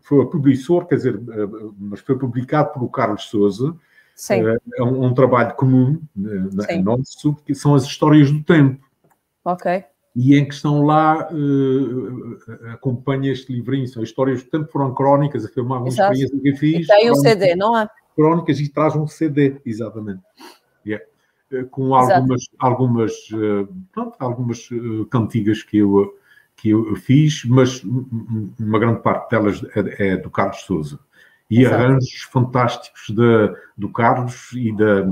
foi 0.00 0.24
publicador, 0.30 0.86
quer 0.86 0.94
dizer, 0.94 1.14
uh, 1.14 1.74
mas 1.78 2.00
foi 2.00 2.16
publicado 2.18 2.72
por 2.72 2.82
o 2.82 2.88
Carlos 2.88 3.24
Souza, 3.24 3.76
Sim. 4.14 4.46
Eh, 4.46 4.56
é 4.78 4.82
um, 4.82 5.04
um 5.04 5.14
trabalho 5.14 5.54
comum 5.56 6.00
uh, 6.16 6.82
nosso, 6.82 7.34
que 7.44 7.54
são 7.54 7.74
as 7.74 7.84
histórias 7.84 8.30
do 8.30 8.42
tempo. 8.42 8.82
Ok. 9.44 9.84
E 10.14 10.36
em 10.36 10.44
que 10.44 10.54
estão 10.54 10.82
lá, 10.82 11.28
uh, 11.30 12.72
acompanha 12.72 13.32
este 13.32 13.52
livrinho, 13.52 13.86
são 13.86 14.02
histórias 14.02 14.42
tempo, 14.42 14.70
foram 14.70 14.92
crónicas, 14.92 15.48
foi 15.52 15.62
uma, 15.62 15.78
uma 15.78 15.88
experiência 15.88 16.38
que 16.38 16.48
eu 16.48 16.56
fiz. 16.56 16.84
E 16.84 16.86
tem 16.86 17.10
um 17.10 17.14
CD, 17.14 17.54
não 17.54 17.78
é? 17.78 17.88
Crónicas 18.16 18.58
e 18.58 18.68
traz 18.68 18.96
um 18.96 19.06
CD, 19.06 19.60
exatamente. 19.64 20.22
Yeah. 20.84 21.04
Com 21.70 21.94
algumas, 21.94 22.42
algumas, 22.58 23.12
pronto, 23.92 24.16
algumas 24.18 24.68
cantigas 25.10 25.62
que 25.62 25.78
eu, 25.78 26.16
que 26.56 26.70
eu 26.70 26.94
fiz, 26.96 27.44
mas 27.44 27.82
uma 27.82 28.78
grande 28.78 29.00
parte 29.02 29.30
delas 29.30 29.60
é, 29.74 30.10
é 30.10 30.16
do 30.16 30.30
Carlos 30.30 30.60
Souza 30.62 30.98
e 31.50 31.62
Exato. 31.62 31.74
arranjos 31.74 32.22
fantásticos 32.30 33.10
de, 33.10 33.54
do 33.76 33.90
Carlos 33.90 34.52
e 34.52 34.74
da, 34.76 35.04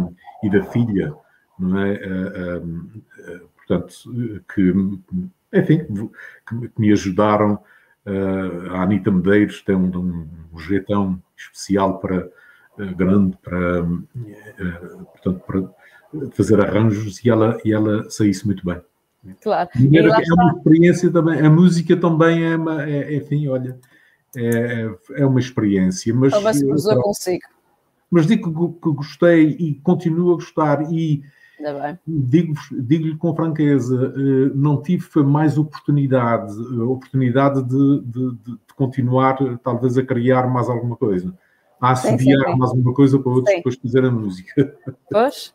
e 0.44 0.50
da 0.50 0.62
filha, 0.66 1.12
não 1.58 1.80
é? 1.80 1.94
Uh, 1.94 2.64
uh, 2.64 3.48
portanto, 3.68 3.94
que 4.54 4.72
enfim, 5.52 5.84
que, 6.48 6.68
que 6.68 6.80
me 6.80 6.92
ajudaram. 6.92 7.58
Uh, 8.06 8.70
a 8.72 8.82
Anitta 8.84 9.10
Medeiros 9.10 9.60
tem 9.62 9.76
um, 9.76 10.26
um 10.52 10.58
jeitão 10.58 11.22
especial 11.36 11.98
para 11.98 12.26
uh, 12.78 12.96
grande 12.96 13.36
para, 13.42 13.82
uh, 13.82 14.08
portanto, 15.12 15.42
para 15.46 16.30
fazer 16.32 16.58
arranjos 16.58 17.22
e 17.22 17.28
ela, 17.28 17.58
e 17.64 17.72
ela 17.72 18.08
saísse 18.08 18.46
muito 18.46 18.64
bem. 18.64 18.80
Claro. 19.42 19.68
É 19.74 20.32
uma 20.32 20.52
experiência 20.56 21.10
também, 21.10 21.40
a 21.40 21.50
música 21.50 21.96
também 21.96 22.44
é, 22.44 22.56
uma, 22.56 22.82
é 22.88 23.14
enfim, 23.14 23.46
olha, 23.48 23.78
é, 24.34 24.90
é 25.12 25.26
uma 25.26 25.40
experiência. 25.40 26.14
Mas, 26.14 26.32
Talvez 26.32 26.56
se 26.58 26.94
consigo. 26.96 27.44
Mas 28.10 28.26
digo 28.26 28.72
que 28.80 28.90
gostei 28.90 29.48
e 29.58 29.74
continuo 29.74 30.32
a 30.32 30.36
gostar 30.36 30.90
e 30.90 31.22
digo-lhe 32.06 32.82
digo 32.82 33.18
com 33.18 33.34
franqueza, 33.34 34.12
eh, 34.14 34.50
não 34.54 34.80
tive 34.80 35.22
mais 35.22 35.58
oportunidade, 35.58 36.54
oportunidade 36.80 37.62
de, 37.64 38.00
de, 38.02 38.34
de, 38.36 38.58
continuar 38.76 39.36
talvez 39.62 39.98
a 39.98 40.02
criar 40.02 40.46
mais 40.48 40.68
alguma 40.68 40.96
coisa. 40.96 41.34
A 41.80 41.92
assediar 41.92 42.56
mais 42.56 42.70
alguma 42.70 42.92
coisa 42.92 43.18
para 43.18 43.30
outros 43.30 43.50
sim. 43.50 43.56
depois 43.58 43.76
fazerem 43.76 44.10
música. 44.10 44.76
Pois, 45.10 45.54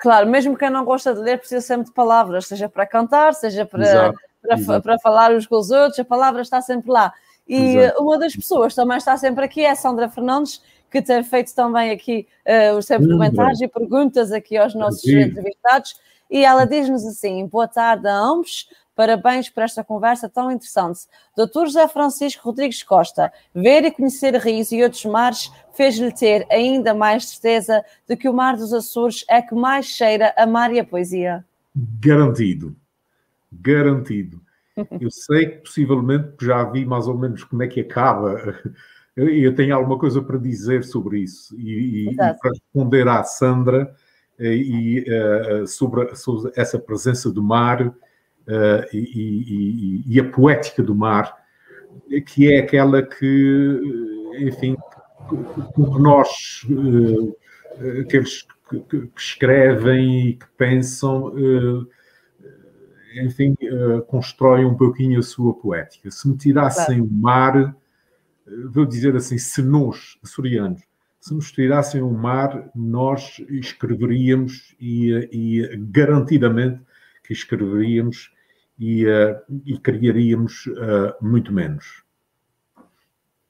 claro, 0.00 0.28
mesmo 0.28 0.56
quem 0.56 0.70
não 0.70 0.84
gosta 0.84 1.12
de 1.12 1.20
ler 1.20 1.38
precisa 1.38 1.60
sempre 1.60 1.86
de 1.86 1.92
palavras, 1.92 2.46
seja 2.46 2.68
para 2.68 2.86
cantar, 2.86 3.34
seja 3.34 3.66
para, 3.66 3.82
exato, 3.82 4.18
para, 4.40 4.54
exato. 4.54 4.82
para 4.82 4.98
falar 5.00 5.32
uns 5.32 5.46
com 5.46 5.56
os 5.56 5.70
outros, 5.70 5.98
a 5.98 6.04
palavra 6.04 6.42
está 6.42 6.60
sempre 6.60 6.90
lá. 6.90 7.12
E 7.48 7.76
exato. 7.76 8.02
uma 8.02 8.18
das 8.18 8.34
pessoas 8.36 8.74
também 8.74 8.96
está 8.96 9.16
sempre 9.16 9.44
aqui 9.44 9.62
é 9.62 9.70
a 9.70 9.74
Sandra 9.74 10.08
Fernandes, 10.08 10.62
que 10.92 11.00
tem 11.00 11.24
feito 11.24 11.54
também 11.54 11.90
aqui 11.90 12.28
uh, 12.46 12.76
os 12.76 12.84
seus 12.84 13.04
comentários 13.06 13.60
e 13.62 13.66
perguntas 13.66 14.30
aqui 14.30 14.58
aos 14.58 14.74
nossos 14.74 15.08
entrevistados. 15.08 15.96
E 16.30 16.44
ela 16.44 16.66
diz-nos 16.66 17.04
assim: 17.06 17.46
boa 17.46 17.66
tarde 17.66 18.06
a 18.06 18.16
ambos. 18.16 18.68
Parabéns 18.94 19.48
por 19.48 19.62
esta 19.62 19.82
conversa 19.82 20.28
tão 20.28 20.50
interessante. 20.50 21.00
Doutor 21.34 21.66
José 21.66 21.88
Francisco 21.88 22.44
Rodrigues 22.44 22.82
Costa, 22.82 23.32
ver 23.54 23.84
e 23.84 23.90
conhecer 23.90 24.34
Rios 24.36 24.70
e 24.70 24.82
outros 24.82 25.06
mares 25.06 25.50
fez-lhe 25.72 26.12
ter 26.12 26.46
ainda 26.50 26.92
mais 26.92 27.26
certeza 27.30 27.82
de 28.06 28.14
que 28.16 28.28
o 28.28 28.34
Mar 28.34 28.54
dos 28.54 28.70
Açores 28.74 29.24
é 29.30 29.40
que 29.40 29.54
mais 29.54 29.86
cheira 29.86 30.34
a 30.36 30.46
mar 30.46 30.70
e 30.74 30.78
a 30.78 30.84
poesia? 30.84 31.42
Garantido. 31.74 32.76
Garantido. 33.50 34.42
Eu 35.00 35.10
sei 35.10 35.46
que 35.46 35.56
possivelmente 35.62 36.34
já 36.42 36.62
vi 36.64 36.84
mais 36.84 37.08
ou 37.08 37.16
menos 37.16 37.44
como 37.44 37.62
é 37.62 37.68
que 37.68 37.80
acaba 37.80 38.36
eu, 39.16 39.54
tenho 39.54 39.74
alguma 39.74 39.98
coisa 39.98 40.22
para 40.22 40.38
dizer 40.38 40.84
sobre 40.84 41.20
isso 41.20 41.54
e, 41.58 42.08
e, 42.08 42.10
e 42.10 42.16
para 42.16 42.50
responder 42.50 43.06
à 43.08 43.22
Sandra 43.22 43.94
eh, 44.38 44.54
e, 44.56 45.00
uh, 45.02 45.66
sobre, 45.66 46.14
sobre, 46.16 46.50
essa 46.56 46.78
presença 46.78 47.30
do 47.30 47.42
mar 47.42 47.86
uh, 47.86 47.94
e, 48.92 50.02
e, 50.06 50.18
a 50.18 50.24
poética 50.24 50.82
do 50.82 50.94
mar, 50.94 51.36
que 52.26 52.52
é 52.52 52.58
aquela 52.58 53.02
que, 53.02 53.80
enfim, 54.38 54.76
que 55.28 56.00
nós, 56.00 56.66
uh, 56.70 57.36
aqueles 58.00 58.46
que, 58.68 58.80
que, 58.80 59.10
escrevem 59.14 60.28
e 60.28 60.32
que 60.34 60.46
pensam, 60.56 61.34
enfim, 63.22 63.54
constroem 64.06 64.64
um 64.64 64.74
pouquinho 64.74 65.20
a 65.20 65.22
sua 65.22 65.52
poética. 65.54 66.10
Se 66.10 66.26
me 66.26 66.36
tirassem 66.36 66.98
claro. 66.98 67.04
o 67.04 67.12
mar 67.12 67.76
vou 68.70 68.86
dizer 68.86 69.16
assim, 69.16 69.38
se 69.38 69.62
nós, 69.62 70.18
açorianos, 70.22 70.82
se 71.20 71.34
nos 71.34 71.52
tirassem 71.52 72.02
o 72.02 72.10
mar, 72.10 72.70
nós 72.74 73.38
escreveríamos 73.48 74.74
e, 74.80 75.28
e 75.32 75.76
garantidamente 75.76 76.82
que 77.22 77.32
escreveríamos 77.32 78.32
e, 78.78 79.06
uh, 79.06 79.40
e 79.64 79.78
criaríamos 79.78 80.66
uh, 80.66 81.14
muito 81.24 81.52
menos. 81.52 82.02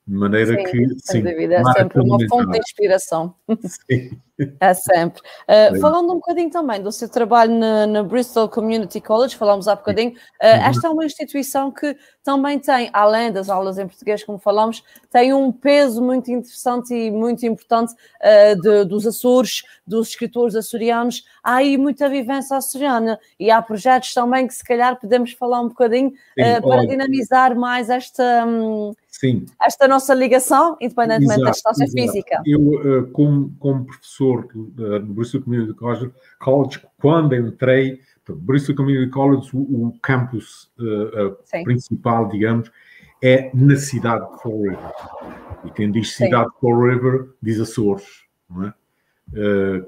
De 0.06 0.14
maneira 0.14 0.54
sim, 0.54 0.64
que. 0.64 0.98
Sem 0.98 1.22
dúvida, 1.22 1.54
é 1.54 1.64
sempre 1.64 2.00
uma 2.00 2.18
fonte 2.28 2.50
de 2.50 2.58
inspiração. 2.58 3.34
Sim. 3.62 4.20
É 4.60 4.72
sempre. 4.72 5.20
Uh, 5.42 5.78
falando 5.78 6.10
um 6.10 6.16
bocadinho 6.16 6.50
também 6.50 6.80
do 6.82 6.90
seu 6.90 7.08
trabalho 7.08 7.54
na, 7.54 7.86
na, 7.86 8.02
Bristol 8.02 8.48
Community 8.48 9.00
College, 9.00 9.36
falámos 9.36 9.68
há 9.68 9.76
bocadinho, 9.76 10.12
uh, 10.12 10.16
esta 10.40 10.86
é 10.86 10.90
uma 10.90 11.04
instituição 11.04 11.70
que 11.70 11.96
também 12.24 12.58
tem, 12.58 12.88
além 12.92 13.30
das 13.30 13.50
aulas 13.50 13.78
em 13.78 13.86
português, 13.86 14.24
como 14.24 14.38
falamos, 14.38 14.82
tem 15.10 15.34
um 15.34 15.52
peso 15.52 16.02
muito 16.02 16.30
interessante 16.30 16.94
e 16.94 17.10
muito 17.10 17.44
importante 17.44 17.92
uh, 17.92 18.60
de, 18.60 18.84
dos 18.84 19.06
Açores, 19.06 19.62
dos 19.86 20.08
escritores 20.08 20.56
açorianos. 20.56 21.24
Há 21.42 21.56
aí 21.56 21.76
muita 21.76 22.08
vivência 22.08 22.56
açoriana 22.56 23.18
e 23.38 23.50
há 23.50 23.60
projetos 23.60 24.14
também 24.14 24.46
que, 24.46 24.54
se 24.54 24.64
calhar, 24.64 24.98
podemos 24.98 25.32
falar 25.32 25.60
um 25.60 25.68
bocadinho 25.68 26.10
Sim, 26.10 26.60
para 26.62 26.66
olha, 26.66 26.88
dinamizar 26.88 27.56
mais 27.56 27.90
esta. 27.90 28.46
Um, 28.46 28.92
esta 29.60 29.86
nossa 29.86 30.14
ligação, 30.14 30.76
independentemente 30.80 31.42
exato, 31.42 31.44
da 31.44 31.50
distância 31.50 31.84
exato. 31.84 32.02
física. 32.02 32.42
Eu, 32.44 33.08
como, 33.12 33.54
como 33.60 33.84
professor 33.84 34.21
professor 34.22 34.48
no 34.54 35.14
Bristol 35.14 35.42
Community 35.42 35.74
College, 36.38 36.80
quando 36.98 37.34
entrei, 37.34 38.00
Bristol 38.28 38.76
Community 38.76 39.10
College, 39.10 39.50
o, 39.52 39.88
o 39.88 39.98
campus 40.00 40.70
uh, 40.78 41.28
uh, 41.28 41.64
principal, 41.64 42.28
digamos, 42.28 42.70
é 43.22 43.50
na 43.54 43.76
cidade 43.76 44.24
de 44.30 44.42
Fall 44.42 44.62
River. 44.62 44.92
E 45.64 45.70
quem 45.70 45.90
diz 45.90 46.14
cidade 46.14 46.50
de 46.50 46.60
Fall 46.60 46.88
River 46.88 47.28
diz 47.42 47.60
Açores, 47.60 48.24
não 48.48 48.66
é? 48.66 48.74
Uh, 49.32 49.86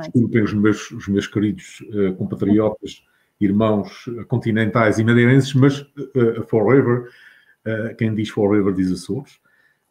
desculpem 0.00 0.42
os 0.42 0.54
meus, 0.54 0.90
os 0.90 1.08
meus 1.08 1.26
queridos 1.26 1.80
uh, 1.92 2.14
compatriotas, 2.16 3.04
irmãos 3.40 4.06
continentais 4.28 4.98
e 4.98 5.04
madeirenses, 5.04 5.54
mas 5.54 5.80
uh, 5.80 6.44
Fall 6.48 6.70
River, 6.70 7.08
quem 7.96 8.14
diz 8.14 8.28
Fall 8.28 8.52
River 8.52 8.74
diz 8.74 8.92
Açores. 8.92 9.40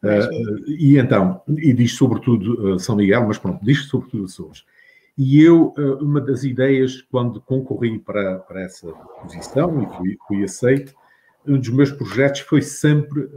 Uh, 0.04 0.66
e 0.68 0.98
então, 0.98 1.42
e 1.48 1.74
diz 1.74 1.96
sobretudo 1.96 2.76
uh, 2.76 2.80
São 2.80 2.98
Miguel, 2.98 3.26
mas 3.26 3.38
pronto, 3.38 3.64
diz 3.64 3.86
sobretudo 3.86 4.26
Açores. 4.26 4.66
E 5.18 5.42
eu, 5.42 5.74
uh, 5.78 6.04
uma 6.04 6.20
das 6.20 6.44
ideias, 6.44 7.02
quando 7.04 7.40
concorri 7.40 7.98
para, 8.00 8.40
para 8.40 8.64
essa 8.64 8.92
posição 9.22 9.82
e 9.82 9.98
fui, 9.98 10.18
fui 10.28 10.44
aceito, 10.44 10.94
um 11.48 11.58
dos 11.58 11.70
meus 11.70 11.92
projetos 11.92 12.42
foi 12.42 12.62
sempre 12.62 13.30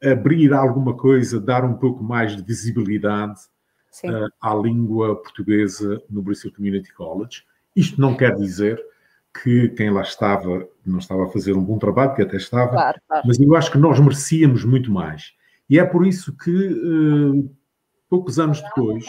abrir 0.00 0.52
alguma 0.52 0.96
coisa, 0.96 1.40
dar 1.40 1.64
um 1.64 1.74
pouco 1.74 2.04
mais 2.04 2.36
de 2.36 2.42
visibilidade 2.42 3.40
à 4.40 4.54
língua 4.54 5.16
portuguesa 5.20 6.00
no 6.08 6.22
Bristol 6.22 6.52
Community 6.52 6.94
College. 6.94 7.42
Isto 7.74 8.00
não 8.00 8.16
quer 8.16 8.36
dizer 8.36 8.80
que 9.42 9.68
quem 9.70 9.90
lá 9.90 10.02
estava 10.02 10.66
não 10.86 10.98
estava 10.98 11.24
a 11.24 11.28
fazer 11.28 11.54
um 11.54 11.64
bom 11.64 11.78
trabalho, 11.78 12.14
que 12.14 12.22
até 12.22 12.36
estava, 12.36 12.70
claro, 12.70 13.00
claro. 13.08 13.24
mas 13.26 13.40
eu 13.40 13.56
acho 13.56 13.72
que 13.72 13.78
nós 13.78 13.98
merecíamos 13.98 14.64
muito 14.64 14.92
mais. 14.92 15.32
E 15.68 15.78
é 15.78 15.84
por 15.84 16.06
isso 16.06 16.36
que, 16.36 16.50
uh, 16.50 17.50
poucos 18.08 18.38
anos 18.38 18.60
depois, 18.60 19.06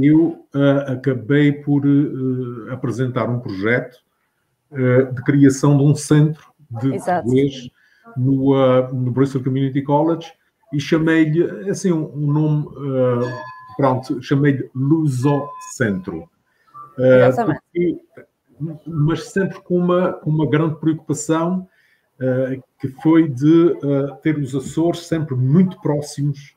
eu 0.00 0.46
uh, 0.54 0.92
acabei 0.92 1.52
por 1.52 1.84
uh, 1.84 2.72
apresentar 2.72 3.28
um 3.28 3.40
projeto 3.40 3.98
de 4.72 5.20
criação 5.24 5.76
de 5.76 5.82
um 5.82 5.96
centro 5.96 6.44
de 6.80 6.96
português 6.96 7.68
no, 8.16 8.54
no 8.92 9.10
Bristol 9.10 9.42
Community 9.42 9.82
College 9.82 10.32
e 10.72 10.78
chamei-lhe, 10.78 11.68
assim, 11.68 11.90
um, 11.90 12.04
um 12.14 12.32
nome, 12.32 12.68
pronto, 13.76 14.22
chamei-lhe 14.22 14.70
Luso 14.72 15.48
Centro. 15.72 16.30
Porque 16.94 17.98
mas 18.86 19.30
sempre 19.30 19.60
com 19.62 19.76
uma, 19.76 20.12
com 20.12 20.30
uma 20.30 20.48
grande 20.48 20.78
preocupação 20.78 21.68
uh, 22.20 22.62
que 22.78 22.88
foi 23.02 23.28
de 23.28 23.66
uh, 23.66 24.16
ter 24.22 24.38
os 24.38 24.54
Açores 24.54 25.06
sempre 25.06 25.34
muito 25.34 25.80
próximos, 25.80 26.54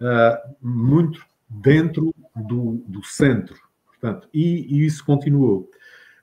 uh, 0.00 0.54
muito 0.60 1.24
dentro 1.48 2.14
do, 2.34 2.82
do 2.86 3.04
centro. 3.04 3.56
Portanto, 3.86 4.28
e, 4.32 4.66
e, 4.76 4.86
isso 4.86 5.04
continuou. 5.04 5.68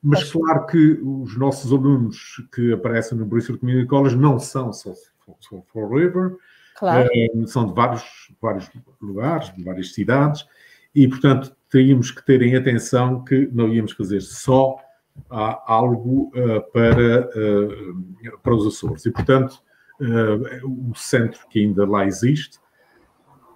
Mas 0.01 0.31
claro 0.31 0.65
que 0.67 0.99
os 1.03 1.37
nossos 1.37 1.71
alunos 1.71 2.41
que 2.53 2.71
aparecem 2.71 3.17
no 3.17 3.25
Bristol 3.25 3.57
Community 3.57 3.87
College 3.87 4.15
não 4.15 4.39
são 4.39 4.71
só, 4.71 4.93
Forever, 5.73 6.37
claro. 6.77 7.09
são 7.47 7.67
de 7.67 7.73
vários, 7.73 8.31
vários 8.41 8.69
lugares, 9.01 9.53
de 9.53 9.63
várias 9.63 9.93
cidades, 9.93 10.45
e 10.95 11.07
portanto 11.07 11.53
teríamos 11.69 12.11
que 12.11 12.25
terem 12.25 12.55
atenção 12.55 13.23
que 13.23 13.49
não 13.51 13.73
íamos 13.73 13.91
fazer 13.91 14.21
só 14.21 14.77
há 15.29 15.61
algo 15.65 16.31
uh, 16.35 16.61
para, 16.71 17.29
uh, 17.29 18.37
para 18.41 18.55
os 18.55 18.67
Açores. 18.67 19.05
E, 19.05 19.11
portanto, 19.11 19.61
uh, 19.99 20.89
o 20.89 20.95
centro 20.95 21.47
que 21.49 21.59
ainda 21.59 21.85
lá 21.85 22.05
existe 22.05 22.59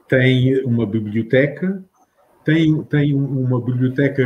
tem 0.07 0.61
uma 0.65 0.85
biblioteca, 0.85 1.83
tem, 2.43 2.83
tem 2.83 3.13
uma 3.13 3.61
biblioteca, 3.61 4.23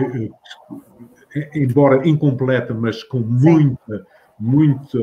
embora 1.53 2.07
incompleta, 2.07 2.73
mas 2.73 3.03
com 3.03 3.19
muita, 3.19 4.07
muita 4.39 4.97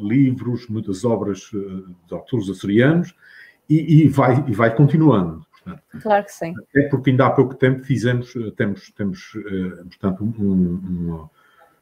livros, 0.00 0.66
muitas 0.66 1.04
obras 1.04 1.48
de 1.52 2.12
autores 2.14 2.50
açorianos, 2.50 3.14
e, 3.70 4.02
e, 4.02 4.08
vai, 4.08 4.44
e 4.48 4.52
vai 4.52 4.74
continuando. 4.74 5.46
Claro 6.02 6.24
que 6.24 6.32
sim. 6.32 6.52
É 6.74 6.88
porque 6.88 7.10
ainda 7.10 7.26
há 7.26 7.30
pouco 7.30 7.54
tempo 7.54 7.84
fizemos, 7.84 8.34
temos, 8.56 8.90
temos 8.96 9.20
portanto, 9.88 10.24
um, 10.24 10.34
um, 10.42 11.28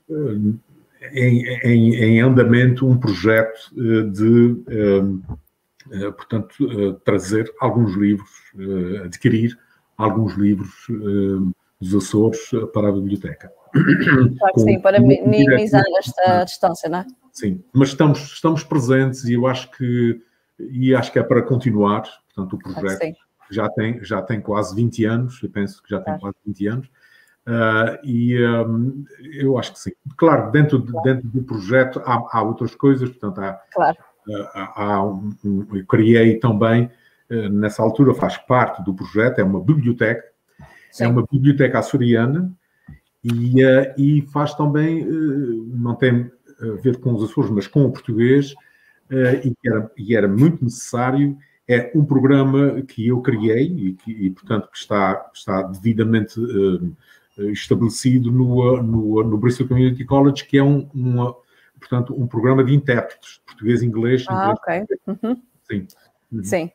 em, 0.08 0.60
em, 1.62 1.94
em, 1.94 2.20
andamento 2.20 2.86
um 2.86 2.98
projeto 2.98 3.70
de, 4.12 4.56
portanto, 6.16 7.00
trazer 7.04 7.52
alguns 7.60 7.94
livros, 7.94 8.30
adquirir 9.04 9.58
alguns 9.96 10.34
livros 10.34 10.86
dos 11.80 11.94
Açores 11.94 12.50
para 12.72 12.88
a 12.88 12.92
biblioteca. 12.92 13.50
Claro 13.72 14.54
que 14.54 14.60
sim, 14.60 14.80
para 14.80 15.00
minimizar 15.00 15.84
esta 15.98 16.44
distância, 16.44 16.88
não 16.88 17.00
é? 17.00 17.06
Sim, 17.32 17.62
mas 17.72 17.88
estamos, 17.88 18.18
estamos 18.32 18.64
presentes 18.64 19.24
e 19.24 19.34
eu 19.34 19.46
acho 19.46 19.70
que 19.72 20.22
e 20.58 20.94
acho 20.94 21.12
que 21.12 21.18
é 21.18 21.22
para 21.22 21.42
continuar, 21.42 22.02
portanto 22.34 22.54
o 22.54 22.58
projeto 22.58 23.16
já 23.50 23.68
tem, 23.68 24.02
já 24.02 24.22
tem 24.22 24.40
quase 24.40 24.74
20 24.74 25.04
anos, 25.04 25.42
eu 25.42 25.50
penso 25.50 25.82
que 25.82 25.90
já 25.90 26.00
tem 26.00 26.18
quase 26.18 26.36
20 26.46 26.66
anos, 26.66 26.90
uh, 27.46 27.98
e 28.04 28.44
um, 28.44 29.04
eu 29.32 29.58
acho 29.58 29.72
que 29.72 29.78
sim. 29.80 29.92
Claro, 30.16 30.50
dentro, 30.50 30.82
claro. 30.82 31.04
dentro 31.04 31.28
do 31.28 31.42
projeto 31.42 32.00
há, 32.04 32.28
há, 32.32 32.42
outras 32.42 32.74
coisas, 32.74 33.08
portanto 33.08 33.38
há, 33.40 33.60
claro. 33.72 33.96
uh, 34.28 34.48
há 34.54 35.04
um, 35.04 35.30
um, 35.44 35.66
eu 35.74 35.86
criei 35.86 36.38
também, 36.38 36.90
uh, 37.30 37.48
nessa 37.48 37.82
altura 37.82 38.14
faz 38.14 38.36
parte 38.36 38.82
do 38.84 38.94
projeto, 38.94 39.38
é 39.38 39.44
uma 39.44 39.60
biblioteca, 39.60 40.24
é 40.60 40.64
sim. 40.90 41.04
é 41.04 41.08
uma 41.08 41.26
biblioteca 41.30 41.78
açoriana, 41.78 42.52
e, 43.24 43.60
e 43.98 44.22
faz 44.32 44.54
também, 44.54 45.04
não 45.04 45.96
tem 45.96 46.30
a 46.60 46.80
ver 46.80 47.00
com 47.00 47.12
os 47.12 47.28
Açores, 47.28 47.50
mas 47.50 47.66
com 47.66 47.84
o 47.84 47.90
português, 47.90 48.54
e 49.10 49.52
era, 49.66 49.90
e 49.98 50.14
era 50.14 50.28
muito 50.28 50.62
necessário 50.62 51.36
é 51.68 51.90
um 51.94 52.04
programa 52.04 52.80
que 52.82 53.08
eu 53.08 53.20
criei 53.20 53.66
e, 53.66 53.92
que, 53.94 54.12
e 54.12 54.30
portanto, 54.30 54.68
que 54.70 54.78
está, 54.78 55.28
está 55.34 55.62
devidamente 55.62 56.38
uh, 56.38 56.96
estabelecido 57.38 58.30
no, 58.30 58.82
no, 58.82 59.22
no, 59.22 59.38
Bristol 59.38 59.68
Community 59.68 60.04
College, 60.04 60.44
que 60.44 60.58
é 60.58 60.62
um, 60.62 60.88
uma, 60.94 61.36
portanto, 61.78 62.14
um 62.14 62.26
programa 62.26 62.64
de 62.64 62.74
intérpretes, 62.74 63.40
português 63.46 63.82
e 63.82 63.86
inglês. 63.86 64.24
Ah, 64.28 64.54
inglês, 64.66 64.86
ok. 64.88 65.18
Uhum. 65.22 65.42
Sim. 65.68 65.86
Uhum. 66.32 66.44
Sim 66.44 66.70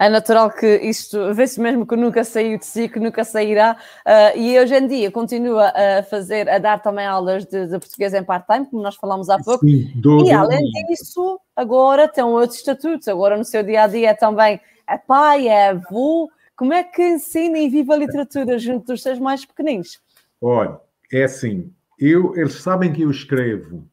é 0.00 0.08
natural 0.08 0.50
que 0.50 0.76
isto, 0.78 1.34
vê-se 1.34 1.60
mesmo 1.60 1.86
que 1.86 1.94
nunca 1.94 2.24
saiu 2.24 2.58
de 2.58 2.64
si, 2.64 2.88
que 2.88 2.98
nunca 2.98 3.22
sairá, 3.22 3.76
uh, 4.06 4.38
e 4.38 4.58
hoje 4.58 4.74
em 4.74 4.88
dia 4.88 5.10
continua 5.10 5.70
a 5.76 6.02
fazer, 6.02 6.48
a 6.48 6.58
dar 6.58 6.80
também 6.80 7.04
aulas 7.04 7.44
de, 7.44 7.66
de 7.66 7.78
português 7.78 8.14
em 8.14 8.24
part-time, 8.24 8.64
como 8.64 8.82
nós 8.82 8.96
falamos 8.96 9.28
há 9.28 9.38
pouco, 9.38 9.62
Sim, 9.66 9.92
do, 9.94 10.24
e 10.24 10.32
além 10.32 10.64
disso, 10.88 11.38
agora 11.54 12.08
tem 12.08 12.24
outros 12.24 12.60
estatutos, 12.60 13.08
agora 13.08 13.36
no 13.36 13.44
seu 13.44 13.62
dia-a-dia 13.62 14.14
-dia 14.14 14.18
também 14.18 14.58
é 14.88 14.96
pai, 14.96 15.48
é 15.48 15.68
avô, 15.68 16.30
como 16.60 16.74
é 16.74 16.84
que 16.84 17.02
ensina 17.02 17.58
e 17.58 17.70
vive 17.70 17.90
a 17.90 17.96
literatura 17.96 18.58
junto 18.58 18.88
dos 18.88 19.02
seus 19.02 19.18
mais 19.18 19.46
pequeninos? 19.46 19.98
Olha, 20.42 20.78
é 21.10 21.24
assim, 21.24 21.72
eu, 21.98 22.36
eles 22.36 22.52
sabem 22.52 22.92
que 22.92 23.00
eu 23.00 23.10
escrevo, 23.10 23.88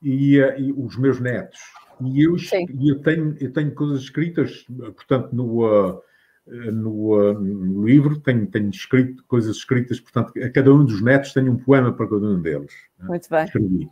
e, 0.00 0.36
e 0.36 0.72
os 0.72 0.96
meus 0.96 1.18
netos, 1.18 1.58
e 2.00 2.22
eu, 2.24 2.36
eu, 2.80 3.02
tenho, 3.02 3.36
eu 3.40 3.52
tenho 3.52 3.74
coisas 3.74 4.02
escritas, 4.02 4.64
portanto, 4.94 5.34
no, 5.34 5.66
uh, 5.66 6.00
no, 6.46 7.18
uh, 7.18 7.34
no, 7.34 7.84
livro, 7.84 8.20
tenho, 8.20 8.46
tenho 8.46 8.70
escrito 8.70 9.24
coisas 9.24 9.56
escritas, 9.56 9.98
portanto, 9.98 10.32
a 10.40 10.48
cada 10.48 10.72
um 10.72 10.84
dos 10.84 11.02
netos 11.02 11.32
tem 11.32 11.48
um 11.48 11.56
poema 11.56 11.92
para 11.92 12.06
cada 12.06 12.24
um 12.24 12.40
deles. 12.40 12.72
Né? 13.00 13.08
Muito 13.08 13.28
bem. 13.28 13.44
Escrevi. 13.46 13.90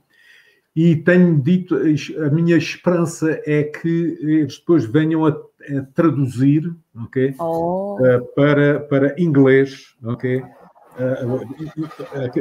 E 0.78 0.94
tenho 0.94 1.36
dito, 1.40 1.76
a 1.76 2.30
minha 2.30 2.56
esperança 2.56 3.42
é 3.44 3.64
que 3.64 4.16
eles 4.20 4.60
depois 4.60 4.84
venham 4.84 5.26
a, 5.26 5.30
a 5.30 5.82
traduzir, 5.92 6.72
ok? 6.94 7.34
Oh. 7.40 7.96
Uh, 7.96 8.24
para, 8.36 8.78
para 8.78 9.20
inglês, 9.20 9.96
ok? 10.04 10.40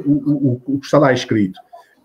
o, 0.06 0.12
o, 0.12 0.62
o, 0.68 0.80
que 0.80 0.86
está 0.86 1.00
lá 1.00 1.12
escrito 1.14 1.60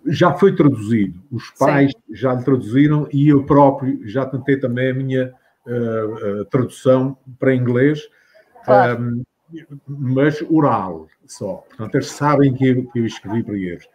já 0.06 0.32
foi 0.32 0.56
traduzido. 0.56 1.20
Os 1.30 1.50
pais 1.50 1.90
Sim. 1.92 2.14
já 2.14 2.32
lhe 2.32 2.42
traduziram 2.42 3.06
e 3.12 3.28
eu 3.28 3.44
próprio 3.44 4.00
já 4.08 4.24
tentei 4.24 4.58
também 4.58 4.90
a 4.90 4.94
minha 4.94 5.34
uh, 5.66 6.40
uh, 6.40 6.44
tradução 6.46 7.14
para 7.38 7.54
inglês, 7.54 8.08
claro. 8.64 9.02
um, 9.02 9.22
mas 9.86 10.42
oral 10.48 11.08
só. 11.26 11.62
Portanto, 11.68 11.94
eles 11.94 12.10
sabem 12.10 12.54
que 12.54 12.66
eu, 12.66 12.86
que 12.90 13.00
eu, 13.00 13.04
escrevi 13.04 13.42
para 13.42 13.54
eles. 13.54 13.86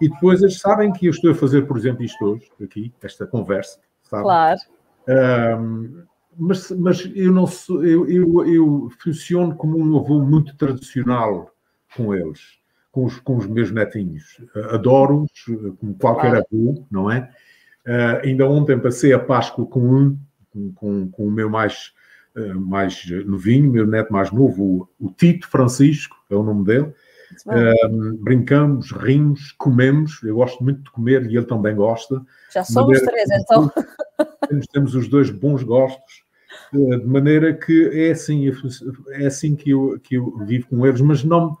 E 0.00 0.08
depois 0.08 0.42
eles 0.42 0.58
sabem 0.58 0.92
que 0.92 1.06
eu 1.06 1.10
estou 1.10 1.30
a 1.30 1.34
fazer, 1.34 1.66
por 1.66 1.76
exemplo, 1.76 2.04
isto 2.04 2.24
hoje, 2.24 2.50
aqui, 2.62 2.92
esta 3.02 3.26
conversa. 3.26 3.78
Sabe? 4.02 4.22
Claro. 4.22 4.60
Um, 5.08 6.02
mas, 6.38 6.70
mas 6.72 7.10
eu 7.14 7.32
não 7.32 7.46
sou, 7.46 7.84
eu, 7.84 8.08
eu, 8.08 8.46
eu 8.46 8.90
funciono 9.02 9.56
como 9.56 9.78
um 9.78 9.98
avô 9.98 10.20
muito 10.20 10.56
tradicional 10.56 11.50
com 11.96 12.14
eles 12.14 12.58
com 12.96 13.04
os, 13.04 13.20
com 13.20 13.36
os 13.36 13.46
meus 13.46 13.70
netinhos. 13.70 14.40
Adoro-os, 14.70 15.30
como 15.78 15.94
qualquer 15.96 16.30
claro. 16.30 16.46
avô, 16.50 16.86
não 16.90 17.10
é? 17.10 17.30
Uh, 17.86 18.24
ainda 18.24 18.48
ontem 18.48 18.78
passei 18.80 19.12
a 19.12 19.18
Páscoa 19.18 19.66
com 19.66 19.80
um, 19.80 20.18
com, 20.74 21.06
com 21.10 21.26
o 21.26 21.30
meu 21.30 21.50
mais, 21.50 21.92
uh, 22.34 22.58
mais 22.58 23.04
novinho, 23.26 23.70
meu 23.70 23.86
neto 23.86 24.10
mais 24.10 24.32
novo, 24.32 24.88
o, 24.98 25.06
o 25.06 25.10
Tito 25.12 25.46
Francisco, 25.46 26.16
é 26.30 26.34
o 26.34 26.42
nome 26.42 26.64
dele. 26.64 26.94
Uh, 27.46 28.16
brincamos, 28.18 28.92
rimos, 28.92 29.52
comemos. 29.52 30.22
Eu 30.22 30.36
gosto 30.36 30.62
muito 30.62 30.82
de 30.82 30.90
comer 30.90 31.26
e 31.26 31.36
ele 31.36 31.46
também 31.46 31.74
gosta. 31.74 32.22
Já 32.52 32.64
somos 32.64 33.00
três, 33.00 33.28
então. 33.30 33.70
Temos, 34.48 34.66
temos 34.66 34.94
os 34.94 35.08
dois 35.08 35.30
bons 35.30 35.62
gostos 35.62 36.24
de 36.72 37.06
maneira 37.06 37.52
que 37.52 37.90
é 37.92 38.12
assim, 38.12 38.50
é 39.10 39.26
assim 39.26 39.54
que 39.54 39.70
eu, 39.70 40.00
que 40.02 40.16
eu 40.16 40.38
vivo 40.46 40.68
com 40.68 40.86
eles, 40.86 41.00
mas 41.00 41.22
não 41.22 41.56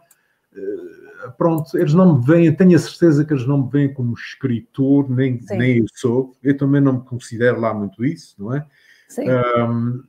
pronto, 1.36 1.76
eles 1.76 1.94
não 1.94 2.18
me 2.18 2.24
veem, 2.24 2.54
tenho 2.54 2.76
a 2.76 2.78
certeza 2.78 3.24
que 3.24 3.32
eles 3.32 3.46
não 3.46 3.64
me 3.64 3.70
veem 3.70 3.92
como 3.92 4.14
escritor, 4.14 5.08
nem, 5.10 5.40
nem 5.50 5.78
eu 5.78 5.86
sou. 5.94 6.36
Eu 6.42 6.56
também 6.56 6.80
não 6.80 6.94
me 6.94 7.04
considero 7.04 7.60
lá 7.60 7.72
muito 7.74 8.04
isso, 8.04 8.34
não 8.38 8.54
é? 8.54 8.66
Sim. 9.08 9.24
Um, 9.30 10.02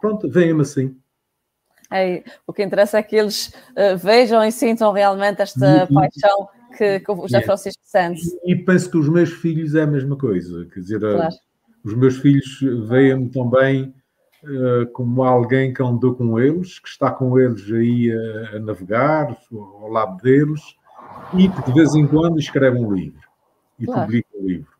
pronto, 0.00 0.28
veem-me 0.28 0.62
assim. 0.62 0.96
É, 1.92 2.22
o 2.46 2.52
que 2.52 2.62
interessa 2.62 2.98
é 2.98 3.02
que 3.02 3.16
eles 3.16 3.48
uh, 3.70 3.96
vejam 3.96 4.44
e 4.44 4.52
sintam 4.52 4.92
realmente 4.92 5.42
esta 5.42 5.88
e, 5.90 5.92
paixão 5.92 6.48
que, 6.76 7.00
que 7.00 7.10
o 7.10 7.16
José 7.16 7.42
Francisco 7.42 7.82
sente. 7.84 8.22
E, 8.44 8.52
e 8.52 8.56
penso 8.56 8.90
que 8.90 8.96
os 8.96 9.08
meus 9.08 9.30
filhos 9.30 9.74
é 9.74 9.82
a 9.82 9.86
mesma 9.86 10.16
coisa, 10.16 10.66
quer 10.72 10.80
dizer, 10.80 11.00
claro. 11.00 11.34
os 11.84 11.94
meus 11.94 12.18
filhos 12.18 12.60
veem-me 12.88 13.28
também 13.30 13.94
uh, 14.44 14.86
como 14.92 15.22
alguém 15.22 15.74
que 15.74 15.82
andou 15.82 16.14
com 16.14 16.38
eles, 16.38 16.78
que 16.78 16.88
está 16.88 17.10
com 17.10 17.38
eles 17.38 17.70
aí 17.72 18.12
a, 18.12 18.56
a, 18.56 18.60
navegar, 18.60 19.36
ao 19.52 19.88
lado 19.88 20.22
deles, 20.22 20.60
e 21.34 21.48
que 21.48 21.62
de 21.62 21.72
vez 21.72 21.94
em 21.94 22.06
quando 22.06 22.38
escreve 22.38 22.78
um 22.78 22.92
livro 22.92 23.28
e 23.78 23.86
claro. 23.86 24.02
publica 24.02 24.28
um 24.38 24.46
livro. 24.46 24.79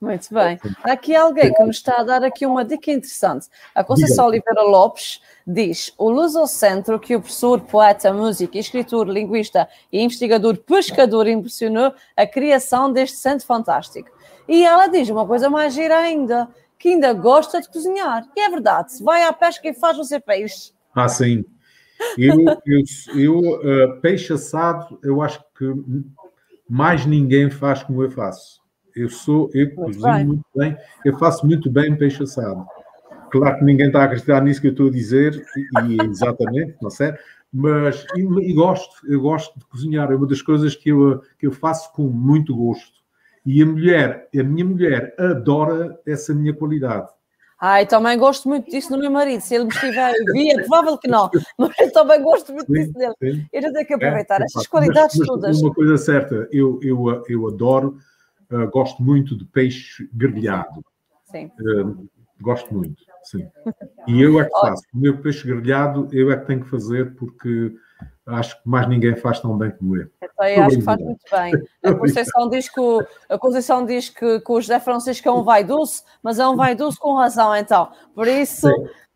Muito 0.00 0.32
bem. 0.32 0.58
Há 0.84 0.92
aqui 0.92 1.14
alguém 1.14 1.52
que 1.54 1.62
nos 1.62 1.76
está 1.76 2.00
a 2.00 2.04
dar 2.04 2.22
aqui 2.22 2.44
uma 2.44 2.62
dica 2.64 2.90
interessante. 2.90 3.46
A 3.74 3.82
Conceição 3.82 4.26
Oliveira 4.26 4.62
Lopes 4.62 5.22
diz: 5.46 5.92
o 5.96 6.10
Lusocentro, 6.10 7.00
que 7.00 7.16
o 7.16 7.20
professor, 7.20 7.60
poeta, 7.62 8.12
músico, 8.12 8.58
escritor, 8.58 9.08
linguista 9.08 9.66
e 9.90 10.02
investigador 10.02 10.58
pescador 10.58 11.26
impressionou 11.26 11.94
a 12.14 12.26
criação 12.26 12.92
deste 12.92 13.16
centro 13.16 13.46
fantástico. 13.46 14.10
E 14.46 14.64
ela 14.64 14.86
diz 14.86 15.08
uma 15.08 15.26
coisa 15.26 15.48
mais 15.48 15.72
gira 15.72 15.96
ainda: 15.96 16.46
que 16.78 16.90
ainda 16.90 17.14
gosta 17.14 17.62
de 17.62 17.68
cozinhar. 17.70 18.28
E 18.36 18.40
é 18.40 18.50
verdade, 18.50 18.92
se 18.92 19.02
vai 19.02 19.24
à 19.24 19.32
pesca 19.32 19.66
e 19.66 19.72
faz 19.72 19.96
você 19.96 20.20
peixe. 20.20 20.72
Ah, 20.94 21.08
sim. 21.08 21.42
Eu, 22.18 22.44
eu, 22.66 22.82
eu 23.14 23.38
uh, 23.38 24.00
peixe 24.02 24.30
assado, 24.30 24.98
eu 25.02 25.22
acho 25.22 25.42
que 25.56 25.64
mais 26.68 27.06
ninguém 27.06 27.50
faz 27.50 27.82
como 27.82 28.02
eu 28.02 28.10
faço. 28.10 28.65
Eu 28.96 29.10
sou, 29.10 29.50
eu 29.52 29.66
muito 29.66 29.76
cozinho 29.76 30.14
bem. 30.14 30.26
muito 30.26 30.46
bem, 30.54 30.76
eu 31.04 31.18
faço 31.18 31.46
muito 31.46 31.70
bem 31.70 31.94
peixe 31.94 32.22
assado. 32.22 32.66
Claro 33.30 33.58
que 33.58 33.64
ninguém 33.64 33.88
está 33.88 34.00
a 34.00 34.04
acreditar 34.04 34.42
nisso 34.42 34.60
que 34.60 34.68
eu 34.68 34.72
estou 34.72 34.88
a 34.88 34.90
dizer, 34.90 35.44
e, 35.84 35.96
exatamente, 36.10 36.76
não 36.80 36.88
é? 37.00 37.18
Mas 37.52 38.04
e, 38.16 38.20
e, 38.20 38.54
gosto, 38.54 39.06
eu 39.06 39.20
gosto 39.20 39.58
de 39.58 39.64
cozinhar, 39.66 40.10
é 40.10 40.16
uma 40.16 40.26
das 40.26 40.42
coisas 40.42 40.74
que 40.74 40.90
eu, 40.90 41.22
que 41.38 41.46
eu 41.46 41.52
faço 41.52 41.92
com 41.92 42.04
muito 42.04 42.56
gosto. 42.56 42.96
E 43.44 43.62
a 43.62 43.66
mulher, 43.66 44.28
a 44.34 44.42
minha 44.42 44.64
mulher 44.64 45.14
adora 45.18 45.98
essa 46.06 46.34
minha 46.34 46.52
qualidade. 46.52 47.08
Ai, 47.58 47.86
também 47.86 48.18
gosto 48.18 48.48
muito 48.48 48.70
disso 48.70 48.92
no 48.92 48.98
meu 48.98 49.10
marido. 49.10 49.40
Se 49.40 49.54
ele 49.54 49.64
me 49.64 49.70
estiver 49.70 50.10
a 50.10 50.12
ouvir, 50.28 50.50
é 50.50 50.62
provável 50.62 50.98
que 50.98 51.08
não, 51.08 51.30
mas 51.56 51.72
eu 51.78 51.92
também 51.92 52.22
gosto 52.22 52.52
muito 52.52 52.66
sim, 52.66 52.72
disso 52.72 52.92
dele. 52.92 53.14
Sim. 53.18 53.46
Eu 53.52 53.62
já 53.62 53.72
tenho 53.72 53.86
que 53.86 53.94
aproveitar 53.94 54.40
é, 54.40 54.44
estas 54.44 54.66
qualidades 54.66 55.16
mas, 55.16 55.26
mas 55.26 55.28
todas. 55.28 55.62
Uma 55.62 55.74
coisa 55.74 55.96
certa, 55.96 56.48
eu, 56.52 56.78
eu, 56.82 57.24
eu 57.28 57.48
adoro, 57.48 57.96
uh, 58.50 58.70
gosto 58.70 59.02
muito 59.02 59.36
de 59.36 59.44
peixe 59.44 60.08
grelhado. 60.12 60.84
Sim. 61.24 61.50
Uh, 61.60 62.08
gosto 62.40 62.72
muito, 62.72 63.02
sim. 63.22 63.48
E 64.06 64.20
eu 64.20 64.40
é 64.40 64.44
que 64.44 64.50
faço. 64.50 64.82
O 64.94 64.98
meu 64.98 65.18
peixe 65.18 65.46
grelhado 65.46 66.08
eu 66.12 66.30
é 66.30 66.36
que 66.36 66.46
tenho 66.46 66.62
que 66.62 66.70
fazer 66.70 67.14
porque 67.14 67.74
acho 68.26 68.60
que 68.60 68.68
mais 68.68 68.88
ninguém 68.88 69.16
faz 69.16 69.40
tão 69.40 69.56
bem 69.56 69.70
como 69.70 69.96
eu. 69.96 70.10
Eu 70.20 70.62
acho 70.64 70.76
que 70.76 70.82
faz 70.82 71.00
muito 71.00 71.24
bem. 71.30 71.54
A 71.84 71.94
Conceição 71.94 72.48
diz 72.50 72.68
que 72.68 72.80
o, 72.80 73.06
a 73.28 73.38
Conceição 73.38 73.86
diz 73.86 74.08
que, 74.08 74.40
que 74.40 74.52
o 74.52 74.60
José 74.60 74.80
Francisco 74.80 75.28
é 75.28 75.32
um 75.32 75.42
vaidoso, 75.42 76.02
mas 76.22 76.38
é 76.38 76.46
um 76.46 76.56
vaidoso 76.56 76.98
com 76.98 77.14
razão, 77.14 77.54
então. 77.54 77.90
Por 78.14 78.26
isso, 78.26 78.68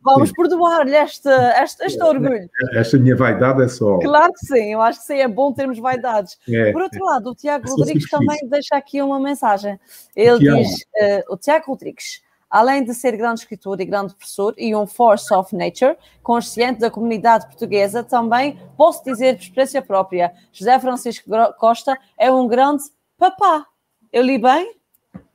Vamos 0.02 0.32
perdoar-lhe 0.32 0.96
este, 0.96 1.28
este, 1.62 1.84
este 1.84 2.02
orgulho. 2.02 2.48
Esta 2.72 2.98
minha 2.98 3.14
vaidade 3.14 3.62
é 3.62 3.68
só. 3.68 3.98
Claro 3.98 4.32
que 4.32 4.46
sim, 4.46 4.72
eu 4.72 4.80
acho 4.80 5.00
que 5.00 5.06
sim, 5.06 5.18
é 5.18 5.28
bom 5.28 5.52
termos 5.52 5.78
vaidades. 5.78 6.38
É, 6.48 6.72
Por 6.72 6.82
outro 6.82 6.98
é. 6.98 7.04
lado, 7.04 7.30
o 7.30 7.34
Tiago 7.34 7.68
Rodrigues 7.68 8.08
também 8.08 8.38
deixa 8.48 8.76
aqui 8.76 9.02
uma 9.02 9.20
mensagem. 9.20 9.78
Ele 10.16 10.38
diz: 10.38 10.68
uh, 10.80 11.34
o 11.34 11.36
Tiago 11.36 11.66
Rodrigues 11.66 12.22
além 12.50 12.82
de 12.82 12.92
ser 12.92 13.16
grande 13.16 13.40
escritor 13.40 13.80
e 13.80 13.84
grande 13.84 14.12
professor 14.12 14.52
e 14.58 14.74
um 14.74 14.84
force 14.84 15.32
of 15.32 15.54
nature, 15.54 15.96
consciente 16.20 16.80
da 16.80 16.90
comunidade 16.90 17.46
portuguesa, 17.46 18.02
também 18.02 18.58
posso 18.76 19.04
dizer 19.04 19.36
por 19.36 19.42
experiência 19.42 19.80
própria, 19.80 20.32
José 20.52 20.76
Francisco 20.80 21.30
Costa 21.58 21.96
é 22.18 22.30
um 22.30 22.48
grande 22.48 22.82
papá. 23.16 23.64
Eu 24.12 24.24
li 24.24 24.36
bem? 24.36 24.74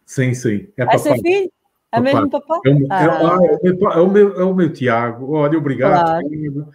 Sim, 0.05 0.33
sim. 0.33 0.67
É, 0.77 0.95
é 0.95 0.97
seu 0.97 1.15
filho? 1.15 1.49
É 1.95 2.01
papá. 2.01 2.13
mesmo 2.13 2.29
papá? 2.29 2.61
É, 2.65 2.71
o, 2.71 2.87
ah. 2.89 3.39
é, 3.63 3.67
é, 3.67 4.01
o 4.01 4.09
meu, 4.09 4.41
é 4.41 4.43
o 4.43 4.53
meu 4.53 4.71
Tiago. 4.71 5.33
Olha, 5.33 5.57
obrigado. 5.57 6.21
Claro. 6.21 6.69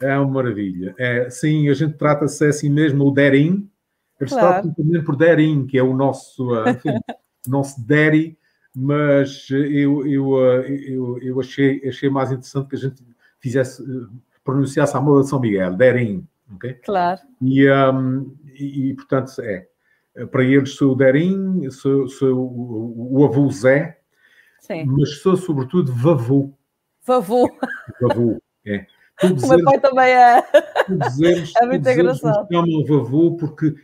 É 0.00 0.18
uma 0.18 0.30
maravilha. 0.30 0.94
É, 0.98 1.30
sim, 1.30 1.68
a 1.68 1.74
gente 1.74 1.96
trata-se 1.96 2.44
assim 2.44 2.70
mesmo, 2.70 3.04
o 3.04 3.10
Derin. 3.10 3.68
Eles 4.20 4.32
claro. 4.32 4.62
tratam 4.62 4.74
também 4.74 5.02
por 5.04 5.16
Derin, 5.16 5.66
que 5.66 5.78
é 5.78 5.82
o 5.82 5.94
nosso, 5.94 6.52
ah, 6.54 6.70
enfim, 6.72 6.98
nosso 7.46 7.84
Daddy 7.86 8.36
mas 8.78 9.48
eu, 9.50 10.06
eu, 10.06 10.36
eu, 10.36 11.18
eu 11.22 11.40
achei, 11.40 11.80
achei 11.88 12.10
mais 12.10 12.30
interessante 12.30 12.68
que 12.68 12.76
a 12.76 12.78
gente 12.78 13.02
fizesse, 13.40 13.82
pronunciasse 14.44 14.94
a 14.94 15.00
moda 15.00 15.22
de 15.22 15.30
São 15.30 15.40
Miguel, 15.40 15.74
Derim, 15.74 16.28
ok? 16.54 16.74
Claro. 16.84 17.22
E, 17.40 17.66
um, 17.70 18.36
e, 18.44 18.90
e, 18.90 18.94
portanto, 18.94 19.32
é, 19.40 19.66
para 20.30 20.44
eles 20.44 20.74
sou 20.74 20.92
o 20.92 20.94
Derim, 20.94 21.70
sou, 21.70 22.06
sou 22.06 22.38
o, 22.38 23.18
o 23.18 23.24
avô 23.24 23.50
Zé, 23.50 23.95
Sim. 24.66 24.84
mas 24.86 25.20
sou 25.20 25.36
sobretudo 25.36 25.92
vavô. 25.92 26.52
Vavô. 27.04 27.48
Vavô, 28.00 28.42
é. 28.66 28.86
o 29.22 29.48
meu 29.48 29.64
pai 29.64 29.80
também 29.80 30.10
é. 30.10 30.44
Eles, 31.20 31.52
é 31.60 31.66
muito 31.66 31.88
engraçado. 31.88 32.46
Eles 32.50 32.66
chamam 32.66 32.84
vavô 32.84 33.36
porque 33.36 33.74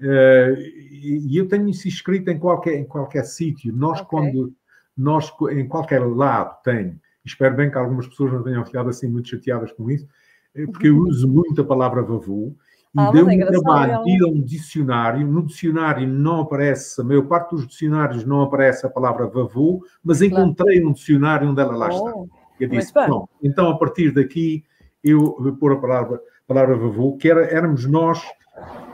Uh, 0.00 0.56
e 0.90 1.36
eu 1.36 1.46
tenho 1.46 1.68
isso 1.68 1.86
escrito 1.86 2.30
em 2.30 2.38
qualquer, 2.38 2.74
em 2.74 2.84
qualquer 2.84 3.22
sítio. 3.24 3.70
Nós, 3.76 4.00
okay. 4.00 4.08
quando 4.08 4.54
nós, 4.96 5.30
em 5.52 5.68
qualquer 5.68 5.98
lado, 6.00 6.56
tenho, 6.64 6.98
espero 7.22 7.54
bem 7.54 7.70
que 7.70 7.76
algumas 7.76 8.06
pessoas 8.08 8.32
não 8.32 8.42
tenham 8.42 8.64
ficado 8.64 8.88
assim 8.88 9.08
muito 9.08 9.28
chateadas 9.28 9.72
com 9.72 9.90
isso, 9.90 10.08
eh, 10.54 10.66
porque 10.66 10.88
eu 10.88 10.96
uso 11.04 11.28
muito 11.28 11.60
a 11.60 11.64
palavra 11.64 12.02
vavô 12.02 12.54
e 12.94 13.00
ah, 13.00 13.10
deu-me 13.12 13.40
é 13.40 13.46
trabalho 13.46 14.08
ir 14.08 14.22
a 14.22 14.26
um 14.26 14.42
dicionário. 14.42 15.26
No 15.26 15.46
dicionário 15.46 16.08
não 16.08 16.40
aparece, 16.40 17.00
a 17.00 17.04
maior 17.04 17.26
parte 17.26 17.50
dos 17.54 17.66
dicionários 17.66 18.24
não 18.24 18.42
aparece 18.42 18.84
a 18.84 18.90
palavra 18.90 19.28
vavô, 19.28 19.84
mas 20.02 20.20
encontrei 20.20 20.78
claro. 20.78 20.90
um 20.90 20.92
dicionário 20.92 21.48
onde 21.48 21.60
ela 21.60 21.76
lá 21.76 21.88
oh, 21.88 22.08
está. 22.24 22.40
Eu 22.58 22.68
disse, 22.68 22.92
bom, 22.92 23.28
então 23.42 23.70
a 23.70 23.78
partir 23.78 24.12
daqui 24.12 24.64
eu 25.02 25.36
vou 25.38 25.52
pôr 25.54 25.72
a 25.72 25.76
palavra, 25.76 26.16
a 26.16 26.48
palavra 26.48 26.76
vavô, 26.76 27.16
que 27.16 27.30
era, 27.30 27.44
éramos 27.44 27.86
nós 27.86 28.20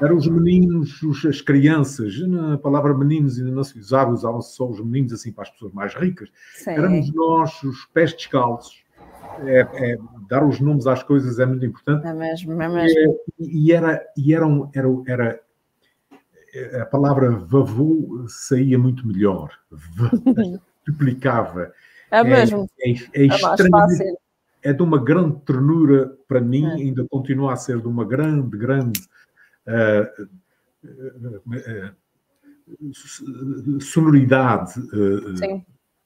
eram 0.01 0.17
os 0.17 0.29
meninos, 0.29 1.01
as 1.27 1.41
crianças, 1.41 2.21
na 2.29 2.59
palavra 2.59 2.97
meninos 2.97 3.39
ainda 3.39 3.51
não 3.51 3.65
se 3.65 3.79
usava, 3.79 4.13
usavam-se 4.13 4.55
só 4.55 4.69
os 4.69 4.79
meninos 4.81 5.15
assim 5.15 5.33
para 5.33 5.45
as 5.45 5.51
pessoas 5.51 5.73
mais 5.73 5.95
ricas. 5.95 6.29
Sim. 6.55 6.71
Éramos 6.71 7.13
nós, 7.15 7.63
os 7.63 7.87
pés 7.87 8.13
descalços. 8.13 8.85
É, 9.45 9.61
é, 9.61 9.99
dar 10.29 10.45
os 10.45 10.61
nomes 10.61 10.87
às 10.87 11.03
coisas 11.03 11.39
é 11.39 11.47
muito 11.47 11.65
importante. 11.67 12.07
É 12.07 12.13
mesmo, 12.13 12.61
é 12.61 12.69
mesmo. 12.69 12.99
É, 12.99 13.17
e 13.39 13.73
era, 13.73 14.05
e 14.17 14.35
era, 14.35 14.47
um, 14.47 14.71
era, 14.75 14.89
era 15.07 15.41
a 16.83 16.87
palavra 16.87 17.31
vavô 17.31 18.25
saía 18.29 18.79
muito 18.79 19.07
melhor, 19.07 19.51
duplicava. 20.87 21.73
É 22.11 22.23
mesmo. 22.23 22.69
É, 22.81 22.91
é, 22.91 22.97
é, 23.15 23.27
é, 23.27 24.17
é 24.71 24.73
de 24.73 24.83
uma 24.83 24.99
grande 24.99 25.39
ternura 25.41 26.17
para 26.27 26.41
mim, 26.41 26.67
é. 26.67 26.73
ainda 26.73 27.07
continua 27.09 27.53
a 27.53 27.57
ser 27.57 27.81
de 27.81 27.87
uma 27.87 28.05
grande, 28.05 28.57
grande 28.57 29.01
sonoridade 33.81 34.75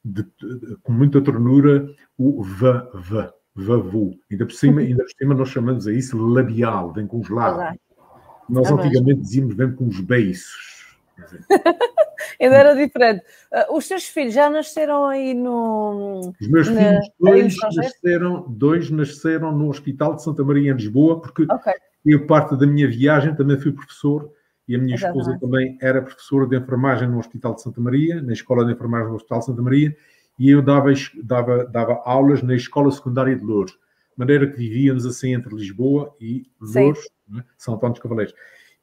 de, 0.04 0.22
de, 0.22 0.76
com 0.82 0.92
muita 0.92 1.20
ternura 1.20 1.86
o 2.18 2.42
v, 2.42 2.66
v, 2.94 3.30
vavu. 3.54 4.18
Ainda 4.30 4.46
por 4.46 4.54
cima, 4.54 4.80
ainda 4.80 5.02
por 5.02 5.10
cima 5.10 5.34
nós 5.34 5.48
chamamos 5.48 5.86
a 5.86 5.92
isso 5.92 6.16
labial, 6.16 6.92
vem 6.92 7.06
com 7.06 7.20
os 7.20 7.28
lábios. 7.28 7.78
Nós 8.48 8.70
é 8.70 8.72
antigamente 8.72 9.20
dizíamos 9.20 9.54
vem 9.54 9.72
com 9.74 9.86
os 9.86 10.00
beiços. 10.00 10.96
Ainda 12.40 12.56
era 12.56 12.74
diferente. 12.74 13.22
Uh, 13.52 13.76
os 13.76 13.86
seus 13.86 14.04
filhos 14.06 14.32
já 14.34 14.48
nasceram 14.48 15.06
aí 15.06 15.34
no. 15.34 16.32
Os 16.40 16.48
meus 16.48 16.68
na, 16.68 16.80
filhos, 16.80 17.10
dois 17.18 17.56
nasceram, 17.74 18.44
dois 18.48 18.90
nasceram 18.90 19.52
no 19.52 19.68
Hospital 19.68 20.14
de 20.14 20.22
Santa 20.22 20.42
Maria, 20.42 20.70
em 20.70 20.74
Lisboa, 20.74 21.20
porque 21.20 21.42
okay. 21.42 21.74
Eu, 22.04 22.26
parte 22.26 22.56
da 22.56 22.66
minha 22.66 22.88
viagem, 22.88 23.34
também 23.34 23.58
fui 23.58 23.72
professor 23.72 24.30
e 24.70 24.76
a 24.76 24.78
minha 24.78 24.94
esposa 24.94 25.36
também 25.40 25.76
era 25.80 26.00
professora 26.00 26.46
de 26.46 26.56
enfermagem 26.56 27.08
no 27.08 27.18
Hospital 27.18 27.56
de 27.56 27.62
Santa 27.62 27.80
Maria, 27.80 28.22
na 28.22 28.32
Escola 28.32 28.64
de 28.64 28.70
Enfermagem 28.70 29.08
do 29.08 29.16
Hospital 29.16 29.40
de 29.40 29.44
Santa 29.46 29.62
Maria, 29.62 29.96
e 30.38 30.48
eu 30.48 30.62
dava, 30.62 30.92
dava, 31.24 31.64
dava 31.64 32.00
aulas 32.04 32.40
na 32.40 32.54
Escola 32.54 32.88
Secundária 32.92 33.34
de 33.34 33.44
Louros, 33.44 33.72
de 33.72 33.78
maneira 34.16 34.48
que 34.48 34.56
vivíamos 34.56 35.04
assim 35.04 35.34
entre 35.34 35.52
Lisboa 35.52 36.14
e 36.20 36.44
Louros, 36.60 37.00
né? 37.28 37.42
São 37.58 37.74
Antônio 37.74 37.94
dos 37.94 38.02
Cavaleiros. 38.02 38.32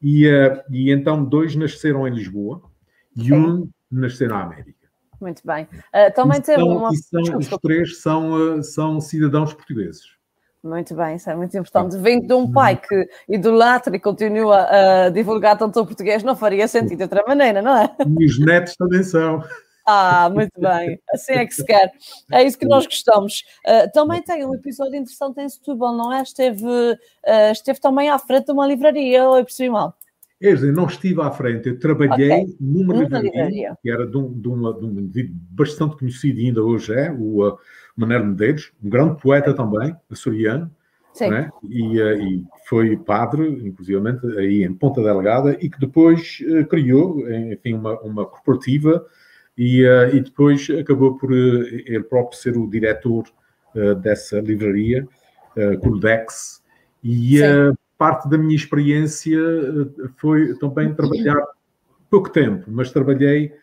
E, 0.01 0.27
uh, 0.27 0.61
e 0.69 0.91
então 0.91 1.23
dois 1.23 1.55
nasceram 1.55 2.05
em 2.05 2.13
Lisboa 2.13 2.63
e 3.15 3.27
Sim. 3.27 3.33
um 3.33 3.69
nasceu 3.89 4.27
na 4.27 4.43
América. 4.43 4.89
Muito 5.21 5.41
bem. 5.47 5.63
Uh, 5.63 6.13
também 6.13 6.41
teve 6.41 6.63
uma... 6.63 6.91
São, 6.95 7.38
os 7.38 7.47
três 7.61 8.01
são, 8.01 8.57
uh, 8.57 8.61
são 8.61 8.99
cidadãos 8.99 9.53
portugueses. 9.53 10.16
Muito 10.68 10.93
bem, 10.93 11.15
isso 11.15 11.30
é 11.30 11.36
muito 11.36 11.57
importante. 11.57 11.97
Vindo 11.97 12.28
de 12.28 12.34
um 12.34 12.51
pai 12.51 12.76
que 12.76 13.07
idolatra 13.30 13.95
e 13.95 13.99
continua 13.99 14.68
a 14.70 15.09
divulgar 15.09 15.57
tanto 15.57 15.80
o 15.80 15.86
português, 15.86 16.24
não 16.24 16.36
faria 16.36 16.68
sentido 16.68 16.97
de 16.97 17.03
outra 17.03 17.24
maneira, 17.26 17.61
não 17.61 17.78
é? 17.78 17.89
E 18.20 18.26
os 18.26 18.38
netos 18.38 18.76
também 18.76 19.01
são. 19.01 19.41
Ah, 19.88 20.30
muito 20.30 20.51
bem. 20.59 20.99
Assim 21.13 21.32
é 21.32 21.45
que 21.45 21.55
se 21.55 21.63
quer. 21.63 21.89
É 22.30 22.43
isso 22.43 22.59
que 22.59 22.65
nós 22.65 22.86
gostamos. 22.86 23.43
Uh, 23.65 23.89
também 23.93 24.22
tem 24.22 24.45
um 24.45 24.53
episódio 24.53 24.95
interessante 24.95 25.39
em 25.39 25.47
Setúbal, 25.47 25.95
não 25.95 26.11
é? 26.11 26.22
Esteve, 26.22 26.65
uh, 26.65 27.51
esteve 27.53 27.80
também 27.80 28.09
à 28.09 28.20
frente 28.20 28.47
de 28.47 28.51
uma 28.51 28.68
livraria, 28.68 29.24
ou 29.24 29.38
eu 29.38 29.45
percebi 29.45 29.70
mal? 29.70 29.95
Dizer, 30.41 30.74
não 30.74 30.86
estive 30.86 31.22
à 31.22 31.32
frente, 31.32 31.70
eu 31.70 31.80
trabalhei 31.80 32.32
okay. 32.32 32.55
numa, 32.59 32.93
livraria, 32.93 33.32
livraria, 33.32 33.78
que 33.82 33.89
era 33.89 34.05
de 34.05 34.18
um, 34.18 34.39
de, 34.39 34.47
uma, 34.47 34.72
de 34.72 34.86
um 34.86 34.91
indivíduo 34.99 35.36
bastante 35.49 35.97
conhecido 35.97 36.39
ainda 36.39 36.61
hoje 36.61 36.93
é, 36.93 37.09
o 37.11 37.47
uh, 37.47 37.57
Manuel 37.97 38.25
Medeiros, 38.25 38.71
um 38.81 38.89
grande 38.89 39.19
poeta 39.19 39.53
também, 39.53 39.95
açoriano, 40.09 40.71
né? 41.19 41.49
e, 41.67 41.99
uh, 41.99 42.21
e, 42.21 42.45
foi 42.67 42.95
padre, 42.95 43.47
inclusive 43.65 43.99
aí 44.37 44.63
em 44.63 44.73
Ponta 44.73 45.01
Delgada, 45.01 45.57
e 45.59 45.69
que 45.69 45.79
depois 45.79 46.39
uh, 46.41 46.65
criou, 46.67 47.27
enfim, 47.31 47.73
uma, 47.73 47.99
uma 48.01 48.25
corporativa 48.25 49.03
e, 49.57 49.83
uh, 49.83 50.15
e 50.15 50.19
depois 50.19 50.67
acabou 50.69 51.17
por 51.17 51.31
ele 51.33 52.03
próprio 52.03 52.37
ser 52.37 52.55
o 52.55 52.69
diretor 52.69 53.23
dessa 54.01 54.39
livraria, 54.39 55.07
uh, 55.55 55.79
e 57.03 57.39
parte 57.95 58.27
da 58.29 58.37
minha 58.37 58.55
experiência 58.55 59.37
foi 60.17 60.55
também 60.57 60.93
trabalhar 60.93 61.41
pouco 62.09 62.29
tempo, 62.29 62.65
mas 62.67 62.91
trabalhei 62.91 63.53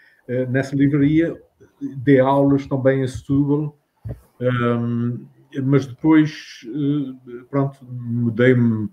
nessa 0.48 0.74
livraria, 0.74 1.36
dei 1.80 2.20
aulas 2.20 2.66
também 2.66 3.02
em 3.02 3.08
Setúbal, 3.08 3.76
um, 4.40 5.26
mas 5.62 5.86
depois, 5.86 6.66
eh, 6.66 7.44
pronto, 7.48 7.76
mudei-me 7.84 8.86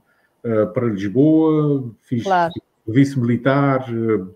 uh, 0.44 0.68
para 0.74 0.88
Lisboa, 0.88 1.92
fiz 2.02 2.24
claro. 2.24 2.54
serviço 2.86 3.20
militar 3.20 3.84
uh, 3.92 4.36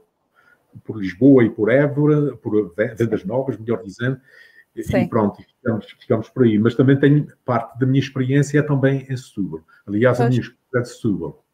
por 0.83 0.99
Lisboa 0.99 1.43
e 1.43 1.49
por 1.49 1.69
Évora, 1.69 2.35
por 2.37 2.73
Vendas 2.75 3.23
Novas, 3.25 3.57
melhor 3.57 3.83
dizendo, 3.83 4.19
Sim. 4.75 5.03
e 5.03 5.07
pronto, 5.07 5.41
ficamos, 5.41 5.85
ficamos 5.99 6.29
por 6.29 6.43
aí. 6.43 6.57
Mas 6.57 6.75
também 6.75 6.99
tenho 6.99 7.27
parte 7.45 7.77
da 7.79 7.85
minha 7.85 8.01
experiência 8.01 8.59
é 8.59 8.61
também 8.61 9.05
em 9.07 9.15
Setúbal. 9.15 9.61
Aliás, 9.85 10.17
pois. 10.17 10.27
a 10.27 10.29
minha 10.29 10.41
experiência 10.41 10.77
é 10.77 10.81
de 10.81 10.89
Setúbal. 10.89 11.44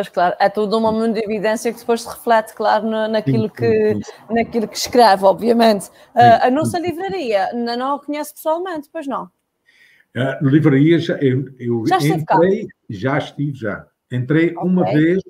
Pois 0.00 0.08
claro, 0.08 0.34
é 0.38 0.48
tudo 0.48 0.78
uma 0.78 1.06
evidência 1.18 1.70
que 1.70 1.78
depois 1.78 2.00
se 2.00 2.08
reflete, 2.08 2.54
claro, 2.54 2.86
no, 2.86 3.06
naquilo, 3.06 3.48
sim, 3.48 3.54
que, 3.54 3.94
sim. 3.96 4.00
naquilo 4.30 4.66
que 4.66 4.76
escreve, 4.78 5.26
obviamente. 5.26 5.88
Uh, 6.14 6.40
a 6.40 6.50
nossa 6.50 6.78
livraria 6.78 7.52
não 7.52 7.96
a 7.96 8.00
conhece 8.02 8.32
pessoalmente, 8.32 8.88
pois 8.90 9.06
não? 9.06 9.24
Uh, 10.16 10.48
livraria, 10.48 10.98
já, 10.98 11.16
eu, 11.18 11.44
eu 11.58 11.84
já 11.86 11.98
entrei, 11.98 12.66
já 12.88 13.18
estive, 13.18 13.58
já. 13.58 13.86
Entrei 14.10 14.56
okay. 14.56 14.70
uma 14.70 14.84
vez 14.84 15.22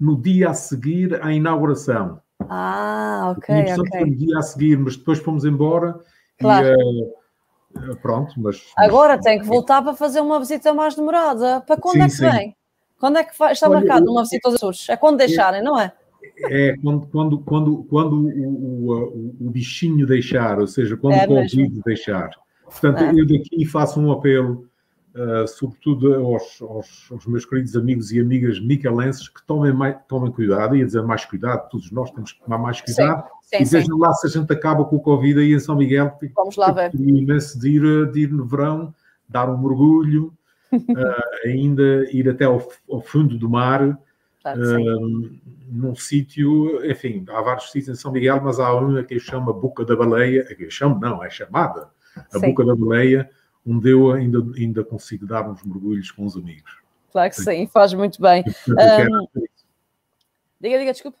no 0.00 0.18
dia 0.18 0.48
a 0.48 0.54
seguir 0.54 1.22
à 1.22 1.30
inauguração. 1.30 2.18
Ah, 2.48 3.34
ok, 3.36 3.54
ok. 3.78 4.00
No 4.00 4.16
dia 4.16 4.38
a 4.38 4.42
seguir, 4.42 4.78
mas 4.78 4.96
depois 4.96 5.18
fomos 5.18 5.44
embora 5.44 6.00
claro. 6.40 6.66
e... 6.66 7.02
Uh, 7.76 7.96
pronto, 8.00 8.32
mas... 8.38 8.72
Agora 8.78 9.16
mas, 9.16 9.24
tem 9.26 9.38
que 9.38 9.44
voltar 9.44 9.82
para 9.82 9.92
fazer 9.92 10.22
uma 10.22 10.40
visita 10.40 10.72
mais 10.72 10.94
demorada. 10.94 11.60
Para 11.60 11.78
quando 11.78 12.10
sim, 12.10 12.26
é 12.26 12.30
que 12.30 12.36
vem? 12.36 12.57
Quando 12.98 13.18
é 13.18 13.24
que 13.24 13.32
está 13.32 13.68
Olha, 13.68 13.80
marcado 13.80 14.10
uma 14.10 14.22
visita 14.22 14.48
aos 14.48 14.56
Açores? 14.56 14.88
É 14.88 14.96
quando 14.96 15.18
deixarem, 15.18 15.62
não 15.62 15.78
é? 15.78 15.92
É 16.50 16.76
quando, 16.82 17.06
quando, 17.06 17.38
quando, 17.40 17.84
quando 17.84 18.28
o, 18.28 18.90
o, 18.90 19.46
o, 19.46 19.50
bichinho 19.50 20.06
deixar, 20.06 20.58
ou 20.58 20.66
seja, 20.66 20.96
quando 20.96 21.14
é 21.14 21.24
o 21.24 21.28
Covid 21.28 21.80
deixar. 21.84 22.30
Portanto, 22.64 23.02
é. 23.02 23.10
eu 23.12 23.26
daqui 23.26 23.64
faço 23.64 24.00
um 24.00 24.12
apelo, 24.12 24.68
uh, 25.14 25.46
sobretudo 25.48 26.14
aos, 26.14 26.60
aos, 26.60 27.08
aos, 27.10 27.26
meus 27.26 27.44
queridos 27.44 27.74
amigos 27.76 28.12
e 28.12 28.20
amigas 28.20 28.60
micalenses, 28.60 29.28
que 29.28 29.44
tomem, 29.46 29.72
mais, 29.72 29.96
tomem 30.08 30.30
cuidado, 30.30 30.76
ia 30.76 30.84
dizer 30.84 31.02
mais 31.02 31.24
cuidado, 31.24 31.68
todos 31.70 31.90
nós 31.90 32.10
temos 32.10 32.32
que 32.32 32.42
tomar 32.42 32.58
mais 32.58 32.80
cuidado, 32.80 33.24
sim, 33.42 33.58
sim, 33.58 33.62
e 33.62 33.80
vejam 33.80 33.98
lá 33.98 34.12
se 34.12 34.26
a 34.26 34.30
gente 34.30 34.52
acaba 34.52 34.84
com 34.84 34.96
o 34.96 35.00
Covid 35.00 35.40
aí 35.40 35.52
em 35.52 35.60
São 35.60 35.76
Miguel, 35.76 36.10
porque 36.10 36.32
Vamos 36.34 36.56
lá 36.56 36.70
ver. 36.70 36.94
imenso 36.94 37.58
de 37.58 37.70
ir, 37.70 38.10
de 38.12 38.20
ir 38.20 38.32
no 38.32 38.44
verão, 38.44 38.94
dar 39.28 39.48
um 39.48 39.58
mergulho, 39.58 40.32
uh, 40.72 41.46
ainda 41.46 42.08
ir 42.10 42.28
até 42.28 42.44
ao, 42.44 42.66
ao 42.90 43.00
fundo 43.00 43.36
do 43.38 43.48
mar, 43.48 43.82
uh, 43.88 45.38
num 45.68 45.94
sítio, 45.94 46.84
enfim, 46.90 47.24
há 47.28 47.40
vários 47.42 47.70
sítios 47.70 47.98
em 47.98 48.00
São 48.00 48.12
Miguel, 48.12 48.40
mas 48.42 48.58
há 48.58 48.72
uma 48.74 49.02
que 49.02 49.18
chama 49.18 49.52
Boca 49.52 49.84
da 49.84 49.96
Baleia, 49.96 50.44
que 50.44 50.64
eu 50.64 50.70
chamo, 50.70 50.98
não, 50.98 51.22
é 51.22 51.30
chamada 51.30 51.90
a 52.32 52.38
sim. 52.38 52.48
Boca 52.48 52.64
da 52.64 52.74
Baleia, 52.74 53.30
onde 53.66 53.90
eu 53.90 54.12
ainda, 54.12 54.38
ainda 54.56 54.84
consigo 54.84 55.26
dar 55.26 55.48
uns 55.48 55.62
mergulhos 55.62 56.10
com 56.10 56.24
os 56.24 56.36
amigos. 56.36 56.78
Claro 57.12 57.30
que 57.30 57.36
sim, 57.36 57.44
sim 57.44 57.66
faz 57.66 57.92
muito 57.94 58.20
bem. 58.20 58.44
Um, 58.68 59.26
diga, 60.60 60.78
diga, 60.78 60.92
desculpe. 60.92 61.18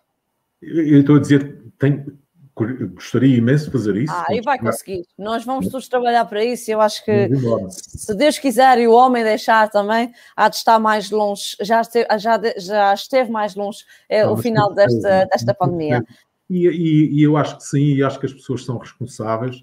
Eu 0.60 1.00
estou 1.00 1.16
a 1.16 1.20
dizer, 1.20 1.62
tenho, 1.78 2.18
gostaria 2.66 3.36
imenso 3.36 3.66
de 3.66 3.70
fazer 3.70 3.96
isso. 3.96 4.12
Ah, 4.12 4.26
e 4.30 4.40
vai 4.40 4.58
conseguir. 4.58 5.04
Nós 5.18 5.44
vamos 5.44 5.68
todos 5.68 5.88
trabalhar 5.88 6.24
para 6.24 6.44
isso. 6.44 6.70
Eu 6.70 6.80
acho 6.80 7.04
que, 7.04 7.28
se 7.76 8.14
Deus 8.14 8.38
quiser 8.38 8.78
e 8.78 8.88
o 8.88 8.92
homem 8.92 9.22
deixar 9.22 9.68
também, 9.70 10.12
há 10.36 10.48
de 10.48 10.56
estar 10.56 10.78
mais 10.78 11.10
longe. 11.10 11.56
Já 11.60 11.80
esteve, 11.80 12.06
já, 12.18 12.40
já 12.56 12.94
esteve 12.94 13.30
mais 13.30 13.54
longe 13.54 13.84
é, 14.08 14.26
o 14.26 14.36
final 14.36 14.74
desta, 14.74 15.26
desta 15.26 15.54
pandemia. 15.54 16.04
E, 16.50 16.66
e, 16.66 17.20
e, 17.20 17.22
eu 17.22 17.36
acho 17.36 17.58
que 17.58 17.64
sim, 17.64 17.94
e 17.94 18.02
acho 18.02 18.18
que 18.18 18.26
as 18.26 18.32
pessoas 18.32 18.64
são 18.64 18.78
responsáveis 18.78 19.62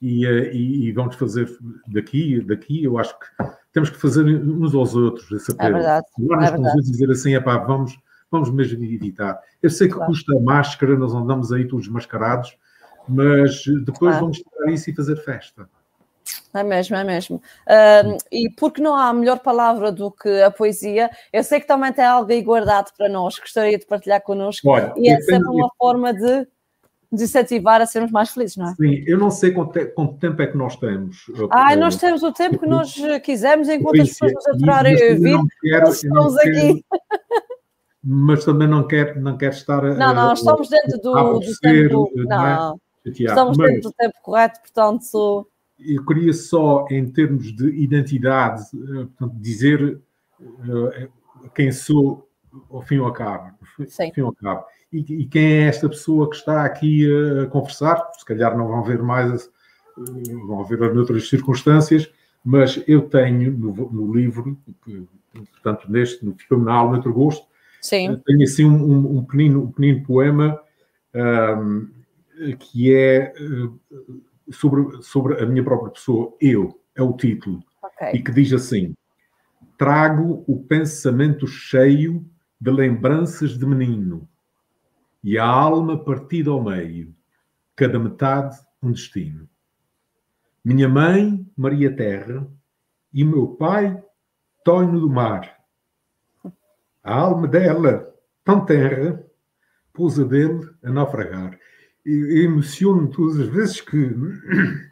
e, 0.00 0.26
eh, 0.26 0.50
e, 0.52 0.86
e 0.86 0.92
vamos 0.92 1.14
fazer 1.16 1.46
daqui, 1.86 2.40
daqui, 2.40 2.82
eu 2.82 2.98
acho 2.98 3.16
que 3.18 3.26
temos 3.72 3.90
que 3.90 3.98
fazer 3.98 4.24
uns 4.24 4.74
aos 4.74 4.94
outros 4.96 5.30
esse 5.30 5.52
apelo. 5.52 5.76
É 5.76 5.78
verdade. 5.78 6.06
Agora 6.18 6.46
é 6.46 6.58
nos 6.58 6.90
dizer 6.90 7.10
assim, 7.10 7.34
é 7.34 7.40
pá, 7.40 7.58
vamos 7.58 7.96
vamos 8.32 8.50
mesmo 8.50 8.82
evitar. 8.82 9.38
Eu 9.62 9.70
sei 9.70 9.86
que 9.86 9.94
claro. 9.94 10.10
custa 10.10 10.40
máscara, 10.40 10.96
nós 10.96 11.14
andamos 11.14 11.52
aí 11.52 11.68
todos 11.68 11.86
mascarados, 11.86 12.56
mas 13.08 13.62
depois 13.84 13.98
claro. 13.98 14.20
vamos 14.20 14.38
tirar 14.38 14.72
isso 14.72 14.90
e 14.90 14.94
fazer 14.94 15.16
festa. 15.16 15.68
É 16.54 16.62
mesmo, 16.62 16.96
é 16.96 17.04
mesmo. 17.04 17.42
E 18.30 18.50
porque 18.56 18.82
não 18.82 18.96
há 18.96 19.12
melhor 19.12 19.40
palavra 19.40 19.92
do 19.92 20.10
que 20.10 20.42
a 20.42 20.50
poesia, 20.50 21.10
eu 21.32 21.44
sei 21.44 21.60
que 21.60 21.66
também 21.66 21.92
tem 21.92 22.04
algo 22.04 22.30
aí 22.30 22.42
guardado 22.42 22.90
para 22.96 23.08
nós, 23.08 23.38
gostaria 23.38 23.78
de 23.78 23.86
partilhar 23.86 24.22
connosco. 24.22 24.68
Olha, 24.68 24.92
e 24.96 25.10
é 25.10 25.20
sempre 25.20 25.48
uma 25.48 25.70
forma 25.78 26.12
de 26.12 26.46
incentivar 27.12 27.80
a 27.80 27.86
sermos 27.86 28.10
mais 28.10 28.30
felizes, 28.30 28.56
não 28.56 28.70
é? 28.70 28.74
Sim, 28.74 29.04
eu 29.06 29.18
não 29.18 29.30
sei 29.30 29.52
quanto, 29.52 29.78
quanto 29.94 30.14
tempo 30.14 30.40
é 30.40 30.46
que 30.46 30.56
nós 30.56 30.76
temos. 30.76 31.26
Ah, 31.50 31.76
nós 31.76 31.96
temos 31.96 32.22
o 32.22 32.32
tempo 32.32 32.58
que 32.58 32.66
nós 32.66 32.94
quisermos, 33.22 33.68
enquanto 33.68 34.00
as 34.00 34.08
pessoas 34.08 34.32
nos 34.32 34.46
aturarem 34.48 34.94
a 34.94 35.80
nós 35.80 36.02
estamos 36.02 36.36
aqui. 36.38 36.84
mas 38.02 38.44
também 38.44 38.66
não 38.66 38.86
quer, 38.86 39.20
não 39.20 39.36
quer 39.36 39.52
estar. 39.52 39.82
Não, 39.82 40.14
não, 40.14 40.32
estamos 40.32 40.68
dentro 40.68 40.98
do, 40.98 41.38
do 41.38 41.58
tempo. 41.60 42.10
Não, 42.16 42.46
é? 42.46 43.10
estamos 43.10 43.56
mas, 43.56 43.70
dentro 43.70 43.90
do 43.90 43.94
tempo 43.94 44.14
correto, 44.22 44.60
portanto. 44.60 45.46
Eu 45.78 46.04
queria 46.04 46.32
só, 46.32 46.86
em 46.90 47.10
termos 47.10 47.54
de 47.54 47.68
identidade, 47.70 48.62
eh, 48.74 49.04
portanto, 49.04 49.34
dizer 49.36 50.00
uh, 50.40 51.10
quem 51.54 51.72
sou 51.72 52.28
ao 52.70 52.82
fim 52.82 52.96
e 52.96 52.98
ao 52.98 53.12
cabo. 53.12 53.52
Sim. 53.88 54.06
Ao 54.06 54.12
fim 54.12 54.20
e, 54.20 54.24
ao 54.24 54.32
cabo. 54.32 54.64
E, 54.92 54.98
e, 54.98 55.26
quem 55.26 55.44
é 55.44 55.62
esta 55.68 55.88
pessoa 55.88 56.28
que 56.28 56.36
está 56.36 56.64
aqui 56.64 57.08
a 57.40 57.46
conversar? 57.46 58.10
Se 58.18 58.24
calhar 58.24 58.56
não 58.56 58.68
vão 58.68 58.82
ver 58.82 59.02
mais, 59.02 59.50
vão 60.46 60.64
ver 60.64 60.94
noutras 60.94 61.28
circunstâncias, 61.28 62.12
mas 62.44 62.82
eu 62.86 63.08
tenho 63.08 63.50
no, 63.56 63.72
no 63.90 64.14
livro, 64.14 64.58
portanto, 65.32 65.90
neste, 65.90 66.24
no 66.24 66.70
Alma 66.70 66.96
Outro 66.96 67.12
Gosto, 67.12 67.46
Sim. 67.82 68.22
Tenho 68.24 68.44
assim 68.44 68.64
um, 68.64 69.18
um, 69.18 69.24
pequenino, 69.24 69.64
um 69.64 69.66
pequenino 69.66 70.06
poema 70.06 70.62
um, 71.14 71.90
que 72.60 72.94
é 72.94 73.34
uh, 73.40 74.22
sobre, 74.52 75.02
sobre 75.02 75.42
a 75.42 75.46
minha 75.46 75.64
própria 75.64 75.90
pessoa, 75.90 76.34
eu, 76.40 76.80
é 76.94 77.02
o 77.02 77.12
título, 77.12 77.62
okay. 77.82 78.12
e 78.12 78.22
que 78.22 78.30
diz 78.30 78.52
assim: 78.52 78.94
Trago 79.76 80.44
o 80.46 80.62
pensamento 80.62 81.46
cheio 81.46 82.24
de 82.60 82.70
lembranças 82.70 83.58
de 83.58 83.66
menino 83.66 84.28
e 85.24 85.36
a 85.36 85.44
alma 85.44 85.98
partida 85.98 86.50
ao 86.50 86.62
meio, 86.62 87.12
cada 87.74 87.98
metade 87.98 88.56
um 88.80 88.92
destino. 88.92 89.48
Minha 90.64 90.88
mãe, 90.88 91.44
Maria 91.56 91.94
Terra, 91.94 92.46
e 93.12 93.24
meu 93.24 93.48
pai, 93.48 94.00
Tonho 94.64 95.00
do 95.00 95.10
Mar 95.10 95.61
a 97.02 97.14
alma 97.14 97.48
dela, 97.48 98.12
tão 98.44 98.64
terra, 98.64 99.22
pousa 99.92 100.24
dele 100.24 100.68
a 100.82 100.90
naufragar. 100.90 101.58
E 102.04 102.44
emociono 102.44 103.08
todas 103.08 103.38
as 103.40 103.48
vezes 103.48 103.80
que, 103.80 104.14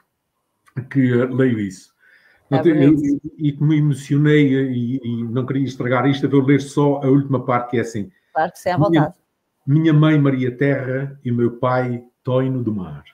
que 0.90 1.12
leio 1.12 1.58
isso. 1.58 1.90
É 2.50 2.56
e 3.38 3.52
que 3.52 3.62
me 3.62 3.78
emocionei 3.78 4.52
e, 4.52 5.00
e, 5.04 5.24
não 5.24 5.46
queria 5.46 5.64
estragar 5.64 6.06
isto, 6.06 6.26
eu 6.26 6.30
vou 6.30 6.42
ler 6.42 6.60
só 6.60 6.96
a 6.96 7.06
última 7.06 7.44
parte, 7.44 7.70
que 7.70 7.76
é 7.78 7.80
assim. 7.80 8.10
Claro 8.34 8.50
que 8.50 8.58
sim, 8.58 8.70
à 8.70 8.76
vontade. 8.76 9.14
Minha, 9.64 9.82
minha 9.82 9.92
mãe 9.92 10.18
Maria 10.18 10.56
Terra 10.56 11.18
e 11.24 11.30
meu 11.30 11.58
pai 11.58 12.04
Toino 12.24 12.62
do 12.62 12.74
Mar. 12.74 13.04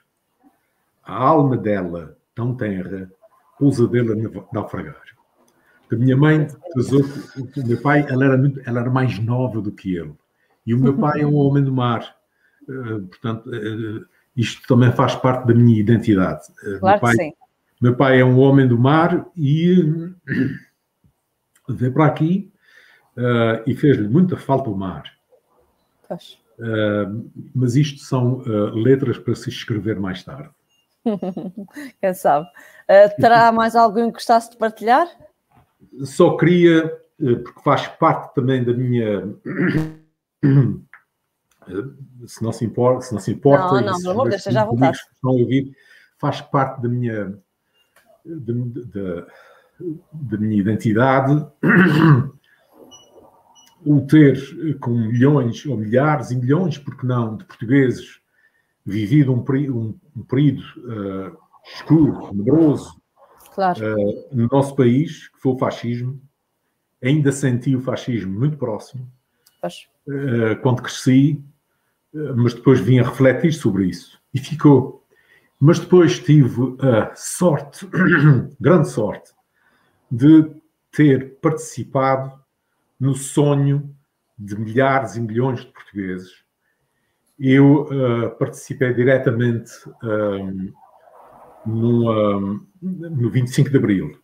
A 1.05 1.23
alma 1.23 1.57
dela, 1.57 2.17
tão 2.35 2.55
terra, 2.55 3.11
pousa 3.59 3.87
dele 3.87 4.13
a 4.13 4.55
naufragar. 4.55 5.03
A 5.91 5.97
minha 5.97 6.17
mãe 6.17 6.49
casou 6.75 7.03
com 7.55 7.61
o 7.61 7.67
meu 7.67 7.81
pai, 7.81 8.05
ela 8.09 8.25
era, 8.25 8.37
muito, 8.37 8.61
ela 8.67 8.81
era 8.81 8.91
mais 8.91 9.19
nova 9.19 9.61
do 9.61 9.71
que 9.71 9.97
ele. 9.97 10.15
E 10.67 10.75
o 10.75 10.79
meu 10.79 10.99
pai 10.99 11.21
é 11.21 11.27
um 11.27 11.37
homem 11.37 11.63
do 11.63 11.73
mar. 11.73 12.17
Uh, 12.69 13.03
portanto, 13.03 13.49
uh, 13.49 14.05
isto 14.37 14.67
também 14.67 14.91
faz 14.93 15.15
parte 15.15 15.47
da 15.47 15.55
minha 15.55 15.79
identidade. 15.79 16.43
Uh, 16.65 16.81
claro 16.81 17.01
pai, 17.01 17.17
que 17.17 17.23
sim. 17.23 17.33
Meu 17.81 17.95
pai 17.95 18.21
é 18.21 18.25
um 18.25 18.39
homem 18.39 18.67
do 18.67 18.77
mar 18.77 19.27
e 19.37 20.11
veio 21.69 21.93
para 21.93 22.07
aqui 22.07 22.51
e 23.67 23.75
fez-lhe 23.75 24.09
muita 24.09 24.37
falta 24.37 24.71
o 24.71 24.77
mar. 24.77 25.05
mas 27.55 27.77
isto 27.77 28.01
são 28.01 28.39
letras 28.73 29.19
para 29.19 29.35
se 29.35 29.51
escrever 29.51 30.01
mais 30.01 30.25
tarde. 30.25 30.49
Quem 32.01 32.15
sabe? 32.15 32.49
terá 33.19 33.53
mais 33.53 33.77
alguém 33.77 34.07
que 34.07 34.15
gostasse 34.15 34.51
de 34.51 34.57
partilhar? 34.57 35.07
Só 36.05 36.37
queria, 36.37 36.85
eh, 37.21 37.35
porque 37.37 37.63
faz 37.63 37.87
parte 37.89 38.35
também 38.35 38.65
da 38.65 38.73
minha. 38.73 39.35
Se 42.27 42.43
não 42.43 42.53
se 42.53 42.65
importa, 42.65 43.03
se 43.03 43.13
não 43.13 43.21
se 43.21 43.33
importa. 43.33 43.81
Não, 43.81 43.93
não, 43.93 43.99
pelo 44.01 44.11
amor 44.13 44.25
de 44.25 44.31
Deus, 44.31 44.41
esteja 44.41 44.63
à 44.63 44.65
vontade. 44.65 44.99
Estão 44.99 45.31
a 45.31 45.35
ouvir, 45.35 45.73
faz 46.19 46.41
parte 46.41 46.83
da 46.83 46.89
minha. 46.89 47.39
da, 48.25 49.27
da 50.13 50.39
minha 50.39 50.61
identidade 50.61 51.47
o 53.85 54.01
ter 54.07 54.79
com 54.81 54.91
milhões 54.91 55.65
ou 55.67 55.77
milhares 55.77 56.31
e 56.31 56.37
milhões, 56.37 56.79
porque 56.79 57.07
não, 57.07 57.37
de 57.37 57.45
portugueses 57.45 58.21
vivido 58.85 59.33
um, 59.33 59.45
um, 59.73 59.99
um 60.17 60.23
período 60.23 60.63
uh, 60.79 61.37
escuro, 61.75 62.29
tenebroso, 62.29 63.01
claro. 63.57 63.81
uh, 63.81 64.29
no 64.31 64.49
nosso 64.53 64.77
país, 64.77 65.29
que 65.29 65.41
foi 65.41 65.53
o 65.53 65.59
fascismo. 65.59 66.21
Ainda 67.03 67.33
senti 67.33 67.75
o 67.75 67.81
fascismo 67.81 68.39
muito 68.39 68.57
próximo 68.59 69.11
uh, 69.65 70.61
quando 70.63 70.83
cresci, 70.83 71.43
uh, 72.13 72.37
mas 72.37 72.53
depois 72.55 72.79
vim 72.81 72.99
a 72.99 73.05
refletir 73.05 73.53
sobre 73.53 73.87
isso 73.87 74.21
e 74.33 74.39
ficou. 74.39 75.03
Mas 75.59 75.79
depois 75.79 76.19
tive 76.19 76.77
a 76.81 77.15
sorte, 77.15 77.89
grande 78.61 78.91
sorte, 78.91 79.33
de 80.11 80.51
ter 80.93 81.37
participado 81.41 82.39
no 83.01 83.15
sonho 83.15 83.95
de 84.39 84.59
milhares 84.59 85.17
e 85.17 85.21
milhões 85.21 85.61
de 85.61 85.67
portugueses. 85.73 86.45
Eu 87.39 87.85
uh, 87.85 88.31
participei 88.39 88.93
diretamente 88.93 89.71
no, 91.67 92.61
no 92.81 93.31
25 93.31 93.71
de 93.71 93.77
Abril. 93.77 94.19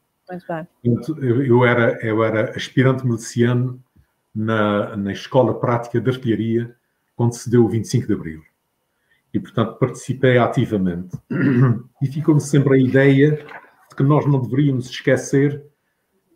Muito 0.85 1.15
bem. 1.15 1.47
Eu, 1.47 1.65
era, 1.65 1.99
eu 2.05 2.25
era 2.25 2.57
aspirante 2.57 3.05
miliciano 3.05 3.83
na, 4.35 4.97
na 4.97 5.13
Escola 5.13 5.59
Prática 5.59 6.01
de 6.01 6.11
Artilharia 6.11 6.75
quando 7.15 7.35
se 7.35 7.51
deu 7.51 7.65
o 7.65 7.69
25 7.69 8.07
de 8.07 8.13
Abril. 8.13 8.43
E, 9.35 9.41
portanto, 9.41 9.79
participei 9.79 10.39
ativamente. 10.39 11.17
E 12.03 12.07
ficou-me 12.07 12.41
sempre 12.41 12.75
a 12.75 12.79
ideia 12.79 13.37
de 13.89 13.97
que 13.97 14.03
nós 14.03 14.27
não 14.27 14.41
deveríamos 14.41 14.91
esquecer, 14.91 15.65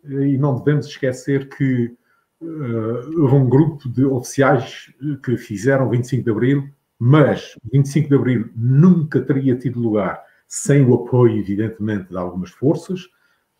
e 0.03 0.37
não 0.37 0.57
devemos 0.57 0.87
esquecer, 0.87 1.49
que 1.49 1.95
uh, 2.41 3.21
houve 3.21 3.35
um 3.35 3.49
grupo 3.49 3.89
de 3.89 4.05
oficiais 4.05 4.91
que 5.23 5.37
fizeram 5.37 5.87
o 5.87 5.89
25 5.89 6.23
de 6.23 6.31
Abril, 6.31 6.69
mas 6.97 7.55
o 7.63 7.69
25 7.71 8.09
de 8.09 8.15
Abril 8.15 8.49
nunca 8.55 9.21
teria 9.21 9.55
tido 9.55 9.79
lugar 9.79 10.26
sem 10.47 10.85
o 10.85 10.93
apoio, 10.93 11.37
evidentemente, 11.37 12.09
de 12.09 12.17
algumas 12.17 12.51
forças, 12.51 13.07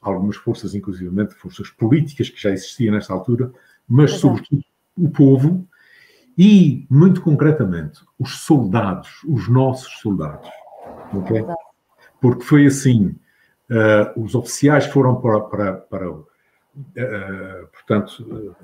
algumas 0.02 0.38
forças, 0.38 0.74
inclusivamente 0.74 1.34
forças 1.36 1.70
políticas 1.70 2.30
que 2.30 2.42
já 2.42 2.52
existiam 2.52 2.94
nesta 2.94 3.14
altura, 3.14 3.52
mas, 3.88 4.12
Exato. 4.12 4.22
sobretudo, 4.22 4.64
o 4.98 5.10
povo 5.10 5.68
e, 6.38 6.86
muito 6.90 7.22
concretamente, 7.22 8.02
os 8.18 8.40
soldados, 8.40 9.24
os 9.28 9.48
nossos 9.48 10.00
soldados. 10.00 10.50
Okay? 11.14 11.46
Porque 12.22 12.44
foi 12.44 12.66
assim: 12.66 13.16
uh, 13.70 14.22
os 14.22 14.36
oficiais 14.36 14.86
foram 14.86 15.20
para, 15.20 15.40
para, 15.42 15.74
para 15.74 16.12
uh, 16.12 16.26
portanto, 17.72 18.56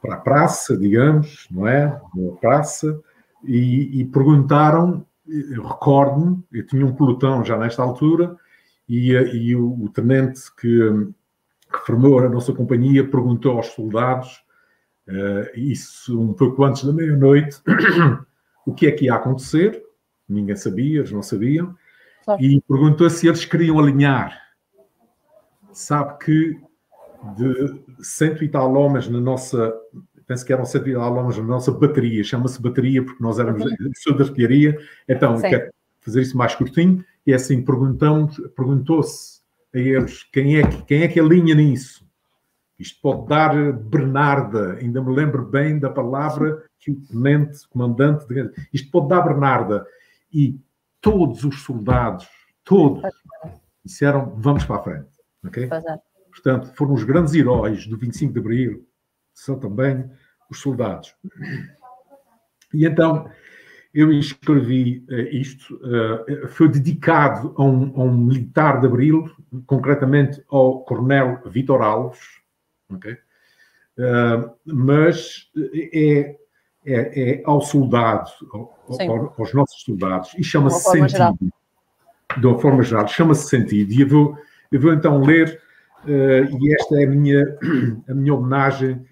para 0.00 0.14
a 0.14 0.18
praça, 0.18 0.76
digamos, 0.76 1.46
não 1.50 1.66
é? 1.66 2.00
Na 2.14 2.32
praça, 2.40 3.00
e, 3.44 4.00
e 4.00 4.04
perguntaram, 4.06 5.04
recordo-me, 5.62 6.42
eu 6.52 6.66
tinha 6.66 6.84
um 6.84 6.94
pelotão 6.94 7.44
já 7.44 7.56
nesta 7.56 7.82
altura, 7.82 8.36
e, 8.88 9.12
e 9.12 9.54
o, 9.54 9.84
o, 9.84 9.88
tenente 9.88 10.40
que, 10.56 11.08
que, 11.72 11.78
formou 11.86 12.18
a 12.18 12.28
nossa 12.28 12.52
companhia 12.52 13.08
perguntou 13.08 13.56
aos 13.56 13.68
soldados, 13.68 14.42
uh, 15.08 15.58
isso 15.58 16.20
um 16.20 16.32
pouco 16.32 16.64
antes 16.64 16.84
da 16.84 16.92
meia-noite, 16.92 17.60
o 18.66 18.74
que 18.74 18.86
é 18.86 18.92
que 18.92 19.04
ia 19.04 19.14
acontecer, 19.14 19.82
ninguém 20.28 20.56
sabia, 20.56 21.00
eles 21.00 21.12
não 21.12 21.22
sabiam, 21.22 21.74
claro. 22.24 22.42
e 22.42 22.60
perguntou 22.62 23.08
se 23.08 23.28
eles 23.28 23.44
queriam 23.44 23.78
alinhar. 23.78 24.36
Sabe 25.72 26.18
que 26.24 26.60
de 27.36 27.82
cento 28.02 28.42
e 28.42 28.48
tal 28.48 28.74
homens 28.74 29.08
na 29.08 29.20
nossa, 29.20 29.72
penso 30.30 30.46
que 30.46 30.52
eram 30.52 30.64
cento 30.64 30.88
e 30.88 30.94
tal 30.94 31.12
homens 31.16 31.38
na 31.38 31.42
nossa 31.42 31.72
bateria, 31.72 32.22
chama-se 32.22 32.62
bateria 32.62 33.04
porque 33.04 33.20
nós 33.20 33.40
éramos 33.40 33.64
uhum. 33.64 34.16
da 34.16 34.22
artilharia, 34.22 34.78
então 35.08 35.36
Sim. 35.36 35.50
quero 35.50 35.72
fazer 36.00 36.22
isso 36.22 36.38
mais 36.38 36.54
curtinho, 36.54 37.04
e 37.26 37.34
assim 37.34 37.64
perguntamos, 37.64 38.40
perguntou-se 38.54 39.40
a 39.74 39.78
eles 39.80 40.22
quem 40.32 40.58
é, 40.58 40.62
que, 40.64 40.82
quem 40.84 41.02
é 41.02 41.08
que 41.08 41.18
alinha 41.18 41.52
nisso. 41.56 42.08
Isto 42.78 43.00
pode 43.02 43.26
dar 43.26 43.72
Bernarda, 43.72 44.74
ainda 44.74 45.02
me 45.02 45.12
lembro 45.12 45.44
bem 45.44 45.80
da 45.80 45.90
palavra 45.90 46.62
que 46.78 46.92
o 46.92 47.00
tenente, 47.00 47.68
comandante, 47.68 48.24
de, 48.28 48.52
isto 48.72 48.88
pode 48.88 49.08
dar 49.08 49.22
Bernarda. 49.22 49.84
E 50.32 50.60
todos 51.00 51.42
os 51.42 51.64
soldados, 51.64 52.28
todos, 52.62 53.02
disseram 53.84 54.32
vamos 54.36 54.64
para 54.64 54.76
a 54.76 54.82
frente. 54.84 55.10
Okay? 55.44 55.68
Portanto, 56.30 56.72
foram 56.76 56.94
os 56.94 57.02
grandes 57.02 57.34
heróis 57.34 57.84
do 57.88 57.98
25 57.98 58.32
de 58.32 58.38
Abril, 58.38 58.86
são 59.34 59.58
também 59.58 60.08
os 60.50 60.60
soldados. 60.60 61.14
E 62.72 62.84
então, 62.84 63.30
eu 63.92 64.12
escrevi 64.12 65.04
uh, 65.10 65.34
isto, 65.34 65.74
uh, 65.76 66.48
foi 66.48 66.68
dedicado 66.68 67.54
a 67.56 67.64
um, 67.64 67.92
a 67.96 68.04
um, 68.04 68.16
militar 68.16 68.80
de 68.80 68.86
Abril, 68.86 69.28
concretamente 69.66 70.42
ao 70.48 70.84
Coronel 70.84 71.40
Vitor 71.46 71.82
Alves, 71.82 72.20
okay? 72.88 73.14
uh, 73.98 74.50
mas 74.64 75.50
é, 75.92 76.36
é, 76.86 77.30
é, 77.32 77.42
ao 77.44 77.60
soldado, 77.60 78.30
ao, 78.52 79.34
aos 79.36 79.52
nossos 79.52 79.82
soldados, 79.82 80.34
e 80.38 80.44
chama-se 80.44 80.84
Sentido. 80.84 81.08
Geral. 81.08 81.38
De 82.38 82.46
uma 82.46 82.60
forma 82.60 82.82
geral, 82.84 83.08
chama-se 83.08 83.48
Sentido. 83.48 83.92
E 83.92 84.02
eu 84.02 84.08
vou, 84.08 84.38
eu 84.70 84.80
vou 84.80 84.92
então 84.92 85.20
ler 85.20 85.60
e 86.06 86.74
esta 86.74 87.02
é 87.02 87.04
a 87.04 87.10
minha, 87.10 87.58
a 88.08 88.14
minha 88.14 88.34
homenagem 88.34 89.04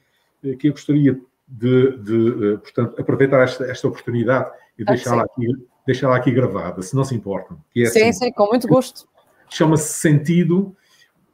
que 0.59 0.69
eu 0.69 0.73
gostaria 0.73 1.21
de, 1.49 1.97
de 1.99 2.15
uh, 2.15 2.59
portanto, 2.59 3.01
aproveitar 3.01 3.43
esta, 3.43 3.65
esta 3.65 3.89
oportunidade 3.89 4.51
e 4.79 4.85
deixá-la 4.85 5.25
aqui, 5.25 5.47
deixá 5.87 6.15
aqui 6.15 6.31
gravada, 6.31 6.83
se 6.83 6.95
não 6.95 7.05
se 7.05 7.15
importam. 7.15 7.59
É 7.77 7.87
sim, 7.87 8.09
assim, 8.09 8.13
sim, 8.13 8.33
com 8.33 8.47
muito 8.47 8.69
gosto. 8.69 9.09
Chama-se 9.49 9.95
Sentido 9.95 10.77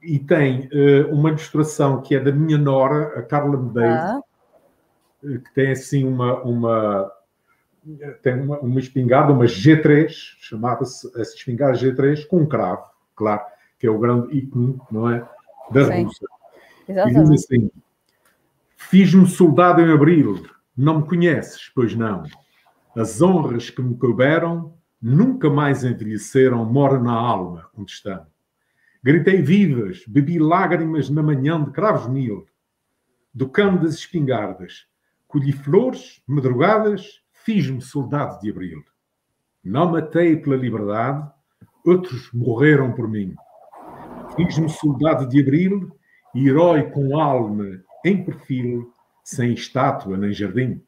e 0.00 0.18
tem 0.18 0.68
uma 1.10 1.30
ilustração 1.30 2.00
que 2.00 2.14
é 2.14 2.20
da 2.20 2.30
minha 2.30 2.56
nora, 2.56 3.18
a 3.18 3.22
Carla 3.22 3.56
Medeiros, 3.56 3.98
ah. 3.98 4.20
que 5.22 5.54
tem 5.54 5.72
assim 5.72 6.06
uma, 6.06 6.40
uma 6.42 7.12
tem 8.22 8.40
uma, 8.40 8.58
uma 8.60 8.78
espingarda, 8.78 9.32
uma 9.32 9.44
G3, 9.44 10.08
chamava-se 10.38 11.08
essa 11.20 11.34
espingarda 11.34 11.78
G3, 11.78 12.26
com 12.26 12.38
um 12.38 12.46
cravo, 12.46 12.84
claro, 13.16 13.42
que 13.78 13.86
é 13.86 13.90
o 13.90 13.98
grande 13.98 14.36
ícone, 14.36 14.78
não 14.90 15.10
é? 15.10 15.26
da 15.70 15.84
Sim. 15.86 16.04
Rússia. 16.04 16.28
Exatamente. 16.88 17.18
E 17.18 17.30
diz 17.30 17.44
assim: 17.44 17.70
Fiz-me 18.88 19.26
soldado 19.26 19.80
em 19.80 19.90
abril, 19.90 20.46
não 20.76 21.00
me 21.00 21.08
conheces, 21.08 21.70
pois 21.74 21.96
não. 21.96 22.22
As 22.94 23.20
honras 23.20 23.70
que 23.70 23.82
me 23.82 23.96
couberam 23.96 24.74
nunca 25.00 25.48
mais 25.50 25.84
envelheceram, 25.84 26.64
moram 26.64 27.02
na 27.02 27.12
alma 27.12 27.68
estão. 27.86 28.26
Gritei 29.02 29.42
vivas, 29.42 30.04
bebi 30.06 30.38
lágrimas 30.38 31.08
na 31.10 31.22
manhã 31.22 31.62
de 31.64 31.70
cravos 31.70 32.06
mil, 32.06 32.46
do 33.32 33.48
cano 33.48 33.80
das 33.80 33.94
espingardas, 33.94 34.86
colhi 35.26 35.52
flores, 35.52 36.22
madrugadas, 36.26 37.20
fiz-me 37.32 37.80
soldado 37.80 38.38
de 38.40 38.50
abril. 38.50 38.84
Não 39.64 39.90
matei 39.90 40.36
pela 40.36 40.56
liberdade, 40.56 41.26
outros 41.84 42.30
morreram 42.32 42.92
por 42.92 43.08
mim. 43.08 43.34
Fiz-me 44.36 44.68
soldado 44.68 45.26
de 45.26 45.40
abril, 45.40 45.90
herói 46.34 46.90
com 46.90 47.18
alma 47.18 47.82
em 48.04 48.22
perfil, 48.22 48.92
sem 49.24 49.54
estátua 49.54 50.16
nem 50.16 50.32
jardim. 50.32 50.80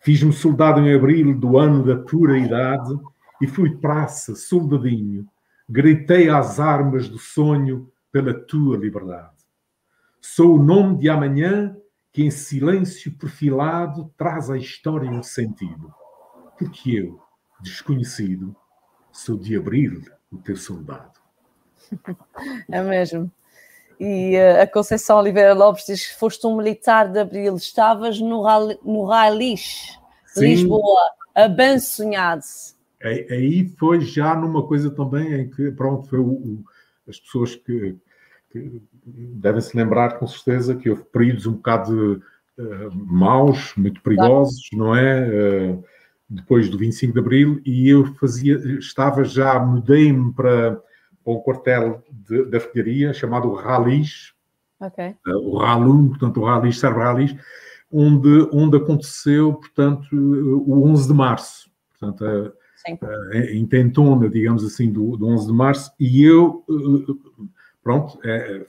Fiz-me 0.00 0.32
soldado 0.32 0.80
em 0.80 0.94
abril 0.94 1.34
do 1.34 1.58
ano 1.58 1.82
da 1.82 1.96
pura 1.96 2.38
idade 2.38 2.94
e 3.40 3.46
fui 3.46 3.76
praça, 3.76 4.34
soldadinho. 4.34 5.26
Gritei 5.68 6.28
às 6.28 6.60
armas 6.60 7.08
do 7.08 7.18
sonho 7.18 7.90
pela 8.12 8.34
tua 8.34 8.76
liberdade. 8.76 9.36
Sou 10.20 10.56
o 10.56 10.62
nome 10.62 10.98
de 10.98 11.08
amanhã 11.08 11.76
que 12.12 12.22
em 12.22 12.30
silêncio 12.30 13.12
perfilado 13.16 14.12
traz 14.16 14.50
à 14.50 14.56
história 14.56 15.10
um 15.10 15.22
sentido. 15.22 15.92
Porque 16.58 16.98
eu, 16.98 17.20
desconhecido, 17.60 18.54
sou 19.12 19.38
de 19.38 19.56
abril 19.56 20.02
o 20.30 20.38
teu 20.38 20.56
soldado. 20.56 21.18
É 22.70 22.82
mesmo. 22.82 23.32
E 24.00 24.36
uh, 24.36 24.62
a 24.62 24.66
Conceição 24.66 25.18
Oliveira 25.18 25.54
Lopes 25.54 25.86
diz 25.86 26.06
que 26.06 26.18
foste 26.18 26.46
um 26.46 26.56
militar 26.56 27.10
de 27.10 27.18
Abril, 27.18 27.56
estavas 27.56 28.20
no, 28.20 28.44
no 28.84 29.04
Ralis, 29.04 29.98
Lisboa, 30.36 31.00
abençonhado. 31.34 32.42
Aí 33.02 33.68
foi 33.78 34.00
já 34.00 34.34
numa 34.34 34.66
coisa 34.66 34.90
também 34.90 35.32
em 35.34 35.50
que, 35.50 35.70
pronto, 35.70 36.08
foi 36.08 36.18
o, 36.18 36.26
o, 36.26 36.64
as 37.08 37.18
pessoas 37.18 37.54
que, 37.54 37.96
que, 38.50 38.82
devem 39.04 39.60
se 39.60 39.76
lembrar 39.76 40.18
com 40.18 40.26
certeza 40.26 40.74
que 40.74 40.90
houve 40.90 41.04
períodos 41.04 41.46
um 41.46 41.52
bocado 41.52 42.22
uh, 42.58 42.90
maus, 42.92 43.72
muito 43.76 44.02
perigosos, 44.02 44.68
não 44.72 44.94
é? 44.94 45.28
Uh, 45.28 45.84
depois 46.28 46.68
do 46.68 46.76
25 46.76 47.14
de 47.14 47.18
Abril, 47.20 47.60
e 47.64 47.88
eu 47.88 48.04
fazia, 48.16 48.56
estava 48.78 49.24
já, 49.24 49.58
mudei-me 49.58 50.32
para 50.34 50.78
o 51.34 51.42
quartel 51.42 52.02
de, 52.10 52.44
da 52.46 52.58
artilharia 52.58 53.12
chamado 53.12 53.52
Ralis, 53.54 54.32
okay. 54.80 55.14
uh, 55.26 55.36
o 55.36 55.58
Ralum, 55.58 56.08
portanto 56.08 56.40
o 56.40 56.44
Ralis 56.44 56.78
serve 56.78 57.00
Ralis, 57.00 57.36
onde, 57.92 58.48
onde 58.52 58.76
aconteceu, 58.76 59.54
portanto, 59.54 60.08
o 60.14 60.84
11 60.88 61.08
de 61.08 61.14
março, 61.14 61.70
portanto, 61.90 62.24
uh, 62.24 62.52
em 63.34 63.66
Tentona, 63.66 64.28
digamos 64.28 64.64
assim, 64.64 64.90
do, 64.90 65.16
do 65.16 65.26
11 65.26 65.46
de 65.46 65.52
março, 65.52 65.92
e 66.00 66.24
eu, 66.24 66.64
pronto, 67.82 68.18
é, 68.24 68.64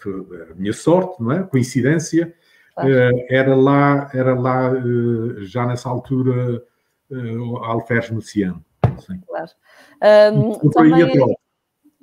a 0.52 0.56
minha 0.56 0.74
sorte, 0.74 1.22
não 1.22 1.32
é? 1.32 1.44
Coincidência, 1.44 2.34
claro. 2.74 2.90
era 3.30 3.56
lá, 3.56 4.10
era 4.14 4.34
lá 4.34 4.74
já 5.40 5.66
nessa 5.66 5.88
altura, 5.88 6.62
uh, 7.12 7.58
Alferes 7.58 8.10
Luciano. 8.10 8.64
Claro. 9.28 9.52
Um, 10.34 10.70
também... 10.70 11.38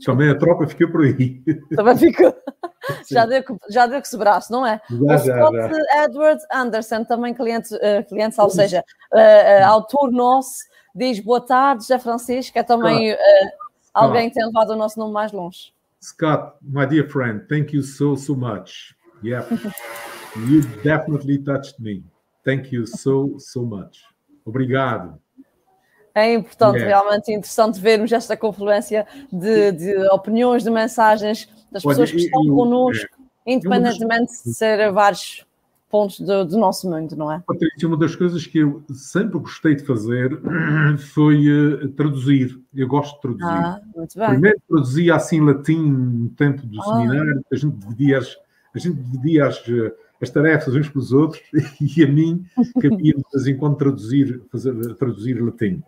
Também 0.04 0.30
a 0.30 0.38
tropa 0.38 0.66
fica 0.66 0.86
por 0.88 1.02
aí. 1.02 1.42
Também 1.74 1.96
ficou. 1.96 2.34
já 3.10 3.26
deu, 3.26 3.42
já 3.70 3.86
deu 3.86 4.00
que 4.00 4.08
se 4.08 4.16
braço, 4.16 4.52
não 4.52 4.66
é? 4.66 4.80
Já, 4.88 5.14
o 5.14 5.18
Scott 5.18 5.56
já, 5.56 6.04
Edward 6.04 6.42
Anderson, 6.52 7.04
também 7.04 7.34
cliente, 7.34 7.74
uh, 7.74 8.06
cliente 8.08 8.40
ou 8.40 8.50
seja, 8.50 8.84
uh, 9.12 9.18
uh, 9.18 9.66
autor 9.66 10.10
nosso, 10.12 10.64
diz 10.94 11.20
boa 11.20 11.40
tarde, 11.40 11.82
José 11.82 11.98
Francisco, 11.98 12.58
é 12.58 12.62
também 12.62 13.12
uh, 13.12 13.16
alguém 13.92 14.28
que 14.28 14.34
tem 14.34 14.46
levado 14.46 14.70
o 14.70 14.76
nosso 14.76 14.98
nome 14.98 15.12
mais 15.12 15.32
longe. 15.32 15.72
Scott, 16.02 16.52
my 16.62 16.86
dear 16.86 17.08
friend, 17.08 17.46
thank 17.48 17.74
you 17.74 17.82
so, 17.82 18.16
so 18.16 18.34
much. 18.36 18.94
Yeah, 19.22 19.46
you 20.36 20.60
definitely 20.84 21.38
touched 21.38 21.80
me. 21.80 22.04
Thank 22.44 22.72
you 22.72 22.86
so, 22.86 23.36
so 23.38 23.62
much. 23.62 24.04
Obrigado. 24.44 25.18
É 26.16 26.32
importante, 26.32 26.78
yeah. 26.78 26.98
realmente 26.98 27.30
interessante 27.30 27.78
vermos 27.78 28.10
esta 28.10 28.34
confluência 28.38 29.06
de, 29.30 29.70
de, 29.72 29.96
opiniões, 30.08 30.64
de 30.64 30.70
mensagens 30.70 31.46
das 31.70 31.82
pessoas 31.82 32.10
que 32.10 32.16
estão 32.16 32.42
connosco, 32.46 33.14
é, 33.46 33.52
independentemente 33.52 34.32
de 34.42 34.54
ser 34.54 34.90
vários 34.92 35.44
pontos 35.90 36.18
do, 36.18 36.46
do 36.46 36.56
nosso 36.56 36.88
mundo, 36.90 37.14
não 37.14 37.30
é? 37.30 37.42
Patrícia, 37.46 37.86
uma 37.86 37.98
das 37.98 38.16
coisas 38.16 38.46
que 38.46 38.60
eu 38.60 38.82
sempre 38.94 39.38
gostei 39.38 39.74
de 39.74 39.84
fazer 39.84 40.40
foi 41.12 41.50
uh, 41.50 41.88
traduzir. 41.90 42.58
Eu 42.74 42.88
gosto 42.88 43.14
de 43.16 43.20
traduzir. 43.20 43.44
Ah, 43.44 43.80
muito 43.94 44.18
bem. 44.18 44.28
Primeiro 44.28 44.58
traduzia 44.66 45.16
assim 45.16 45.40
latim 45.42 45.82
no 45.82 46.30
tempo 46.30 46.66
do 46.66 46.80
ah. 46.80 46.84
seminário, 46.84 47.44
a 47.52 47.56
gente 47.56 47.76
dividia 47.76 48.18
as, 48.20 48.36
a 48.74 48.78
gente 48.78 48.96
dividia 48.96 49.48
as, 49.48 49.62
eh, 49.68 49.92
as 50.22 50.30
tarefas 50.30 50.74
uns 50.74 50.88
com 50.88 50.98
os 50.98 51.12
outros 51.12 51.42
e 51.78 52.02
a 52.02 52.08
mim 52.08 52.42
cabia 52.80 53.12
de 53.12 53.22
vez 53.34 53.46
em 53.46 53.56
quando 53.58 53.76
traduzir, 53.76 54.42
fazer, 54.50 54.94
traduzir 54.94 55.42
latim, 55.42 55.82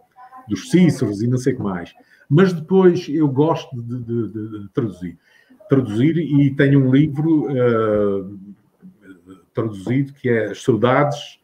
dos 0.48 0.70
Cíceros 0.70 1.22
e 1.22 1.26
não 1.26 1.38
sei 1.38 1.54
o 1.54 1.56
que 1.56 1.62
mais. 1.62 1.94
Mas 2.28 2.52
depois 2.52 3.08
eu 3.08 3.28
gosto 3.28 3.80
de, 3.80 3.98
de, 3.98 4.28
de, 4.28 4.60
de 4.62 4.68
traduzir. 4.70 5.18
Traduzir 5.68 6.16
e 6.16 6.54
tenho 6.54 6.86
um 6.86 6.90
livro 6.90 7.46
uh, 7.50 8.38
traduzido, 9.54 10.12
que 10.12 10.28
é 10.28 10.46
As 10.46 10.62
Saudades, 10.62 11.40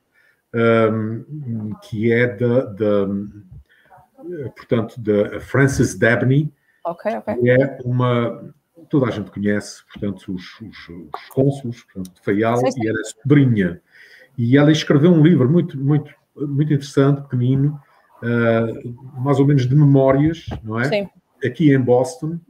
um, 0.55 1.73
que 1.83 2.13
é 2.13 2.29
da, 2.29 2.65
da, 2.65 3.07
portanto, 4.57 5.01
da 5.01 5.41
Frances 5.41 5.99
Dabney, 5.99 6.53
okay, 6.85 7.17
okay. 7.17 7.37
que 7.37 7.51
é 7.51 7.79
uma, 7.85 8.55
toda 8.89 9.07
a 9.07 9.11
gente 9.11 9.31
conhece, 9.31 9.83
portanto, 9.93 10.33
os, 10.33 10.61
os, 10.61 10.89
os 10.89 11.29
cônsulos, 11.31 11.83
portanto, 11.85 12.13
de 12.15 12.25
sim, 12.25 12.71
sim. 12.71 12.83
e 12.83 12.89
era 12.89 13.05
sobrinha. 13.05 13.81
E 14.37 14.57
ela 14.57 14.73
escreveu 14.73 15.13
um 15.13 15.23
livro 15.23 15.51
muito, 15.51 15.79
muito, 15.79 16.13
muito 16.37 16.73
interessante, 16.73 17.23
pequenino, 17.23 17.81
uh, 18.25 19.21
mais 19.23 19.39
ou 19.39 19.47
menos 19.47 19.67
de 19.69 19.75
memórias, 19.75 20.47
não 20.63 20.81
é? 20.81 20.85
Sim. 20.85 21.09
Aqui 21.45 21.73
em 21.73 21.81
Boston, 21.81 22.41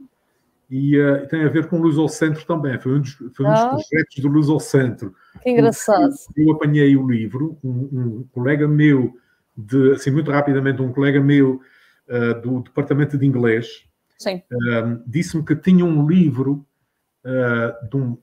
e 0.69 0.99
uh, 0.99 1.27
tem 1.27 1.43
a 1.43 1.49
ver 1.49 1.67
com 1.67 1.77
Luz 1.77 1.97
ao 1.97 2.07
Centro 2.07 2.45
também. 2.45 2.79
Foi 2.79 2.93
um 2.97 3.01
dos, 3.01 3.11
foi 3.13 3.45
um 3.45 3.51
dos 3.51 3.59
ah. 3.59 3.69
projetos 3.69 4.19
do 4.19 4.27
Luz 4.27 4.49
ao 4.49 4.59
Centro. 4.59 5.13
Que 5.43 5.51
engraçado. 5.51 6.13
Eu, 6.35 6.47
eu 6.47 6.51
apanhei 6.53 6.95
o 6.95 7.07
livro, 7.07 7.57
um, 7.63 7.69
um, 7.69 8.27
colega 8.31 8.67
meu, 8.67 9.13
de, 9.55 9.91
assim, 9.91 10.11
muito 10.11 10.31
rapidamente, 10.31 10.81
um 10.81 10.91
colega 10.91 11.19
meu 11.19 11.61
uh, 12.09 12.41
do 12.41 12.61
Departamento 12.61 13.17
de 13.17 13.25
Inglês 13.25 13.85
uh, 14.25 15.03
disse-me 15.05 15.43
que 15.43 15.55
tinha 15.55 15.85
um 15.85 16.07
livro 16.07 16.65
de, 17.89 17.97
um, 17.97 18.15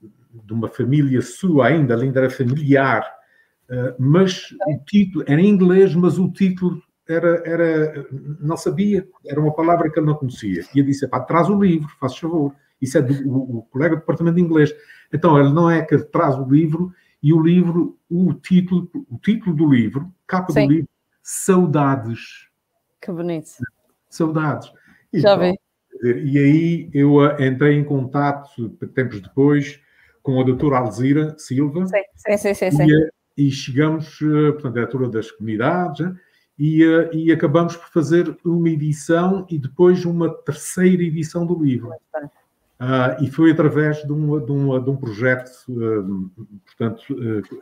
de, 0.44 0.52
uma 0.52 0.68
família 0.68 1.20
sua 1.20 1.66
ainda, 1.66 1.96
ainda 1.96 2.20
era 2.20 2.30
familiar, 2.30 3.04
mas 3.98 4.52
o 4.64 4.78
título 4.86 5.24
era 5.26 5.40
em 5.40 5.48
inglês, 5.48 5.92
mas 5.92 6.20
o 6.20 6.30
título 6.30 6.80
era, 7.08 7.42
era, 7.44 8.06
não 8.40 8.56
sabia, 8.56 9.06
era 9.26 9.40
uma 9.40 9.54
palavra 9.54 9.90
que 9.90 9.98
ele 9.98 10.06
não 10.06 10.14
conhecia. 10.14 10.64
E 10.74 10.78
eu 10.78 10.84
disse: 10.84 11.06
pá, 11.08 11.20
traz 11.20 11.48
o 11.48 11.60
livro, 11.60 11.88
faz 11.98 12.16
favor. 12.16 12.54
Isso 12.80 12.98
é 12.98 13.02
do 13.02 13.28
o, 13.28 13.58
o, 13.58 13.62
colega 13.62 13.96
do 13.96 14.00
departamento 14.00 14.36
de 14.36 14.42
inglês. 14.42 14.74
Então, 15.12 15.38
ele 15.38 15.52
não 15.52 15.70
é 15.70 15.82
que 15.82 15.96
traz 15.98 16.36
o 16.36 16.44
livro 16.44 16.92
e 17.22 17.32
o 17.32 17.40
livro, 17.40 17.98
o 18.10 18.34
título, 18.34 18.90
o 19.08 19.18
título 19.18 19.54
do 19.54 19.66
livro, 19.70 20.12
capa 20.26 20.52
Sim. 20.52 20.66
do 20.66 20.72
livro, 20.72 20.88
Saudades. 21.22 22.48
Que 23.00 23.12
bonito. 23.12 23.50
Saudades. 24.08 24.72
E, 25.12 25.20
Já 25.20 25.36
vi. 25.36 25.54
E 26.02 26.38
aí 26.38 26.90
eu 26.92 27.24
eh, 27.24 27.46
entrei 27.46 27.76
em 27.76 27.84
contato, 27.84 28.70
tempos 28.94 29.20
depois, 29.20 29.80
com 30.20 30.40
a 30.40 30.44
doutora 30.44 30.78
Alzira 30.78 31.36
Silva. 31.38 31.86
Sim, 31.86 32.36
sim, 32.36 32.54
sim. 32.54 32.70
sim, 32.72 32.86
e, 32.86 32.92
eh, 32.92 33.08
e, 33.36 33.50
chegamos, 33.50 34.18
eh, 34.20 34.52
portanto, 34.52 34.66
a 34.66 34.80
diretora 34.80 35.08
das 35.08 35.30
comunidades, 35.30 36.04
e, 36.58 36.84
uh, 36.84 37.10
e, 37.12 37.32
acabamos 37.32 37.76
por 37.76 37.88
fazer 37.88 38.36
uma 38.44 38.68
edição 38.68 39.46
e 39.50 39.58
depois 39.58 40.04
uma 40.04 40.32
terceira 40.42 41.02
edição 41.02 41.46
do 41.46 41.62
livro. 41.62 41.90
Uh, 41.90 43.22
e 43.22 43.30
foi 43.30 43.52
através 43.52 44.02
de 44.02 44.12
um, 44.12 44.44
de 44.44 44.52
um, 44.52 44.82
de 44.82 44.90
um 44.90 44.96
projeto, 44.96 45.50
uh, 45.68 46.30
portanto, 46.66 47.02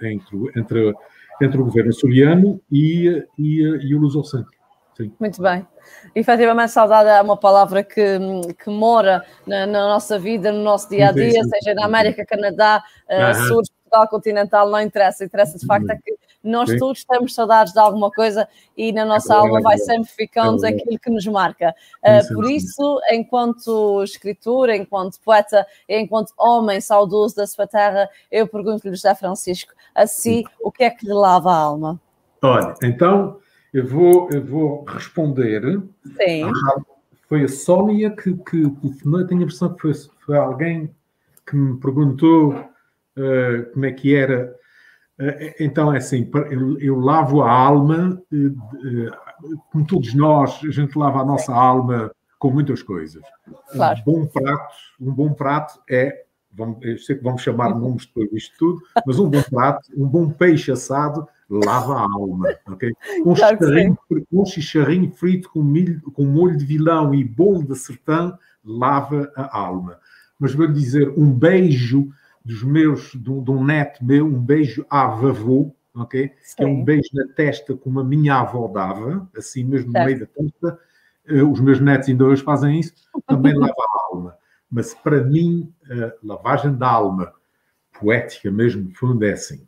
entre, 0.03 0.59
entre, 0.59 0.95
entre 1.43 1.61
o 1.61 1.65
governo 1.65 1.91
açoriano 1.91 2.61
e, 2.71 3.23
e, 3.39 3.61
e 3.61 3.95
o 3.95 3.99
Lusocentro. 3.99 4.51
Sim. 4.97 5.13
Muito 5.19 5.41
bem. 5.41 5.67
Efetivamente, 6.15 6.73
saudade 6.73 7.09
é 7.09 7.23
uma 7.23 7.37
palavra 7.37 7.83
que, 7.83 8.19
que 8.63 8.69
mora 8.69 9.25
na, 9.47 9.67
na 9.67 9.89
nossa 9.89 10.19
vida, 10.19 10.53
no 10.53 10.63
nosso 10.63 10.91
dia 10.91 11.09
a 11.09 11.13
dia, 11.13 11.43
seja 11.43 11.75
na 11.75 11.87
América, 11.87 12.25
Canadá, 12.27 12.83
uh, 13.09 13.35
Sul, 13.47 13.63
Portugal 13.91 14.09
continental, 14.09 14.71
não 14.71 14.81
interessa. 14.81 15.25
Interessa 15.25 15.59
de 15.59 15.67
facto 15.67 15.89
é 15.91 15.97
que 15.97 16.20
nós 16.43 16.71
Sim. 16.71 16.79
todos 16.79 17.05
temos 17.05 17.35
saudades 17.35 17.73
de 17.73 17.79
alguma 17.79 18.11
coisa 18.11 18.49
e 18.77 18.93
na 18.93 19.05
nossa 19.05 19.35
é 19.35 19.37
alma 19.37 19.61
vai 19.61 19.77
sempre 19.79 20.11
ficando 20.11 20.65
é 20.65 20.71
aquilo 20.71 20.99
que 20.99 21.11
nos 21.11 21.27
marca. 21.27 21.75
Uh, 22.03 22.35
por 22.35 22.51
isso, 22.51 23.01
enquanto 23.11 24.03
escritor, 24.03 24.71
enquanto 24.71 25.21
poeta, 25.21 25.67
enquanto 25.89 26.33
homem 26.39 26.81
saudoso 26.81 27.37
da 27.37 27.47
sua 27.47 27.67
terra, 27.67 28.09
eu 28.31 28.49
pergunto-lhe, 28.49 28.95
José 28.95 29.15
Francisco, 29.15 29.73
assim, 29.95 30.45
o 30.63 30.73
que 30.73 30.85
é 30.85 30.91
que 30.91 31.07
lhe 31.07 31.13
lava 31.13 31.51
a 31.51 31.57
alma? 31.57 32.01
Olha, 32.43 32.75
então 32.83 33.39
eu 33.73 33.87
vou, 33.87 34.29
eu 34.33 34.45
vou 34.45 34.85
responder. 34.85 35.63
Sim. 36.17 36.45
Ah, 36.45 36.81
foi 37.29 37.45
a 37.45 37.49
Sónia 37.49 38.11
que, 38.11 38.35
que 38.35 38.69
telefonou, 38.81 39.27
tenho 39.27 39.41
a 39.41 39.45
impressão 39.45 39.75
que 39.75 39.81
foi, 39.83 39.93
foi 40.25 40.37
alguém 40.39 40.91
que 41.47 41.55
me 41.55 41.79
perguntou 41.79 42.53
uh, 42.53 43.73
como 43.73 43.85
é 43.85 43.93
que 43.93 44.15
era 44.15 44.55
então, 45.59 45.93
é 45.93 45.99
assim, 45.99 46.29
eu, 46.81 46.99
lavo 46.99 47.43
a 47.43 47.51
alma, 47.51 48.21
eh, 48.33 48.37
eh, 48.37 49.11
como 49.71 49.87
todos 49.87 50.15
nós, 50.15 50.61
a 50.65 50.71
gente 50.71 50.99
lava 50.99 51.21
a 51.21 51.25
nossa 51.25 51.53
alma 51.53 52.11
com 52.39 52.51
muitas 52.51 52.83
coisas. 52.83 53.23
Claro. 53.71 54.01
Um 54.07 54.13
bom 54.13 54.27
prato, 54.27 54.75
um 54.99 55.13
bom 55.13 55.33
prato 55.33 55.81
é, 55.89 56.25
vamos, 56.53 56.79
eu 56.83 56.99
sei 56.99 57.17
que 57.17 57.23
vamos 57.23 57.43
chamar 57.43 57.75
nomes 57.79 58.07
depois 58.07 58.31
disto 58.31 58.57
tudo, 58.59 58.81
mas 59.07 59.19
um 59.19 59.29
bom 59.29 59.43
prato, 59.43 59.81
um 59.97 60.07
bom 60.07 60.31
peixe 60.31 60.73
assado 60.73 61.29
lava 61.51 61.95
a 61.97 62.03
alma, 62.03 62.49
ok? 62.67 62.93
Um, 63.27 63.35
claro 63.35 63.59
chicharrinho, 63.59 63.99
um 64.33 64.47
chicharrinho 64.47 65.13
frito 65.13 65.51
com, 65.51 65.63
milho, 65.63 66.01
com 66.13 66.25
molho 66.25 66.57
de 66.57 66.65
vilão 66.65 67.15
e 67.15 67.23
bolo 67.23 67.65
de 67.65 67.77
sertão 67.77 68.39
lava 68.65 69.31
a 69.37 69.59
alma. 69.59 69.99
Mas 70.39 70.55
vou 70.55 70.65
lhe 70.65 70.73
dizer, 70.73 71.13
um 71.19 71.31
beijo 71.31 72.09
dos 72.45 72.63
meus, 72.63 73.13
de 73.13 73.31
um, 73.31 73.65
neto 73.65 74.05
meu, 74.05 74.27
um 74.27 74.41
beijo 74.41 74.85
à 74.89 75.07
vavô, 75.07 75.75
ok? 75.95 76.33
Sim. 76.43 76.57
Que 76.57 76.65
é 76.65 76.67
um 76.67 76.85
beijo 76.85 77.09
na 77.13 77.27
testa 77.35 77.77
como 77.77 78.01
a 78.01 78.05
minha 78.05 78.37
avó 78.37 78.69
dava, 78.69 79.29
assim 79.37 79.65
mesmo 79.65 79.93
certo. 79.93 80.03
no 80.03 80.07
meio 80.07 80.21
da 80.21 80.27
testa. 80.27 80.81
Uh, 81.29 81.51
os 81.51 81.61
meus 81.61 81.81
netos 81.81 82.09
ainda 82.09 82.25
hoje 82.25 82.43
fazem 82.43 82.81
isso, 82.81 82.95
também 83.27 83.55
lava 83.59 83.73
a 83.73 84.15
alma. 84.15 84.37
Mas 84.71 84.95
para 84.95 85.23
mim, 85.23 85.73
a 85.91 86.27
lavagem 86.27 86.75
da 86.77 86.89
alma, 86.89 87.33
poética 87.99 88.51
mesmo, 88.51 88.91
fundo, 88.95 89.25
é 89.25 89.33
assim. 89.33 89.67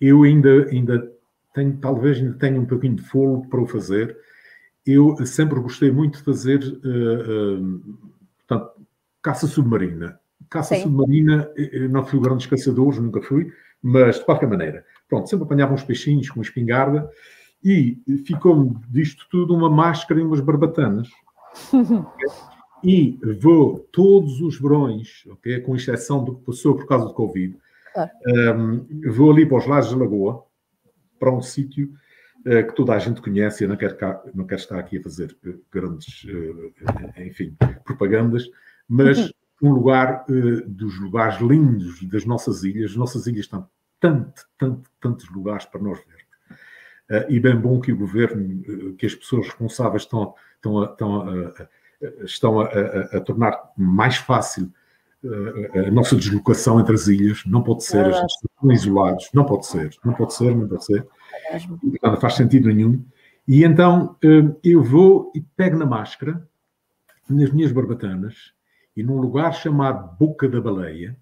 Eu 0.00 0.22
ainda, 0.22 0.68
ainda 0.70 1.12
tenho, 1.52 1.76
talvez 1.78 2.18
ainda 2.18 2.34
tenho 2.34 2.60
um 2.60 2.66
pouquinho 2.66 2.96
de 2.96 3.02
fogo 3.02 3.48
para 3.48 3.60
o 3.60 3.66
fazer. 3.66 4.16
Eu 4.86 5.16
sempre 5.26 5.58
gostei 5.60 5.90
muito 5.90 6.18
de 6.18 6.24
fazer, 6.24 6.60
uh, 6.62 7.58
uh, 7.58 7.98
portanto, 8.38 8.86
caça 9.22 9.46
submarina. 9.46 10.18
Caça 10.48 10.74
Sim. 10.74 10.82
submarina, 10.82 11.48
não 11.90 12.04
fui 12.04 12.20
grandes 12.20 12.46
caçadores, 12.46 12.98
nunca 12.98 13.20
fui, 13.22 13.52
mas 13.82 14.18
de 14.18 14.24
qualquer 14.24 14.48
maneira, 14.48 14.84
pronto, 15.08 15.28
sempre 15.28 15.44
apanhava 15.44 15.74
uns 15.74 15.84
peixinhos 15.84 16.30
com 16.30 16.40
espingarda 16.40 17.08
e 17.62 17.98
ficou-me 18.26 18.74
disto 18.90 19.26
tudo 19.30 19.54
uma 19.54 19.70
máscara 19.70 20.20
e 20.20 20.24
umas 20.24 20.40
barbatanas. 20.40 21.08
e 22.84 23.18
vou 23.40 23.78
todos 23.90 24.40
os 24.40 24.60
verões, 24.60 25.24
okay, 25.26 25.60
com 25.60 25.74
exceção 25.74 26.22
do 26.22 26.36
que 26.36 26.44
passou 26.44 26.76
por 26.76 26.86
causa 26.86 27.06
do 27.06 27.14
Covid, 27.14 27.56
um, 28.56 28.86
vou 29.10 29.30
ali 29.30 29.46
para 29.46 29.58
os 29.58 29.66
lados 29.66 29.90
da 29.90 29.96
Lagoa, 29.96 30.44
para 31.18 31.32
um 31.32 31.40
sítio 31.40 31.92
uh, 32.40 32.66
que 32.66 32.74
toda 32.74 32.92
a 32.92 32.98
gente 32.98 33.22
conhece, 33.22 33.64
eu 33.64 33.68
não 33.68 33.76
quero, 33.76 33.96
cá, 33.96 34.22
não 34.34 34.46
quero 34.46 34.60
estar 34.60 34.78
aqui 34.78 34.98
a 34.98 35.02
fazer 35.02 35.36
uh, 35.46 35.58
grandes, 35.72 36.24
uh, 36.24 37.22
enfim, 37.22 37.56
propagandas, 37.84 38.44
mas 38.86 39.32
um 39.64 39.72
lugar 39.72 40.26
uh, 40.28 40.68
dos 40.68 41.00
lugares 41.00 41.40
lindos 41.40 42.02
das 42.06 42.26
nossas 42.26 42.62
ilhas. 42.62 42.90
As 42.90 42.96
nossas 42.96 43.26
ilhas 43.26 43.46
estão 43.46 43.66
tanto, 43.98 44.46
tanto, 44.58 44.90
tantos 45.00 45.30
lugares 45.30 45.64
para 45.64 45.80
nós 45.80 45.98
ver. 45.98 46.24
Uh, 47.10 47.32
e 47.32 47.40
bem 47.40 47.56
bom 47.56 47.80
que 47.80 47.90
o 47.90 47.96
governo, 47.96 48.62
uh, 48.68 48.94
que 48.94 49.06
as 49.06 49.14
pessoas 49.14 49.46
responsáveis 49.46 50.02
estão, 50.02 50.34
estão, 50.56 50.82
a, 50.82 50.84
estão, 50.90 51.20
a, 51.22 51.68
estão 52.24 52.60
a, 52.60 52.66
a, 52.66 53.20
tornar 53.20 53.58
mais 53.76 54.16
fácil 54.16 54.70
a 55.86 55.90
nossa 55.90 56.14
deslocação 56.16 56.78
entre 56.78 56.94
as 56.94 57.06
ilhas. 57.06 57.42
Não 57.46 57.62
pode 57.62 57.84
ser, 57.84 58.04
as 58.04 58.30
estão 58.30 58.70
isolados. 58.70 59.30
Não 59.32 59.46
pode 59.46 59.66
ser, 59.66 59.96
não 60.04 60.12
pode 60.12 60.34
ser, 60.34 60.54
não 60.54 60.68
pode 60.68 60.84
ser. 60.84 61.06
Não 62.02 62.20
faz 62.20 62.34
sentido 62.34 62.68
nenhum. 62.68 63.02
E 63.48 63.64
então 63.64 64.18
eu 64.62 64.82
vou 64.82 65.32
e 65.34 65.40
pego 65.40 65.78
na 65.78 65.86
máscara, 65.86 66.46
nas 67.26 67.50
minhas 67.50 67.72
barbatanas, 67.72 68.53
e 68.96 69.02
num 69.02 69.18
lugar 69.18 69.52
chamado 69.52 70.16
Boca 70.16 70.48
da 70.48 70.60
Baleia, 70.60 71.16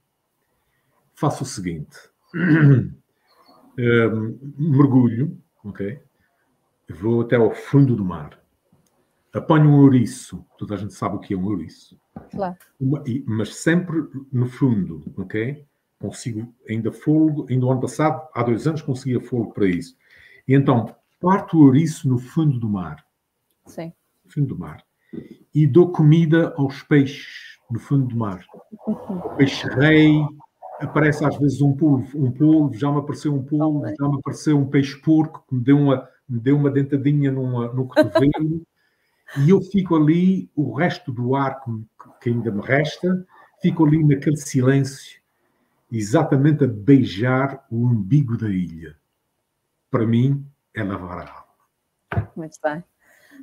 faço 1.14 1.44
o 1.44 1.46
seguinte: 1.46 1.96
um, 2.34 2.92
mergulho, 4.58 5.38
ok? 5.64 6.00
Vou 6.88 7.22
até 7.22 7.36
ao 7.36 7.54
fundo 7.54 7.96
do 7.96 8.04
mar, 8.04 8.38
apanho 9.32 9.70
um 9.70 9.80
ouriço, 9.80 10.44
toda 10.58 10.74
a 10.74 10.78
gente 10.78 10.92
sabe 10.92 11.16
o 11.16 11.20
que 11.20 11.34
é 11.34 11.36
um 11.36 11.44
ouriço, 11.44 11.98
claro. 12.30 12.56
Uma, 12.78 13.02
mas 13.26 13.56
sempre 13.56 14.06
no 14.30 14.46
fundo, 14.46 15.02
ok? 15.16 15.66
consigo 16.02 16.52
ainda 16.68 16.90
fôlego, 16.90 17.46
ainda 17.48 17.64
o 17.64 17.70
ano 17.70 17.80
passado, 17.80 18.28
há 18.34 18.42
dois 18.42 18.66
anos, 18.66 18.82
conseguia 18.82 19.20
fôlego 19.20 19.54
para 19.54 19.66
isso. 19.66 19.96
E 20.48 20.52
então, 20.52 20.92
parto 21.20 21.56
o 21.56 21.62
ouriço 21.62 22.08
no 22.08 22.18
fundo 22.18 22.58
do 22.58 22.68
mar. 22.68 23.06
Sim. 23.66 23.92
No 24.24 24.32
fundo 24.32 24.46
do 24.48 24.58
mar. 24.58 24.84
E 25.54 25.64
dou 25.64 25.92
comida 25.92 26.52
aos 26.56 26.82
peixes 26.82 27.60
no 27.72 27.78
fundo 27.78 28.06
do 28.06 28.16
mar. 28.16 28.44
O 28.86 29.30
peixe-rei, 29.36 30.22
aparece 30.80 31.24
às 31.24 31.36
vezes 31.38 31.60
um 31.62 31.74
polvo, 31.74 32.06
um 32.14 32.30
polvo, 32.30 32.74
já 32.74 32.90
me 32.90 32.98
apareceu 32.98 33.34
um 33.34 33.42
polvo, 33.42 33.86
já 33.86 34.08
me 34.08 34.18
apareceu 34.18 34.58
um 34.58 34.68
peixe-porco 34.68 35.44
que 35.48 35.54
me 35.54 35.62
deu 35.62 35.78
uma, 35.78 36.08
me 36.28 36.38
deu 36.38 36.56
uma 36.56 36.70
dentadinha 36.70 37.32
numa, 37.32 37.72
no 37.72 37.86
cotovelo. 37.86 38.62
e 39.38 39.50
eu 39.50 39.60
fico 39.62 39.96
ali, 39.96 40.50
o 40.54 40.74
resto 40.74 41.10
do 41.10 41.34
ar 41.34 41.60
que, 41.62 41.70
que 42.20 42.30
ainda 42.30 42.50
me 42.50 42.60
resta, 42.60 43.26
fico 43.60 43.86
ali 43.86 44.04
naquele 44.04 44.36
silêncio, 44.36 45.20
exatamente 45.90 46.64
a 46.64 46.68
beijar 46.68 47.64
o 47.70 47.86
umbigo 47.86 48.36
da 48.36 48.50
ilha. 48.50 48.96
Para 49.90 50.06
mim, 50.06 50.44
é 50.74 50.82
lavar 50.82 51.26
a 51.26 51.30
alma. 51.30 52.32
Muito 52.36 52.58
bem. 52.62 52.84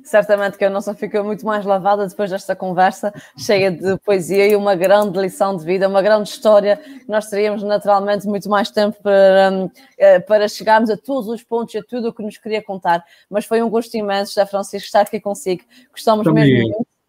Certamente 0.04 0.56
que 0.56 0.64
a 0.64 0.70
nossa 0.70 0.94
ficou 0.94 1.24
muito 1.24 1.44
mais 1.44 1.64
lavada 1.64 2.06
depois 2.06 2.30
desta 2.30 2.56
conversa, 2.56 3.12
cheia 3.36 3.70
de 3.70 3.98
poesia 3.98 4.46
e 4.46 4.56
uma 4.56 4.74
grande 4.74 5.18
lição 5.18 5.56
de 5.56 5.64
vida, 5.64 5.88
uma 5.88 6.02
grande 6.02 6.28
história. 6.28 6.80
Nós 7.08 7.26
teríamos 7.28 7.62
naturalmente 7.62 8.26
muito 8.26 8.48
mais 8.48 8.70
tempo 8.70 8.96
para, 9.02 9.50
hum, 9.52 9.70
eh, 9.98 10.20
para 10.20 10.48
chegarmos 10.48 10.90
a 10.90 10.96
todos 10.96 11.28
os 11.28 11.42
pontos 11.42 11.74
e 11.74 11.78
a 11.78 11.82
tudo 11.82 12.08
o 12.08 12.12
que 12.12 12.22
nos 12.22 12.38
queria 12.38 12.62
contar. 12.62 13.04
Mas 13.28 13.44
foi 13.44 13.62
um 13.62 13.68
gosto 13.68 13.94
imenso, 13.96 14.32
José 14.32 14.46
Francisco, 14.46 14.86
estar 14.86 15.02
aqui 15.02 15.20
consigo. 15.20 15.62
Gostamos 15.92 16.24
Também. 16.24 16.44
mesmo 16.44 16.68
muito 16.68 16.99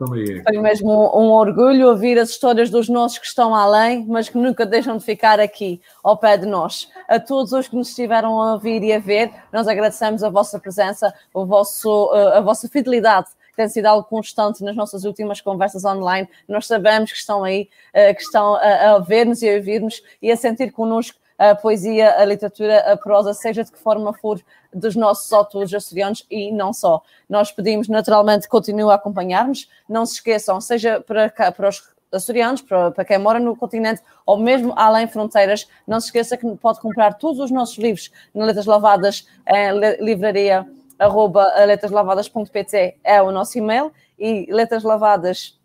também 0.00 0.42
Foi 0.42 0.58
mesmo 0.58 0.90
um, 0.90 1.24
um, 1.24 1.30
orgulho 1.30 1.88
ouvir 1.88 2.18
as 2.18 2.30
histórias 2.30 2.70
dos 2.70 2.88
nossos 2.88 3.18
que 3.18 3.26
estão 3.26 3.54
além, 3.54 4.06
mas 4.08 4.30
que 4.30 4.38
nunca 4.38 4.64
deixam 4.64 4.96
de 4.96 5.04
ficar 5.04 5.38
aqui, 5.38 5.78
ao 6.02 6.16
pé 6.16 6.38
de 6.38 6.46
nós. 6.46 6.88
A 7.06 7.20
todos 7.20 7.52
os 7.52 7.68
que 7.68 7.76
nos 7.76 7.90
estiveram 7.90 8.40
a 8.40 8.54
ouvir 8.54 8.82
e 8.82 8.94
a 8.94 8.98
ver, 8.98 9.30
nós 9.52 9.68
agradecemos 9.68 10.24
a 10.24 10.30
vossa 10.30 10.58
presença, 10.58 11.12
o 11.34 11.44
vosso, 11.44 12.10
eh, 12.14 12.38
a 12.38 12.40
vossa 12.40 12.66
fidelidade 12.66 13.28
que 13.50 13.56
tem 13.56 13.68
sido 13.68 13.86
algo 13.86 14.08
constante 14.08 14.64
nas 14.64 14.74
nossas 14.74 15.04
últimas 15.04 15.42
conversas 15.42 15.84
online. 15.84 16.26
Nós 16.48 16.66
sabemos 16.66 17.12
que 17.12 17.18
estão 17.18 17.44
aí, 17.44 17.68
eh, 17.92 18.14
que 18.14 18.22
estão 18.22 18.54
a, 18.54 18.92
a 18.92 18.98
ver-nos 19.00 19.42
e 19.42 19.50
a 19.50 19.56
ouvir-nos 19.56 20.02
e 20.22 20.32
a 20.32 20.36
sentir 20.36 20.72
connosco 20.72 21.18
a 21.40 21.54
poesia, 21.54 22.20
a 22.20 22.24
literatura, 22.26 22.80
a 22.80 22.98
prosa, 22.98 23.32
seja 23.32 23.64
de 23.64 23.72
que 23.72 23.78
forma 23.78 24.12
for, 24.12 24.38
dos 24.74 24.94
nossos 24.94 25.32
autores 25.32 25.72
açorianos 25.72 26.26
e 26.30 26.52
não 26.52 26.70
só. 26.70 27.02
Nós 27.26 27.50
pedimos 27.50 27.88
naturalmente 27.88 28.42
que 28.42 28.50
continuem 28.50 28.90
a 28.90 28.94
acompanhar-nos, 28.94 29.66
não 29.88 30.04
se 30.04 30.16
esqueçam, 30.16 30.60
seja 30.60 31.00
para, 31.00 31.30
cá, 31.30 31.50
para 31.50 31.70
os 31.70 31.82
açorianos, 32.12 32.60
para, 32.60 32.90
para, 32.90 33.06
quem 33.06 33.16
mora 33.16 33.40
no 33.40 33.56
continente 33.56 34.02
ou 34.26 34.36
mesmo 34.36 34.74
além 34.76 35.06
fronteiras, 35.06 35.66
não 35.86 35.98
se 35.98 36.08
esqueça 36.08 36.36
que 36.36 36.46
pode 36.56 36.78
comprar 36.78 37.14
todos 37.14 37.40
os 37.40 37.50
nossos 37.50 37.78
livros 37.78 38.10
na 38.34 38.44
Letras 38.44 38.66
Lavadas 38.66 39.26
em 39.48 40.04
livraria 40.04 40.66
arroba 40.98 41.50
letraslavadas.pt 41.64 42.98
é 43.02 43.22
o 43.22 43.32
nosso 43.32 43.56
e-mail. 43.56 43.90
E 44.18 44.46
letras 44.52 44.82
lavadas 44.82 45.58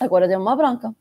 agora 0.00 0.26
deu 0.26 0.40
uma 0.40 0.56
branca 0.56 0.92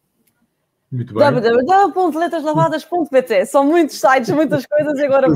muito 0.92 1.14
bem. 1.14 1.24
www.letraslavadas.pt 1.24 3.46
São 3.46 3.66
muitos 3.66 3.98
sites, 3.98 4.30
muitas 4.30 4.66
coisas 4.66 5.00
e 5.00 5.06
agora 5.06 5.28
é, 5.28 5.30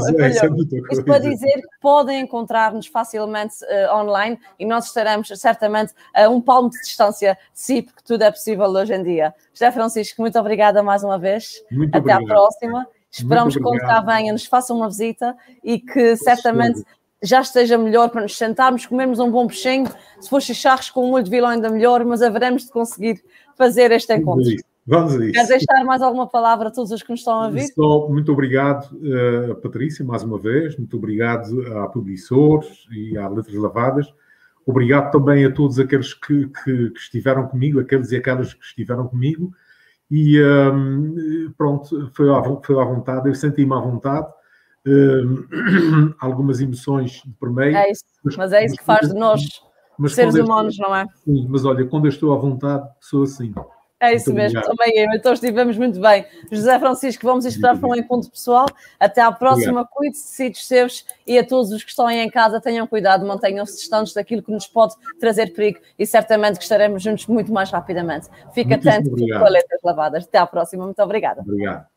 Isto 0.91 1.06
para 1.06 1.20
dizer 1.20 1.62
que 1.62 1.80
podem 1.80 2.20
encontrar-nos 2.22 2.88
facilmente 2.88 3.56
uh, 3.64 3.95
online 3.95 4.38
e 4.60 4.66
nós 4.66 4.88
estaremos 4.88 5.30
certamente 5.30 5.93
a 6.14 6.28
um 6.28 6.41
palmo 6.41 6.70
de 6.70 6.78
distância 6.82 7.36
de 7.36 7.39
si, 7.53 7.82
porque 7.82 8.01
tudo 8.03 8.24
é 8.24 8.32
possível 8.32 8.66
hoje 8.66 8.93
em 8.93 9.01
dia. 9.01 9.34
José 9.53 9.72
Francisco, 9.72 10.22
muito 10.22 10.38
obrigada 10.38 10.84
mais 10.84 11.06
uma 11.06 11.18
vez. 11.18 11.64
Muito 11.72 11.95
Até 11.95 11.99
obrigado. 11.99 12.24
à 12.24 12.28
próxima. 12.28 12.86
Esperamos 13.10 13.56
que 13.56 13.62
quando 13.62 13.80
cá 13.80 14.01
venha 14.01 14.34
nos 14.34 14.45
faça 14.45 14.74
uma 14.74 14.89
visita 14.89 15.38
e 15.64 15.80
que 15.80 16.18
certamente 16.18 16.84
já 17.24 17.39
esteja 17.39 17.78
melhor 17.78 18.10
para 18.10 18.24
nos 18.24 18.38
sentarmos, 18.38 18.86
comermos 18.86 19.20
um 19.20 19.32
bom 19.32 19.47
peixinho. 19.47 19.88
Se 20.20 20.30
for 20.30 20.41
chicharros 20.41 20.89
com 20.89 21.08
um 21.08 21.12
molho 21.12 21.24
de 21.24 21.30
vilão 21.30 21.49
ainda 21.49 21.70
melhor, 21.70 22.03
mas 22.03 22.22
haveremos 22.22 22.66
de 22.66 22.72
conseguir 22.72 23.24
fazer 23.56 23.93
este 23.93 24.14
encontro. 24.14 24.51
Vamos 24.88 25.15
a 25.15 25.25
isso. 25.25 25.33
Quer 25.33 25.47
deixar 25.47 25.83
mais 25.83 26.01
alguma 26.01 26.27
palavra 26.27 26.67
a 26.67 26.71
todos 26.71 26.91
os 26.91 27.01
que 27.01 27.09
nos 27.09 27.21
estão 27.21 27.41
a 27.41 27.45
ouvir? 27.47 27.67
Só, 27.73 28.07
muito 28.07 28.31
obrigado, 28.31 28.91
uh, 28.93 29.55
Patrícia, 29.55 30.05
mais 30.05 30.21
uma 30.21 30.38
vez. 30.38 30.77
Muito 30.77 30.95
obrigado 30.95 31.61
à 31.75 31.88
Publissores 31.88 32.86
e 32.91 33.17
à 33.17 33.27
Letras 33.27 33.55
Lavadas. 33.55 34.13
Obrigado 34.65 35.11
também 35.11 35.45
a 35.45 35.51
todos 35.51 35.79
aqueles 35.79 36.13
que, 36.13 36.47
que, 36.47 36.89
que 36.91 36.99
estiveram 36.99 37.47
comigo, 37.47 37.79
aqueles 37.79 38.11
e 38.11 38.15
aquelas 38.15 38.53
que 38.53 38.63
estiveram 38.63 39.07
comigo. 39.07 39.51
E 40.09 40.39
um, 40.39 41.15
ehm, 41.17 41.51
pronto, 41.57 42.11
foi 42.13 42.29
à, 42.29 42.43
foi 42.63 42.79
à 42.79 42.86
vontade, 42.86 43.27
eu 43.27 43.36
senti-me 43.36 43.73
à 43.73 43.79
vontade. 43.79 44.27
Um, 44.86 45.45
ehm, 45.51 46.13
algumas 46.21 46.61
emoções 46.61 47.23
de 47.25 47.33
primeiro. 47.39 47.75
É 47.75 47.89
isso, 47.89 48.03
mas, 48.23 48.38
mas 48.38 48.53
é 48.53 48.65
isso 48.65 48.75
que 48.75 48.83
faz 48.83 49.09
de 49.09 49.15
nós 49.15 49.41
seres 50.09 50.36
humanos, 50.36 50.73
estou, 50.73 50.89
não 50.89 50.95
é? 50.95 51.05
Sim, 51.23 51.47
mas 51.49 51.65
olha, 51.65 51.86
quando 51.86 52.05
eu 52.05 52.09
estou 52.09 52.33
à 52.33 52.38
vontade, 52.38 52.88
sou 52.99 53.23
assim. 53.23 53.53
É 53.99 54.13
isso 54.13 54.25
muito 54.25 54.37
mesmo, 54.37 54.59
obrigado. 54.59 54.77
também 54.77 54.97
eu. 54.97 55.13
Então 55.13 55.33
estivemos 55.33 55.77
muito 55.77 55.99
bem. 55.99 56.25
José 56.51 56.77
Francisco, 56.79 57.25
vamos 57.25 57.45
esperar 57.45 57.79
para 57.79 57.89
um 57.89 57.95
encontro 57.95 58.29
pessoal. 58.29 58.65
Até 58.99 59.21
à 59.21 59.31
próxima. 59.31 59.85
Cuide-se, 59.85 60.35
sítios 60.35 60.67
seus 60.67 61.05
e 61.25 61.37
a 61.37 61.45
todos 61.45 61.71
os 61.71 61.83
que 61.83 61.89
estão 61.89 62.05
aí 62.05 62.19
em 62.19 62.29
casa, 62.29 62.59
tenham 62.59 62.85
cuidado, 62.85 63.25
mantenham-se 63.25 63.77
distantes 63.77 64.13
daquilo 64.13 64.43
que 64.43 64.51
nos 64.51 64.67
pode 64.67 64.93
trazer 65.19 65.53
perigo 65.53 65.79
e 65.97 66.05
certamente 66.05 66.57
que 66.57 66.63
estaremos 66.63 67.01
juntos 67.01 67.25
muito 67.27 67.51
mais 67.53 67.71
rapidamente. 67.71 68.27
Fique 68.53 68.73
atento 68.73 69.09
com 69.11 69.43
letras 69.49 69.79
lavadas. 69.83 70.25
Até 70.25 70.37
à 70.37 70.45
próxima. 70.45 70.83
Muito 70.85 71.01
obrigada. 71.01 71.41
Obrigado. 71.41 71.94